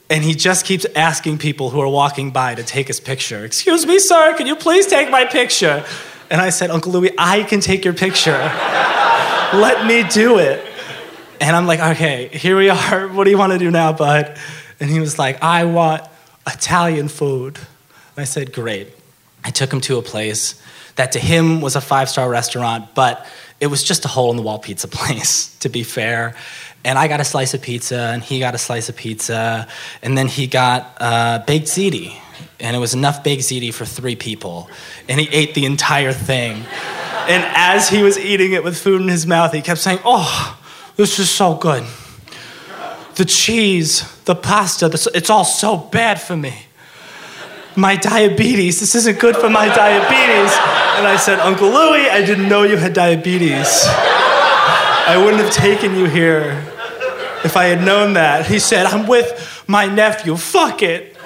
And 0.08 0.24
he 0.24 0.34
just 0.34 0.66
keeps 0.66 0.86
asking 0.96 1.38
people 1.38 1.70
who 1.70 1.80
are 1.80 1.88
walking 1.88 2.32
by 2.32 2.54
to 2.54 2.64
take 2.64 2.88
his 2.88 2.98
picture. 2.98 3.44
Excuse 3.44 3.86
me, 3.86 3.98
sir, 3.98 4.34
can 4.36 4.46
you 4.46 4.56
please 4.56 4.86
take 4.86 5.11
my 5.11 5.24
picture? 5.24 5.84
And 6.31 6.41
I 6.41 6.51
said, 6.51 6.70
Uncle 6.70 6.93
Louis, 6.93 7.12
I 7.18 7.43
can 7.43 7.61
take 7.61 7.85
your 7.85 7.95
picture. 7.95 8.31
Let 9.53 9.85
me 9.87 10.05
do 10.05 10.39
it. 10.39 10.64
And 11.41 11.57
I'm 11.57 11.66
like, 11.66 11.81
okay, 11.81 12.28
here 12.28 12.57
we 12.57 12.68
are. 12.68 13.09
What 13.09 13.24
do 13.24 13.31
you 13.31 13.39
want 13.39 13.53
to 13.53 13.59
do 13.59 13.70
now, 13.70 13.93
bud? 13.93 14.39
And 14.78 14.89
he 14.89 15.01
was 15.01 15.18
like, 15.18 15.43
I 15.43 15.64
want 15.64 16.03
Italian 16.47 17.09
food. 17.09 17.57
And 17.57 18.18
I 18.18 18.24
said, 18.24 18.53
great. 18.53 18.89
I 19.43 19.51
took 19.51 19.72
him 19.72 19.81
to 19.83 19.99
a 19.99 20.03
place 20.03 20.62
that 20.97 21.12
to 21.12 21.18
him 21.18 21.61
was 21.61 21.76
a 21.76 21.81
five 21.81 22.09
star 22.09 22.28
restaurant, 22.28 22.95
but 22.95 23.26
it 23.59 23.66
was 23.66 23.83
just 23.83 24.05
a 24.05 24.09
hole 24.09 24.31
in 24.31 24.37
the 24.37 24.43
wall 24.43 24.59
pizza 24.59 24.89
place, 25.01 25.57
to 25.59 25.68
be 25.68 25.83
fair. 25.83 26.37
And 26.85 26.99
I 26.99 27.09
got 27.09 27.20
a 27.20 27.24
slice 27.24 27.55
of 27.55 27.61
pizza, 27.61 27.99
and 27.99 28.22
he 28.22 28.39
got 28.39 28.55
a 28.55 28.59
slice 28.59 28.89
of 28.89 28.97
pizza, 28.97 29.68
and 30.03 30.16
then 30.16 30.28
he 30.28 30.47
got 30.47 30.97
uh, 30.99 31.43
baked 31.47 31.66
ziti. 31.66 32.18
And 32.61 32.76
it 32.76 32.78
was 32.78 32.94
enough 32.94 33.24
baked 33.24 33.42
ziti 33.42 33.72
for 33.72 33.84
three 33.84 34.16
people. 34.16 34.68
And 35.08 35.20
he 35.20 35.28
ate 35.28 35.54
the 35.54 35.64
entire 35.64 36.12
thing. 36.12 36.64
And 37.28 37.44
as 37.56 37.88
he 37.88 38.02
was 38.02 38.18
eating 38.18 38.52
it 38.52 38.64
with 38.64 38.76
food 38.78 39.00
in 39.00 39.08
his 39.08 39.26
mouth, 39.26 39.52
he 39.52 39.62
kept 39.62 39.80
saying, 39.80 40.00
Oh, 40.04 40.58
this 40.96 41.18
is 41.18 41.30
so 41.30 41.54
good. 41.54 41.84
The 43.14 43.24
cheese, 43.24 44.02
the 44.24 44.34
pasta, 44.34 44.88
this, 44.88 45.06
it's 45.08 45.30
all 45.30 45.44
so 45.44 45.76
bad 45.76 46.20
for 46.20 46.36
me. 46.36 46.66
My 47.76 47.96
diabetes, 47.96 48.80
this 48.80 48.94
isn't 48.94 49.18
good 49.18 49.36
for 49.36 49.48
my 49.48 49.66
diabetes. 49.66 50.52
And 50.98 51.06
I 51.06 51.16
said, 51.16 51.38
Uncle 51.38 51.68
Louis, 51.68 52.08
I 52.08 52.24
didn't 52.24 52.48
know 52.48 52.64
you 52.64 52.76
had 52.76 52.92
diabetes. 52.92 53.84
I 53.86 55.16
wouldn't 55.16 55.42
have 55.42 55.52
taken 55.52 55.94
you 55.96 56.04
here 56.04 56.64
if 57.44 57.56
I 57.56 57.66
had 57.66 57.84
known 57.84 58.14
that. 58.14 58.46
He 58.46 58.58
said, 58.58 58.86
I'm 58.86 59.06
with 59.06 59.64
my 59.66 59.86
nephew. 59.86 60.36
Fuck 60.36 60.82
it. 60.82 61.16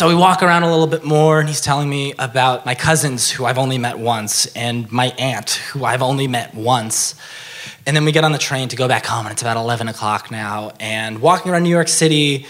So 0.00 0.08
we 0.08 0.14
walk 0.14 0.42
around 0.42 0.62
a 0.62 0.70
little 0.70 0.86
bit 0.86 1.04
more, 1.04 1.40
and 1.40 1.46
he's 1.46 1.60
telling 1.60 1.86
me 1.86 2.14
about 2.18 2.64
my 2.64 2.74
cousins 2.74 3.30
who 3.30 3.44
I've 3.44 3.58
only 3.58 3.76
met 3.76 3.98
once, 3.98 4.46
and 4.56 4.90
my 4.90 5.08
aunt 5.18 5.50
who 5.50 5.84
I've 5.84 6.00
only 6.00 6.26
met 6.26 6.54
once. 6.54 7.14
And 7.84 7.94
then 7.94 8.06
we 8.06 8.10
get 8.10 8.24
on 8.24 8.32
the 8.32 8.38
train 8.38 8.70
to 8.70 8.76
go 8.76 8.88
back 8.88 9.04
home, 9.04 9.26
and 9.26 9.32
it's 9.34 9.42
about 9.42 9.58
11 9.58 9.88
o'clock 9.88 10.30
now. 10.30 10.72
And 10.80 11.20
walking 11.20 11.52
around 11.52 11.64
New 11.64 11.68
York 11.68 11.88
City 11.88 12.46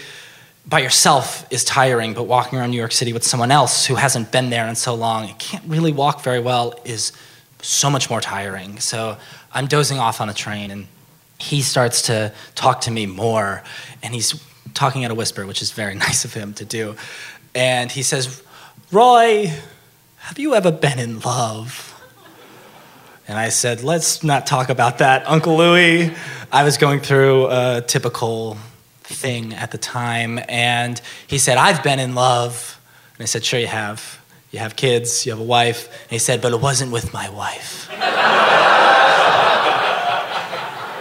by 0.65 0.79
yourself 0.79 1.45
is 1.51 1.65
tiring, 1.65 2.13
but 2.13 2.23
walking 2.23 2.57
around 2.57 2.71
New 2.71 2.77
York 2.77 2.93
City 2.93 3.11
with 3.11 3.25
someone 3.25 3.51
else 3.51 3.85
who 3.85 3.95
hasn't 3.95 4.31
been 4.31 4.49
there 4.49 4.65
in 4.69 4.75
so 4.75 4.95
long 4.95 5.27
and 5.27 5.37
can't 5.37 5.65
really 5.67 5.91
walk 5.91 6.23
very 6.23 6.39
well 6.39 6.73
is 6.85 7.11
so 7.61 7.89
much 7.89 8.09
more 8.09 8.21
tiring. 8.21 8.79
So 8.79 9.17
I'm 9.51 9.67
dozing 9.67 9.99
off 9.99 10.21
on 10.21 10.29
a 10.29 10.33
train, 10.33 10.71
and 10.71 10.87
he 11.37 11.61
starts 11.63 12.03
to 12.03 12.31
talk 12.55 12.79
to 12.79 12.91
me 12.91 13.07
more, 13.07 13.61
and 14.01 14.13
he's 14.13 14.41
talking 14.73 15.03
at 15.03 15.11
a 15.11 15.15
whisper, 15.15 15.45
which 15.45 15.61
is 15.61 15.71
very 15.71 15.95
nice 16.07 16.23
of 16.23 16.33
him 16.33 16.53
to 16.53 16.63
do. 16.63 16.95
And 17.53 17.91
he 17.91 18.03
says, 18.03 18.41
Roy, 18.91 19.53
have 20.17 20.39
you 20.39 20.55
ever 20.55 20.71
been 20.71 20.99
in 20.99 21.19
love? 21.19 21.87
And 23.27 23.37
I 23.37 23.49
said, 23.49 23.83
let's 23.83 24.23
not 24.23 24.45
talk 24.45 24.69
about 24.69 24.97
that, 24.97 25.27
Uncle 25.27 25.57
Louis. 25.57 26.13
I 26.51 26.63
was 26.63 26.77
going 26.77 26.99
through 26.99 27.47
a 27.49 27.83
typical 27.85 28.57
thing 29.03 29.53
at 29.53 29.71
the 29.71 29.77
time, 29.77 30.39
and 30.49 30.99
he 31.27 31.37
said, 31.37 31.57
I've 31.57 31.83
been 31.83 31.99
in 31.99 32.15
love. 32.15 32.79
And 33.15 33.23
I 33.23 33.25
said, 33.25 33.45
sure 33.45 33.59
you 33.59 33.67
have. 33.67 34.19
You 34.51 34.59
have 34.59 34.75
kids, 34.75 35.25
you 35.25 35.31
have 35.31 35.39
a 35.39 35.45
wife. 35.45 35.87
And 36.03 36.11
he 36.11 36.19
said, 36.19 36.41
but 36.41 36.51
it 36.51 36.59
wasn't 36.59 36.91
with 36.91 37.13
my 37.13 37.29
wife. 37.29 37.89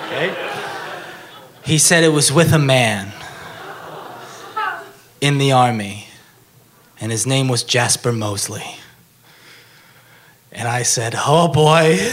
okay? 0.07 0.34
He 1.64 1.78
said 1.78 2.05
it 2.05 2.12
was 2.12 2.32
with 2.32 2.53
a 2.53 2.59
man 2.59 3.12
in 5.20 5.38
the 5.38 5.53
army, 5.53 6.07
and 7.01 7.11
his 7.11 7.26
name 7.26 7.48
was 7.48 7.62
Jasper 7.64 8.12
Mosley. 8.12 8.76
And 10.53 10.68
I 10.68 10.82
said, 10.82 11.14
Oh 11.16 11.48
boy. 11.48 11.98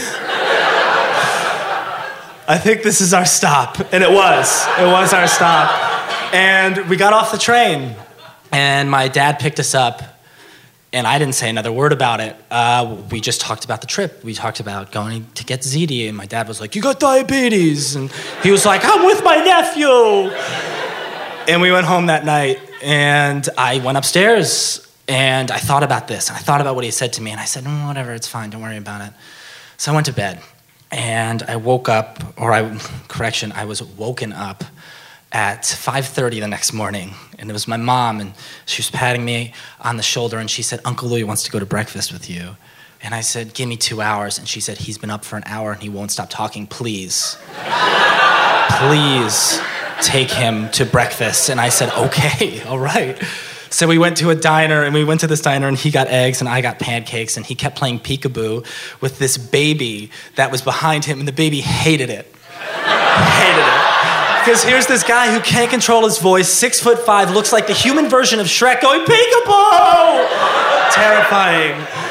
I 2.50 2.56
think 2.56 2.82
this 2.82 3.02
is 3.02 3.12
our 3.12 3.26
stop. 3.26 3.78
And 3.92 4.02
it 4.02 4.10
was. 4.10 4.66
It 4.78 4.86
was 4.86 5.12
our 5.12 5.26
stop. 5.26 5.70
And 6.32 6.88
we 6.88 6.96
got 6.96 7.12
off 7.12 7.30
the 7.30 7.38
train. 7.38 7.94
And 8.50 8.90
my 8.90 9.08
dad 9.08 9.38
picked 9.38 9.60
us 9.60 9.74
up. 9.74 10.02
And 10.90 11.06
I 11.06 11.18
didn't 11.18 11.34
say 11.34 11.50
another 11.50 11.70
word 11.70 11.92
about 11.92 12.20
it. 12.20 12.34
Uh, 12.50 12.96
we 13.10 13.20
just 13.20 13.42
talked 13.42 13.66
about 13.66 13.82
the 13.82 13.86
trip. 13.86 14.24
We 14.24 14.32
talked 14.32 14.60
about 14.60 14.90
going 14.90 15.26
to 15.34 15.44
get 15.44 15.60
ziti. 15.60 16.08
And 16.08 16.16
my 16.16 16.24
dad 16.24 16.48
was 16.48 16.58
like, 16.58 16.74
You 16.74 16.80
got 16.80 16.98
diabetes. 16.98 17.94
And 17.94 18.10
he 18.42 18.50
was 18.50 18.64
like, 18.64 18.80
I'm 18.84 19.04
with 19.04 19.22
my 19.22 19.36
nephew. 19.36 20.30
And 21.52 21.60
we 21.60 21.70
went 21.70 21.86
home 21.86 22.06
that 22.06 22.24
night. 22.24 22.60
And 22.82 23.48
I 23.56 23.78
went 23.78 23.98
upstairs 23.98 24.86
and 25.08 25.50
I 25.50 25.56
thought 25.56 25.82
about 25.82 26.06
this, 26.06 26.28
and 26.28 26.36
I 26.36 26.40
thought 26.40 26.60
about 26.60 26.74
what 26.74 26.84
he 26.84 26.90
said 26.90 27.14
to 27.14 27.22
me, 27.22 27.30
and 27.30 27.40
I 27.40 27.46
said, 27.46 27.64
mm, 27.64 27.86
whatever, 27.86 28.12
it's 28.12 28.28
fine, 28.28 28.50
don't 28.50 28.60
worry 28.60 28.76
about 28.76 29.00
it. 29.00 29.14
So 29.78 29.90
I 29.90 29.94
went 29.94 30.06
to 30.06 30.12
bed, 30.12 30.42
and 30.92 31.42
I 31.44 31.56
woke 31.56 31.88
up, 31.88 32.22
or 32.36 32.52
I, 32.52 32.78
correction, 33.08 33.50
I 33.52 33.64
was 33.64 33.82
woken 33.82 34.34
up 34.34 34.64
at 35.32 35.62
5.30 35.62 36.40
the 36.40 36.46
next 36.46 36.74
morning, 36.74 37.14
and 37.38 37.48
it 37.48 37.52
was 37.54 37.66
my 37.66 37.78
mom, 37.78 38.20
and 38.20 38.34
she 38.66 38.80
was 38.80 38.90
patting 38.90 39.24
me 39.24 39.54
on 39.80 39.96
the 39.96 40.02
shoulder, 40.02 40.36
and 40.38 40.50
she 40.50 40.62
said, 40.62 40.80
Uncle 40.84 41.08
Louis 41.08 41.24
wants 41.24 41.42
to 41.44 41.50
go 41.50 41.58
to 41.58 41.66
breakfast 41.66 42.12
with 42.12 42.28
you. 42.28 42.56
And 43.02 43.14
I 43.14 43.22
said, 43.22 43.54
give 43.54 43.66
me 43.66 43.78
two 43.78 44.02
hours, 44.02 44.38
and 44.38 44.46
she 44.46 44.60
said, 44.60 44.76
he's 44.76 44.98
been 44.98 45.10
up 45.10 45.24
for 45.24 45.36
an 45.36 45.44
hour, 45.46 45.72
and 45.72 45.80
he 45.80 45.88
won't 45.88 46.10
stop 46.10 46.28
talking, 46.28 46.66
please. 46.66 47.38
please 48.78 49.58
take 50.02 50.30
him 50.30 50.70
to 50.70 50.84
breakfast. 50.84 51.48
And 51.48 51.60
I 51.60 51.68
said, 51.68 51.92
okay, 51.92 52.62
all 52.66 52.78
right. 52.78 53.20
So 53.70 53.86
we 53.86 53.98
went 53.98 54.16
to 54.18 54.30
a 54.30 54.34
diner 54.34 54.82
and 54.82 54.94
we 54.94 55.04
went 55.04 55.20
to 55.20 55.26
this 55.26 55.42
diner 55.42 55.68
and 55.68 55.76
he 55.76 55.90
got 55.90 56.08
eggs 56.08 56.40
and 56.40 56.48
I 56.48 56.62
got 56.62 56.78
pancakes 56.78 57.36
and 57.36 57.44
he 57.44 57.54
kept 57.54 57.76
playing 57.76 58.00
peekaboo 58.00 58.66
with 59.00 59.18
this 59.18 59.36
baby 59.36 60.10
that 60.36 60.50
was 60.50 60.62
behind 60.62 61.04
him 61.04 61.18
and 61.18 61.28
the 61.28 61.32
baby 61.32 61.60
hated 61.60 62.08
it. 62.08 62.26
hated 62.46 63.60
it. 63.60 64.44
Because 64.44 64.64
here's 64.64 64.86
this 64.86 65.02
guy 65.02 65.30
who 65.30 65.40
can't 65.40 65.70
control 65.70 66.04
his 66.04 66.18
voice, 66.18 66.48
six 66.48 66.80
foot 66.80 66.98
five, 67.00 67.30
looks 67.32 67.52
like 67.52 67.66
the 67.66 67.74
human 67.74 68.08
version 68.08 68.40
of 68.40 68.46
Shrek 68.46 68.80
going, 68.80 69.04
peekaboo! 69.04 70.28
Terrifying. 70.94 72.07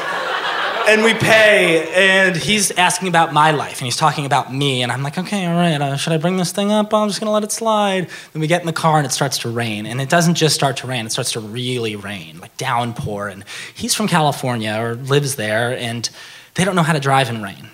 And 0.88 1.04
we 1.04 1.12
pay, 1.12 1.86
and 1.92 2.34
he's 2.34 2.70
asking 2.70 3.08
about 3.08 3.34
my 3.34 3.50
life, 3.50 3.78
and 3.78 3.84
he's 3.84 3.94
talking 3.94 4.24
about 4.24 4.54
me, 4.54 4.82
and 4.82 4.90
I'm 4.90 5.02
like, 5.02 5.18
okay, 5.18 5.44
all 5.44 5.54
right, 5.54 5.78
uh, 5.78 5.98
should 5.98 6.14
I 6.14 6.16
bring 6.16 6.38
this 6.38 6.50
thing 6.50 6.72
up? 6.72 6.94
I'm 6.94 7.08
just 7.08 7.20
gonna 7.20 7.30
let 7.30 7.44
it 7.44 7.52
slide. 7.52 8.08
Then 8.32 8.40
we 8.40 8.46
get 8.46 8.62
in 8.62 8.66
the 8.66 8.72
car, 8.72 8.96
and 8.96 9.04
it 9.04 9.10
starts 9.10 9.36
to 9.40 9.50
rain, 9.50 9.84
and 9.84 10.00
it 10.00 10.08
doesn't 10.08 10.36
just 10.36 10.54
start 10.54 10.78
to 10.78 10.86
rain, 10.86 11.04
it 11.04 11.12
starts 11.12 11.32
to 11.32 11.40
really 11.40 11.94
rain, 11.94 12.38
like 12.38 12.56
downpour. 12.56 13.28
And 13.28 13.44
he's 13.74 13.94
from 13.94 14.08
California 14.08 14.74
or 14.80 14.94
lives 14.94 15.36
there, 15.36 15.76
and 15.76 16.08
they 16.54 16.64
don't 16.64 16.74
know 16.74 16.82
how 16.82 16.94
to 16.94 17.00
drive 17.00 17.28
in 17.28 17.42
rain. 17.42 17.68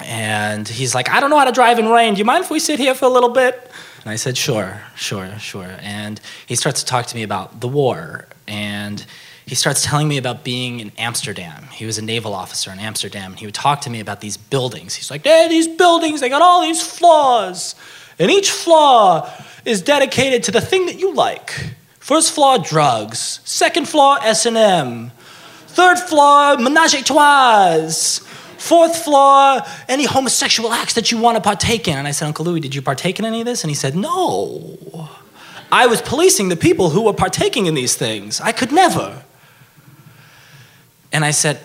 And 0.00 0.66
he's 0.66 0.96
like, 0.96 1.08
I 1.10 1.20
don't 1.20 1.30
know 1.30 1.38
how 1.38 1.44
to 1.44 1.52
drive 1.52 1.78
in 1.78 1.88
rain. 1.88 2.14
Do 2.14 2.18
you 2.18 2.24
mind 2.24 2.42
if 2.42 2.50
we 2.50 2.58
sit 2.58 2.80
here 2.80 2.96
for 2.96 3.04
a 3.04 3.08
little 3.08 3.30
bit? 3.30 3.70
And 4.02 4.10
I 4.10 4.16
said, 4.16 4.36
Sure, 4.36 4.80
sure, 4.96 5.38
sure. 5.38 5.76
And 5.80 6.20
he 6.44 6.56
starts 6.56 6.80
to 6.80 6.86
talk 6.86 7.06
to 7.06 7.14
me 7.14 7.22
about 7.22 7.60
the 7.60 7.68
war. 7.68 8.26
And 8.48 9.06
he 9.48 9.54
starts 9.54 9.82
telling 9.82 10.06
me 10.06 10.18
about 10.18 10.44
being 10.44 10.80
in 10.80 10.92
Amsterdam. 10.98 11.64
He 11.72 11.86
was 11.86 11.96
a 11.96 12.02
naval 12.02 12.34
officer 12.34 12.70
in 12.70 12.78
Amsterdam. 12.78 13.32
And 13.32 13.40
he 13.40 13.46
would 13.46 13.54
talk 13.54 13.80
to 13.82 13.90
me 13.90 13.98
about 13.98 14.20
these 14.20 14.36
buildings. 14.36 14.94
He's 14.94 15.10
like, 15.10 15.24
Hey, 15.24 15.48
these 15.48 15.66
buildings, 15.66 16.20
they 16.20 16.28
got 16.28 16.42
all 16.42 16.60
these 16.60 16.82
flaws. 16.82 17.74
And 18.18 18.30
each 18.30 18.50
flaw 18.50 19.30
is 19.64 19.80
dedicated 19.80 20.42
to 20.44 20.50
the 20.50 20.60
thing 20.60 20.84
that 20.86 20.98
you 20.98 21.14
like. 21.14 21.72
First 21.98 22.32
flaw, 22.32 22.58
drugs. 22.58 23.40
Second 23.44 23.88
flaw, 23.88 24.16
S&M. 24.16 25.12
Third 25.68 25.98
flaw, 25.98 26.56
menage 26.56 26.94
a 26.94 27.02
trois. 27.02 27.88
Fourth 28.58 28.96
flaw, 29.04 29.60
any 29.88 30.04
homosexual 30.04 30.72
acts 30.72 30.92
that 30.94 31.10
you 31.10 31.16
want 31.16 31.36
to 31.36 31.40
partake 31.40 31.88
in. 31.88 31.96
And 31.96 32.06
I 32.06 32.10
said, 32.10 32.26
Uncle 32.26 32.44
Louis, 32.44 32.60
did 32.60 32.74
you 32.74 32.82
partake 32.82 33.18
in 33.18 33.24
any 33.24 33.40
of 33.40 33.46
this? 33.46 33.62
And 33.62 33.70
he 33.70 33.74
said, 33.74 33.96
No. 33.96 35.08
I 35.70 35.86
was 35.86 36.02
policing 36.02 36.48
the 36.48 36.56
people 36.56 36.90
who 36.90 37.02
were 37.02 37.12
partaking 37.12 37.66
in 37.66 37.74
these 37.74 37.94
things. 37.94 38.40
I 38.40 38.52
could 38.52 38.72
never. 38.72 39.22
And 41.12 41.24
I 41.24 41.30
said, 41.30 41.60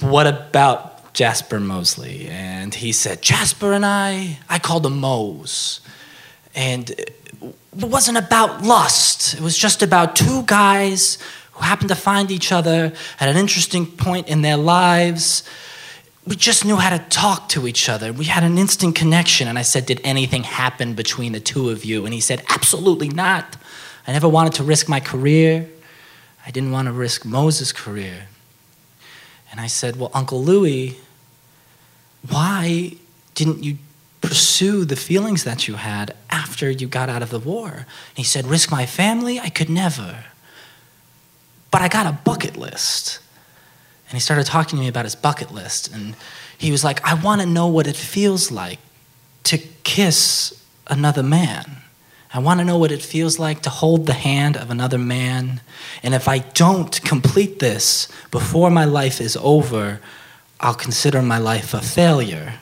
What 0.00 0.26
about 0.26 1.12
Jasper 1.14 1.60
Mosley? 1.60 2.28
And 2.28 2.74
he 2.74 2.92
said, 2.92 3.22
Jasper 3.22 3.72
and 3.72 3.84
I, 3.84 4.38
I 4.48 4.58
called 4.58 4.86
him 4.86 5.00
Mose. 5.00 5.80
And 6.54 6.90
it 6.90 7.14
wasn't 7.72 8.18
about 8.18 8.62
lust, 8.62 9.34
it 9.34 9.40
was 9.40 9.56
just 9.56 9.82
about 9.82 10.16
two 10.16 10.42
guys 10.44 11.18
who 11.52 11.62
happened 11.62 11.90
to 11.90 11.94
find 11.94 12.30
each 12.30 12.52
other 12.52 12.92
at 13.18 13.28
an 13.28 13.36
interesting 13.36 13.86
point 13.86 14.28
in 14.28 14.42
their 14.42 14.56
lives. 14.56 15.42
We 16.26 16.36
just 16.36 16.64
knew 16.64 16.76
how 16.76 16.96
to 16.96 17.04
talk 17.08 17.48
to 17.50 17.66
each 17.66 17.88
other. 17.88 18.12
We 18.12 18.26
had 18.26 18.44
an 18.44 18.58
instant 18.58 18.94
connection. 18.94 19.48
And 19.48 19.58
I 19.58 19.62
said, 19.62 19.86
Did 19.86 20.00
anything 20.04 20.44
happen 20.44 20.94
between 20.94 21.32
the 21.32 21.40
two 21.40 21.70
of 21.70 21.84
you? 21.84 22.04
And 22.04 22.14
he 22.14 22.20
said, 22.20 22.42
Absolutely 22.48 23.08
not. 23.08 23.56
I 24.06 24.12
never 24.12 24.28
wanted 24.28 24.54
to 24.54 24.64
risk 24.64 24.88
my 24.88 25.00
career. 25.00 25.68
I 26.46 26.50
didn't 26.50 26.72
want 26.72 26.86
to 26.86 26.92
risk 26.92 27.24
Moses' 27.24 27.72
career. 27.72 28.26
And 29.50 29.60
I 29.60 29.66
said, 29.66 29.96
Well, 29.96 30.10
Uncle 30.14 30.42
Louis, 30.42 30.98
why 32.28 32.94
didn't 33.34 33.64
you 33.64 33.78
pursue 34.20 34.84
the 34.84 34.96
feelings 34.96 35.44
that 35.44 35.66
you 35.66 35.74
had 35.74 36.14
after 36.28 36.70
you 36.70 36.86
got 36.86 37.08
out 37.08 37.22
of 37.22 37.30
the 37.30 37.38
war? 37.38 37.70
And 37.70 38.16
he 38.16 38.24
said, 38.24 38.46
Risk 38.46 38.70
my 38.70 38.86
family? 38.86 39.40
I 39.40 39.48
could 39.48 39.68
never. 39.68 40.24
But 41.70 41.82
I 41.82 41.88
got 41.88 42.06
a 42.06 42.18
bucket 42.24 42.56
list. 42.56 43.20
And 44.08 44.14
he 44.14 44.20
started 44.20 44.46
talking 44.46 44.76
to 44.76 44.82
me 44.82 44.88
about 44.88 45.04
his 45.04 45.14
bucket 45.14 45.52
list. 45.52 45.92
And 45.92 46.16
he 46.58 46.72
was 46.72 46.82
like, 46.82 47.04
I 47.04 47.14
want 47.14 47.40
to 47.40 47.46
know 47.46 47.68
what 47.68 47.86
it 47.86 47.96
feels 47.96 48.50
like 48.50 48.80
to 49.44 49.58
kiss 49.58 50.64
another 50.88 51.22
man. 51.22 51.76
I 52.32 52.38
want 52.38 52.60
to 52.60 52.64
know 52.64 52.78
what 52.78 52.92
it 52.92 53.02
feels 53.02 53.38
like 53.38 53.62
to 53.62 53.70
hold 53.70 54.06
the 54.06 54.12
hand 54.12 54.56
of 54.56 54.70
another 54.70 54.98
man. 54.98 55.60
And 56.02 56.14
if 56.14 56.28
I 56.28 56.38
don't 56.38 57.02
complete 57.02 57.58
this 57.58 58.06
before 58.30 58.70
my 58.70 58.84
life 58.84 59.20
is 59.20 59.36
over, 59.40 60.00
I'll 60.60 60.74
consider 60.74 61.22
my 61.22 61.38
life 61.38 61.74
a 61.74 61.80
failure. 61.80 62.54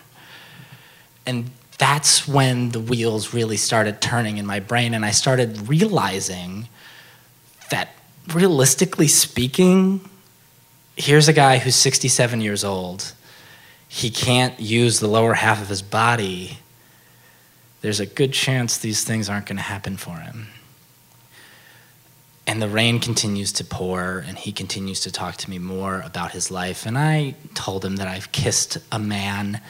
And 1.27 1.51
that's 1.77 2.27
when 2.27 2.71
the 2.71 2.81
wheels 2.81 3.35
really 3.35 3.59
started 3.59 4.01
turning 4.01 4.39
in 4.39 4.47
my 4.47 4.59
brain. 4.59 4.95
And 4.95 5.05
I 5.05 5.11
started 5.11 5.69
realizing 5.69 6.69
that 7.71 7.91
realistically 8.33 9.09
speaking, 9.09 10.01
here's 10.97 11.29
a 11.29 11.33
guy 11.35 11.59
who's 11.59 11.77
67 11.77 12.41
years 12.41 12.65
old. 12.65 13.13
He 13.87 14.11
can't 14.11 14.59
use 14.59 15.01
the 15.01 15.09
lower 15.09 15.35
half 15.35 15.61
of 15.61 15.69
his 15.69 15.83
body. 15.83 16.59
There's 17.81 18.01
a 18.01 18.07
good 18.07 18.33
chance 18.33 18.79
these 18.79 19.05
things 19.05 19.29
aren't 19.29 19.47
going 19.47 19.57
to 19.57 19.63
happen 19.63 19.97
for 19.97 20.17
him. 20.17 20.49
And 22.47 22.63
the 22.63 22.69
rain 22.69 22.99
continues 22.99 23.53
to 23.53 23.65
pour, 23.65 24.25
and 24.27 24.39
he 24.39 24.53
continues 24.53 25.01
to 25.01 25.13
talk 25.13 25.37
to 25.37 25.51
me 25.51 25.59
more 25.59 26.01
about 26.01 26.33
his 26.33 26.51
life. 26.51 26.87
And 26.87 26.97
I 26.97 27.35
told 27.55 27.85
him 27.85 27.97
that 27.97 28.09
I've 28.09 28.33
kissed 28.33 28.79
a 28.91 28.99
man 28.99 29.61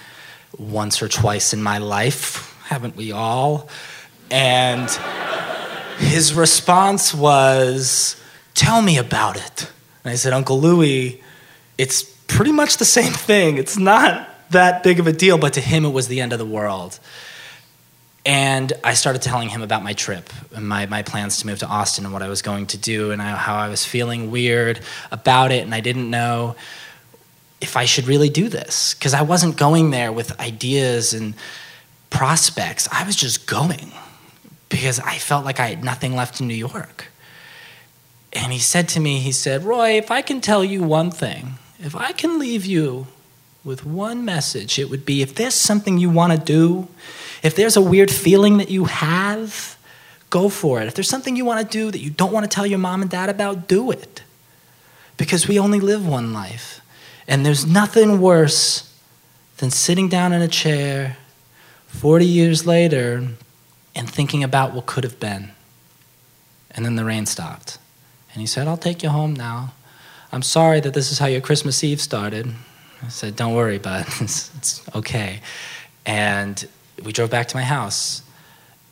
once 0.57 1.03
or 1.03 1.09
twice 1.09 1.53
in 1.53 1.63
my 1.63 1.79
life, 1.79 2.57
haven't 2.67 2.97
we 2.97 3.11
all? 3.13 3.69
And 4.31 4.89
his 5.99 6.35
response 6.35 7.13
was, 7.13 8.15
Tell 8.55 8.81
me 8.83 8.97
about 8.99 9.37
it. 9.37 9.71
And 10.05 10.13
I 10.13 10.17
said, 10.17 10.33
Uncle 10.33 10.61
Louis, 10.61 11.23
it's 11.77 12.03
pretty 12.03 12.53
much 12.53 12.77
the 12.77 12.85
same 12.85 13.13
thing. 13.13 13.57
It's 13.57 13.77
not 13.77 14.29
that 14.51 14.83
big 14.83 15.01
of 15.01 15.07
a 15.07 15.13
deal, 15.13 15.39
but 15.39 15.53
to 15.55 15.61
him, 15.61 15.85
it 15.85 15.91
was 15.91 16.09
the 16.09 16.21
end 16.21 16.33
of 16.33 16.39
the 16.39 16.47
world. 16.47 16.99
And 18.27 18.73
I 18.85 18.95
started 18.95 19.23
telling 19.23 19.49
him 19.49 19.63
about 19.63 19.83
my 19.83 19.95
trip 19.95 20.31
and 20.55 20.69
my, 20.69 20.87
my 20.87 21.03
plans 21.03 21.39
to 21.39 21.47
move 21.47 21.61
to 21.61 21.67
Austin 21.67 22.05
and 22.05 22.13
what 22.13 22.23
I 22.23 22.29
was 22.29 22.43
going 22.43 22.67
to 22.67 22.79
do 22.79 23.11
and 23.11 23.23
I, 23.23 23.31
how 23.37 23.57
I 23.57 23.69
was 23.69 23.85
feeling 23.85 24.31
weird 24.31 24.81
about 25.11 25.51
it. 25.51 25.63
And 25.65 25.75
I 25.75 25.81
didn't 25.81 26.11
know 26.11 26.57
if 27.61 27.77
I 27.77 27.87
should 27.87 28.07
really 28.07 28.29
do 28.29 28.49
this 28.49 28.95
because 28.95 29.15
I 29.15 29.23
wasn't 29.23 29.57
going 29.57 29.91
there 29.91 30.13
with 30.13 30.39
ideas 30.41 31.15
and 31.15 31.35
prospects. 32.11 32.89
I 32.93 33.05
was 33.05 33.17
just 33.17 33.47
going 33.47 33.93
because 34.69 35.01
I 35.01 35.17
felt 35.17 35.45
like 35.45 35.61
I 35.61 35.69
had 35.69 35.83
nothing 35.83 36.15
left 36.15 36.41
in 36.41 36.47
New 36.47 36.55
York. 36.55 37.07
And 38.33 38.53
he 38.53 38.59
said 38.59 38.89
to 38.91 39.01
me, 39.01 39.19
he 39.21 39.33
said, 39.33 39.65
Roy, 39.65 39.97
if 39.97 40.11
I 40.11 40.23
can 40.23 40.41
tell 40.41 40.63
you 40.63 40.83
one 40.83 41.11
thing, 41.11 41.55
if 41.81 41.97
I 41.97 42.13
can 42.13 42.39
leave 42.39 42.67
you 42.67 43.07
with 43.65 43.85
one 43.85 44.25
message, 44.25 44.79
it 44.79 44.91
would 44.91 45.07
be 45.07 45.23
if 45.23 45.35
there's 45.35 45.55
something 45.55 45.99
you 45.99 46.11
want 46.11 46.33
to 46.33 46.39
do, 46.39 46.89
if 47.43 47.55
there's 47.55 47.77
a 47.77 47.83
weird 47.83 48.11
feeling 48.11 48.59
that 48.59 48.71
you 48.71 48.85
have, 48.87 49.77
go 50.31 50.49
for 50.49 50.81
it. 50.81 50.89
If 50.89 50.95
there's 50.95 51.09
something 51.09 51.37
you 51.37 51.45
want 51.45 51.69
to 51.69 51.79
do 51.79 51.91
that 51.91 51.99
you 51.99 52.11
don't 52.11 52.33
want 52.33 52.45
to 52.45 52.55
tell 52.55 52.67
your 52.67 52.79
mom 52.79 53.03
and 53.03 53.11
dad 53.11 53.29
about, 53.29 53.69
do 53.69 53.91
it. 53.91 54.23
Because 55.17 55.49
we 55.49 55.59
only 55.59 55.81
live 55.81 56.07
one 56.07 56.33
life. 56.33 56.81
And 57.27 57.45
there's 57.45 57.67
nothing 57.67 58.21
worse 58.21 58.93
than 59.59 59.71
sitting 59.71 60.09
down 60.09 60.33
in 60.33 60.41
a 60.41 60.49
chair 60.49 61.17
40 61.89 62.25
years 62.25 62.67
later 62.67 63.29
and 63.95 64.09
thinking 64.09 64.45
about 64.45 64.73
what 64.73 64.87
could 64.87 65.05
have 65.05 65.19
been. 65.19 65.51
And 66.71 66.85
then 66.85 66.97
the 66.97 67.05
rain 67.05 67.27
stopped. 67.27 67.79
And 68.33 68.41
he 68.41 68.47
said, 68.47 68.69
I'll 68.69 68.77
take 68.77 69.03
you 69.03 69.09
home 69.09 69.35
now. 69.35 69.73
I'm 70.31 70.43
sorry 70.43 70.81
that 70.81 70.95
this 70.95 71.11
is 71.11 71.19
how 71.19 71.27
your 71.27 71.41
Christmas 71.41 71.83
Eve 71.83 72.01
started. 72.01 72.55
I 73.03 73.09
said, 73.09 73.37
Don't 73.37 73.55
worry, 73.55 73.79
bud. 73.79 74.07
It's, 74.21 74.51
it's 74.57 74.83
okay. 74.95 75.41
And 76.05 76.67
we 77.03 77.13
drove 77.13 77.31
back 77.31 77.49
to 77.49 77.57
my 77.57 77.63
house. 77.63 78.23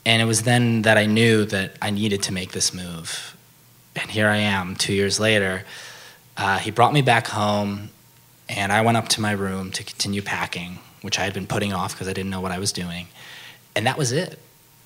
And 0.05 0.23
it 0.23 0.25
was 0.25 0.43
then 0.43 0.83
that 0.83 0.97
I 0.97 1.07
knew 1.07 1.45
that 1.47 1.77
I 1.83 1.91
needed 1.91 2.23
to 2.25 2.33
make 2.33 2.53
this 2.53 2.73
move. 2.73 3.37
And 3.97 4.11
here 4.11 4.29
I 4.29 4.37
am, 4.37 4.77
two 4.77 4.93
years 4.93 5.19
later. 5.19 5.65
Uh, 6.37 6.59
he 6.59 6.71
brought 6.71 6.93
me 6.93 7.03
back 7.03 7.27
home, 7.27 7.91
and 8.49 8.73
I 8.73 8.83
went 8.83 8.97
up 8.97 9.09
to 9.11 9.21
my 9.21 9.33
room 9.33 9.73
to 9.73 9.83
continue 9.83 10.23
packing, 10.23 10.79
which 11.03 11.19
I 11.19 11.25
had 11.25 11.35
been 11.35 11.47
putting 11.47 11.73
off 11.73 11.93
because 11.93 12.09
I 12.09 12.13
didn't 12.13 12.31
know 12.31 12.41
what 12.41 12.53
I 12.53 12.59
was 12.59 12.73
doing. 12.73 13.09
And 13.75 13.87
that 13.87 13.99
was 13.99 14.13
it. 14.13 14.39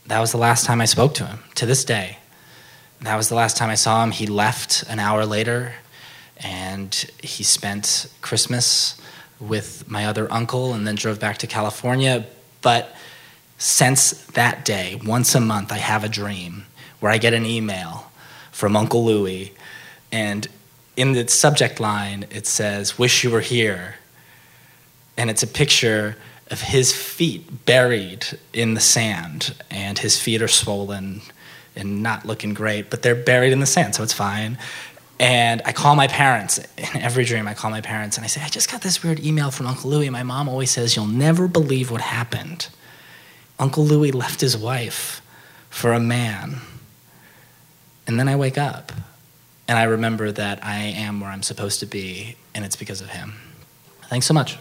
That 0.06 0.20
was 0.20 0.32
the 0.32 0.38
last 0.38 0.64
time 0.64 0.80
I 0.80 0.86
spoke 0.86 1.14
to 1.14 1.26
him, 1.26 1.40
to 1.56 1.66
this 1.66 1.84
day. 1.84 2.18
That 3.02 3.16
was 3.16 3.28
the 3.28 3.34
last 3.34 3.56
time 3.56 3.70
I 3.70 3.74
saw 3.74 4.02
him. 4.02 4.10
He 4.10 4.26
left 4.26 4.84
an 4.88 4.98
hour 4.98 5.26
later, 5.26 5.74
and 6.38 6.94
he 7.22 7.42
spent 7.42 8.10
Christmas 8.20 9.00
with 9.38 9.90
my 9.90 10.06
other 10.06 10.30
uncle 10.32 10.72
and 10.72 10.86
then 10.86 10.94
drove 10.94 11.18
back 11.18 11.38
to 11.38 11.46
California. 11.46 12.26
But 12.62 12.94
since 13.61 14.12
that 14.28 14.64
day, 14.64 14.98
once 15.04 15.34
a 15.34 15.40
month, 15.40 15.70
I 15.70 15.76
have 15.76 16.02
a 16.02 16.08
dream 16.08 16.64
where 16.98 17.12
I 17.12 17.18
get 17.18 17.34
an 17.34 17.44
email 17.44 18.11
from 18.50 18.74
Uncle 18.74 19.04
Louie, 19.04 19.52
and 20.11 20.48
in 20.96 21.12
the 21.12 21.28
subject 21.28 21.78
line, 21.78 22.24
it 22.30 22.46
says, 22.46 22.98
Wish 22.98 23.22
you 23.22 23.30
were 23.30 23.42
here. 23.42 23.96
And 25.18 25.28
it's 25.28 25.42
a 25.42 25.46
picture 25.46 26.16
of 26.50 26.62
his 26.62 26.96
feet 26.96 27.66
buried 27.66 28.26
in 28.54 28.72
the 28.72 28.80
sand, 28.80 29.54
and 29.70 29.98
his 29.98 30.18
feet 30.18 30.40
are 30.40 30.48
swollen 30.48 31.20
and 31.76 32.02
not 32.02 32.24
looking 32.24 32.54
great, 32.54 32.88
but 32.88 33.02
they're 33.02 33.14
buried 33.14 33.52
in 33.52 33.61
the 33.61 33.66
sand, 33.66 33.94
so 33.94 34.02
it's 34.02 34.14
fine. 34.14 34.56
And 35.18 35.61
I 35.66 35.72
call 35.72 35.96
my 35.96 36.06
parents. 36.06 36.58
In 36.78 37.02
every 37.02 37.26
dream, 37.26 37.46
I 37.46 37.52
call 37.52 37.70
my 37.70 37.82
parents 37.82 38.16
and 38.16 38.24
I 38.24 38.26
say, 38.26 38.40
I 38.40 38.48
just 38.48 38.72
got 38.72 38.80
this 38.80 39.02
weird 39.02 39.20
email 39.20 39.50
from 39.50 39.66
Uncle 39.66 39.90
Louie. 39.90 40.08
My 40.08 40.22
mom 40.22 40.48
always 40.48 40.70
says, 40.70 40.96
You'll 40.96 41.06
never 41.06 41.46
believe 41.46 41.90
what 41.90 42.00
happened. 42.00 42.68
Uncle 43.61 43.84
Louis 43.84 44.11
left 44.11 44.40
his 44.40 44.56
wife 44.56 45.20
for 45.68 45.92
a 45.92 46.00
man. 46.00 46.56
And 48.06 48.18
then 48.18 48.26
I 48.26 48.34
wake 48.34 48.58
up 48.58 48.90
and 49.68 49.78
I 49.78 49.84
remember 49.84 50.32
that 50.32 50.64
I 50.64 50.78
am 50.78 51.20
where 51.20 51.30
I'm 51.30 51.44
supposed 51.44 51.78
to 51.78 51.86
be, 51.86 52.34
and 52.56 52.64
it's 52.64 52.74
because 52.74 53.00
of 53.00 53.11
him. 53.11 53.34
Thanks 54.08 54.26
so 54.26 54.34
much. 54.34 54.58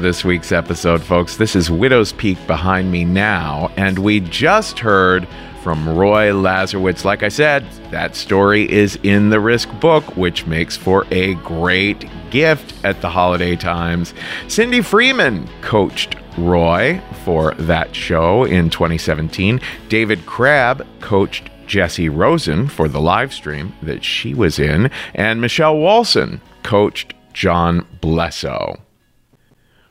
This 0.00 0.24
week's 0.24 0.52
episode, 0.52 1.02
folks. 1.02 1.36
This 1.36 1.56
is 1.56 1.72
Widow's 1.72 2.12
Peak 2.12 2.38
behind 2.46 2.90
me 2.92 3.04
now, 3.04 3.72
and 3.76 3.98
we 3.98 4.20
just 4.20 4.78
heard 4.78 5.26
from 5.62 5.88
Roy 5.88 6.28
Lazorwitz. 6.28 7.04
Like 7.04 7.24
I 7.24 7.28
said, 7.28 7.68
that 7.90 8.14
story 8.14 8.70
is 8.70 8.96
in 9.02 9.30
the 9.30 9.40
Risk 9.40 9.68
book, 9.80 10.16
which 10.16 10.46
makes 10.46 10.76
for 10.76 11.04
a 11.10 11.34
great 11.34 12.08
gift 12.30 12.74
at 12.84 13.00
the 13.00 13.08
holiday 13.10 13.56
times. 13.56 14.14
Cindy 14.46 14.82
Freeman 14.82 15.48
coached 15.62 16.14
Roy 16.38 17.02
for 17.24 17.54
that 17.54 17.94
show 17.94 18.44
in 18.44 18.70
2017. 18.70 19.60
David 19.88 20.24
Crabb 20.26 20.86
coached 21.00 21.50
Jessie 21.66 22.08
Rosen 22.08 22.68
for 22.68 22.88
the 22.88 23.00
live 23.00 23.32
stream 23.34 23.74
that 23.82 24.04
she 24.04 24.32
was 24.32 24.60
in, 24.60 24.92
and 25.14 25.40
Michelle 25.40 25.76
Walson 25.76 26.40
coached 26.62 27.14
John 27.32 27.84
Blesso. 28.00 28.80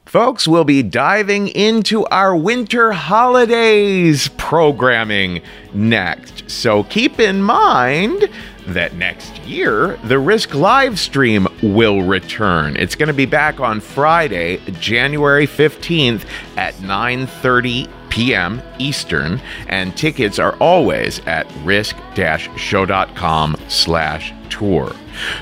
Folks, 0.08 0.48
we'll 0.48 0.64
be 0.64 0.82
diving 0.84 1.50
into 1.50 2.06
our 2.06 2.34
winter 2.34 2.94
holidays 2.94 4.30
programming 4.38 5.42
next. 5.74 6.50
So 6.50 6.84
keep 6.86 7.20
in 7.20 7.42
mind 7.42 8.30
that 8.68 8.96
next 8.96 9.38
year 9.40 10.00
the 10.06 10.18
Risk 10.18 10.56
live 10.56 10.98
stream 10.98 11.46
will 11.62 12.04
return. 12.04 12.78
It's 12.78 12.96
going 12.96 13.08
to 13.08 13.14
be 13.14 13.26
back 13.26 13.60
on 13.60 13.82
Friday, 13.82 14.62
January 14.80 15.46
15th 15.46 16.24
at 16.56 16.74
9:30 16.76 17.90
p.m. 18.10 18.62
Eastern, 18.80 19.42
and 19.68 19.94
tickets 19.98 20.40
are 20.40 20.56
always 20.62 21.20
at 21.26 21.46
risk-show.com 21.66 23.58
slash 23.68 24.34
tour. 24.50 24.96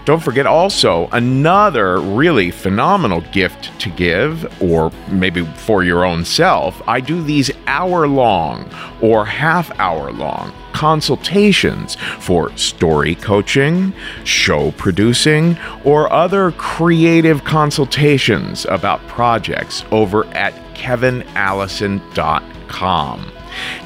Don't 0.06 0.22
forget 0.22 0.46
also 0.46 1.08
another 1.12 2.00
really 2.00 2.52
phenomenal 2.52 3.22
gift 3.32 3.78
to 3.80 3.90
give, 3.90 4.62
or 4.62 4.92
maybe 5.10 5.46
for 5.46 5.84
your 5.84 6.06
own 6.06 6.26
self. 6.26 6.82
I 6.88 7.00
do 7.00 7.22
these 7.22 7.52
hour 7.68 8.08
long 8.08 8.70
or 9.02 9.26
half 9.26 9.72
hour 9.80 10.12
long 10.12 10.54
consultations 10.76 11.96
for 12.20 12.56
story 12.58 13.16
coaching, 13.16 13.94
show 14.26 14.72
producing, 14.72 15.58
or 15.86 16.12
other 16.12 16.52
creative 16.52 17.46
consultations 17.46 18.66
about 18.66 19.00
projects 19.08 19.86
over 19.92 20.26
at 20.36 20.54
kevinallison.com. 20.76 23.32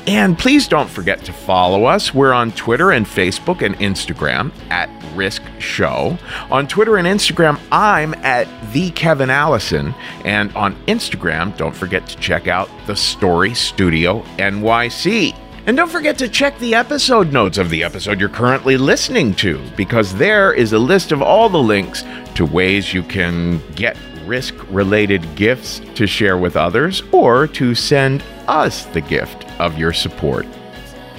And 0.07 0.37
please 0.37 0.67
don't 0.67 0.89
forget 0.89 1.23
to 1.25 1.33
follow 1.33 1.85
us. 1.85 2.13
We're 2.13 2.33
on 2.33 2.51
Twitter 2.51 2.91
and 2.91 3.05
Facebook 3.05 3.61
and 3.65 3.75
Instagram 3.77 4.51
at 4.69 4.89
Risk 5.15 5.41
Show. 5.59 6.17
On 6.51 6.67
Twitter 6.67 6.97
and 6.97 7.07
Instagram, 7.07 7.59
I'm 7.71 8.13
at 8.15 8.47
the 8.71 8.91
Kevin 8.91 9.29
Allison. 9.29 9.93
And 10.25 10.55
on 10.55 10.75
Instagram, 10.85 11.55
don't 11.57 11.75
forget 11.75 12.07
to 12.07 12.17
check 12.17 12.47
out 12.47 12.69
the 12.87 12.95
Story 12.95 13.53
Studio 13.53 14.21
NYC. 14.37 15.35
And 15.65 15.77
don't 15.77 15.91
forget 15.91 16.17
to 16.19 16.27
check 16.27 16.57
the 16.59 16.73
episode 16.73 17.31
notes 17.31 17.57
of 17.57 17.69
the 17.69 17.83
episode 17.83 18.19
you're 18.19 18.29
currently 18.29 18.77
listening 18.77 19.35
to, 19.35 19.61
because 19.75 20.15
there 20.15 20.53
is 20.53 20.73
a 20.73 20.79
list 20.79 21.11
of 21.11 21.21
all 21.21 21.49
the 21.49 21.61
links 21.61 22.03
to 22.35 22.45
ways 22.45 22.93
you 22.93 23.03
can 23.03 23.61
get 23.75 23.97
risk 24.25 24.55
related 24.71 25.35
gifts 25.35 25.81
to 25.95 26.07
share 26.07 26.37
with 26.37 26.55
others 26.55 27.03
or 27.11 27.47
to 27.47 27.75
send 27.75 28.23
us 28.47 28.85
the 28.85 29.01
gift 29.01 29.45
of 29.59 29.77
your 29.77 29.93
support. 29.93 30.47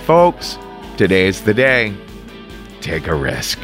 Folks, 0.04 0.58
today's 0.96 1.42
the 1.42 1.54
day. 1.54 1.94
Take 2.80 3.06
a 3.06 3.14
risk. 3.14 3.58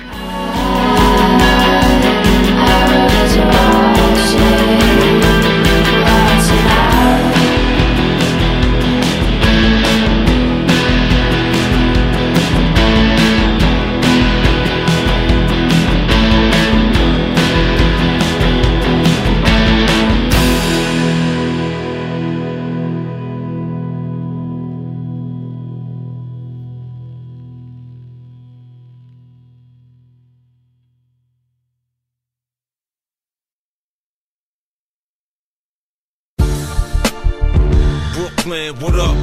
Brooklyn, 38.73 38.83
what 38.83 38.95
up? 39.01 39.17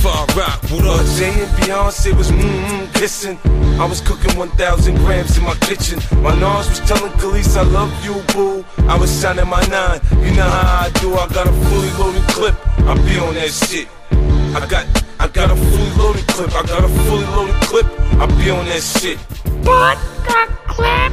Far 0.00 0.26
Rock, 0.36 0.62
what 0.70 0.84
up? 0.84 1.06
Jay 1.16 1.28
and 1.28 1.50
Beyonce 1.58 2.16
was 2.16 2.30
mmm 2.30 2.94
kissing. 2.94 3.38
I 3.80 3.86
was 3.86 4.00
cooking 4.00 4.36
1,000 4.38 4.96
grams 4.96 5.36
in 5.36 5.44
my 5.44 5.54
kitchen. 5.56 5.98
My 6.22 6.38
nose 6.38 6.68
was 6.68 6.80
telling 6.80 7.12
Khalees 7.12 7.56
I 7.56 7.62
love 7.62 7.92
you, 8.04 8.22
boo. 8.34 8.64
I 8.88 8.98
was 8.98 9.10
signing 9.10 9.48
my 9.48 9.64
nine. 9.66 10.00
You 10.24 10.32
know 10.36 10.48
how 10.48 10.86
I 10.86 10.90
do. 11.00 11.14
I 11.14 11.26
got 11.28 11.46
a 11.46 11.52
fully 11.52 11.90
loaded 11.98 12.22
clip. 12.28 12.54
I 12.86 12.94
be 12.94 13.18
on 13.18 13.34
that 13.34 13.50
shit. 13.50 13.88
I 14.10 14.66
got, 14.66 14.86
I 15.18 15.28
got 15.28 15.50
a 15.50 15.56
fully 15.56 15.90
loaded 15.96 16.26
clip. 16.28 16.52
I 16.54 16.62
got 16.66 16.84
a 16.84 16.88
fully 16.88 17.26
loaded 17.26 17.60
clip. 17.62 17.86
I 18.20 18.26
be 18.26 18.50
on 18.50 18.64
that 18.66 18.82
shit. 18.82 19.18
Put 19.64 19.98
the 20.28 20.48
clip 20.68 21.12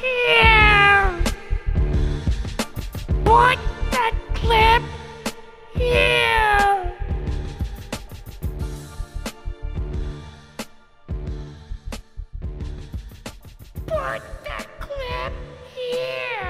here. 0.00 1.14
Put 3.24 3.58
the 3.90 4.12
clip 4.34 4.99
Put 13.86 14.22
the 14.44 14.66
clip 14.78 15.32
here! 15.74 16.49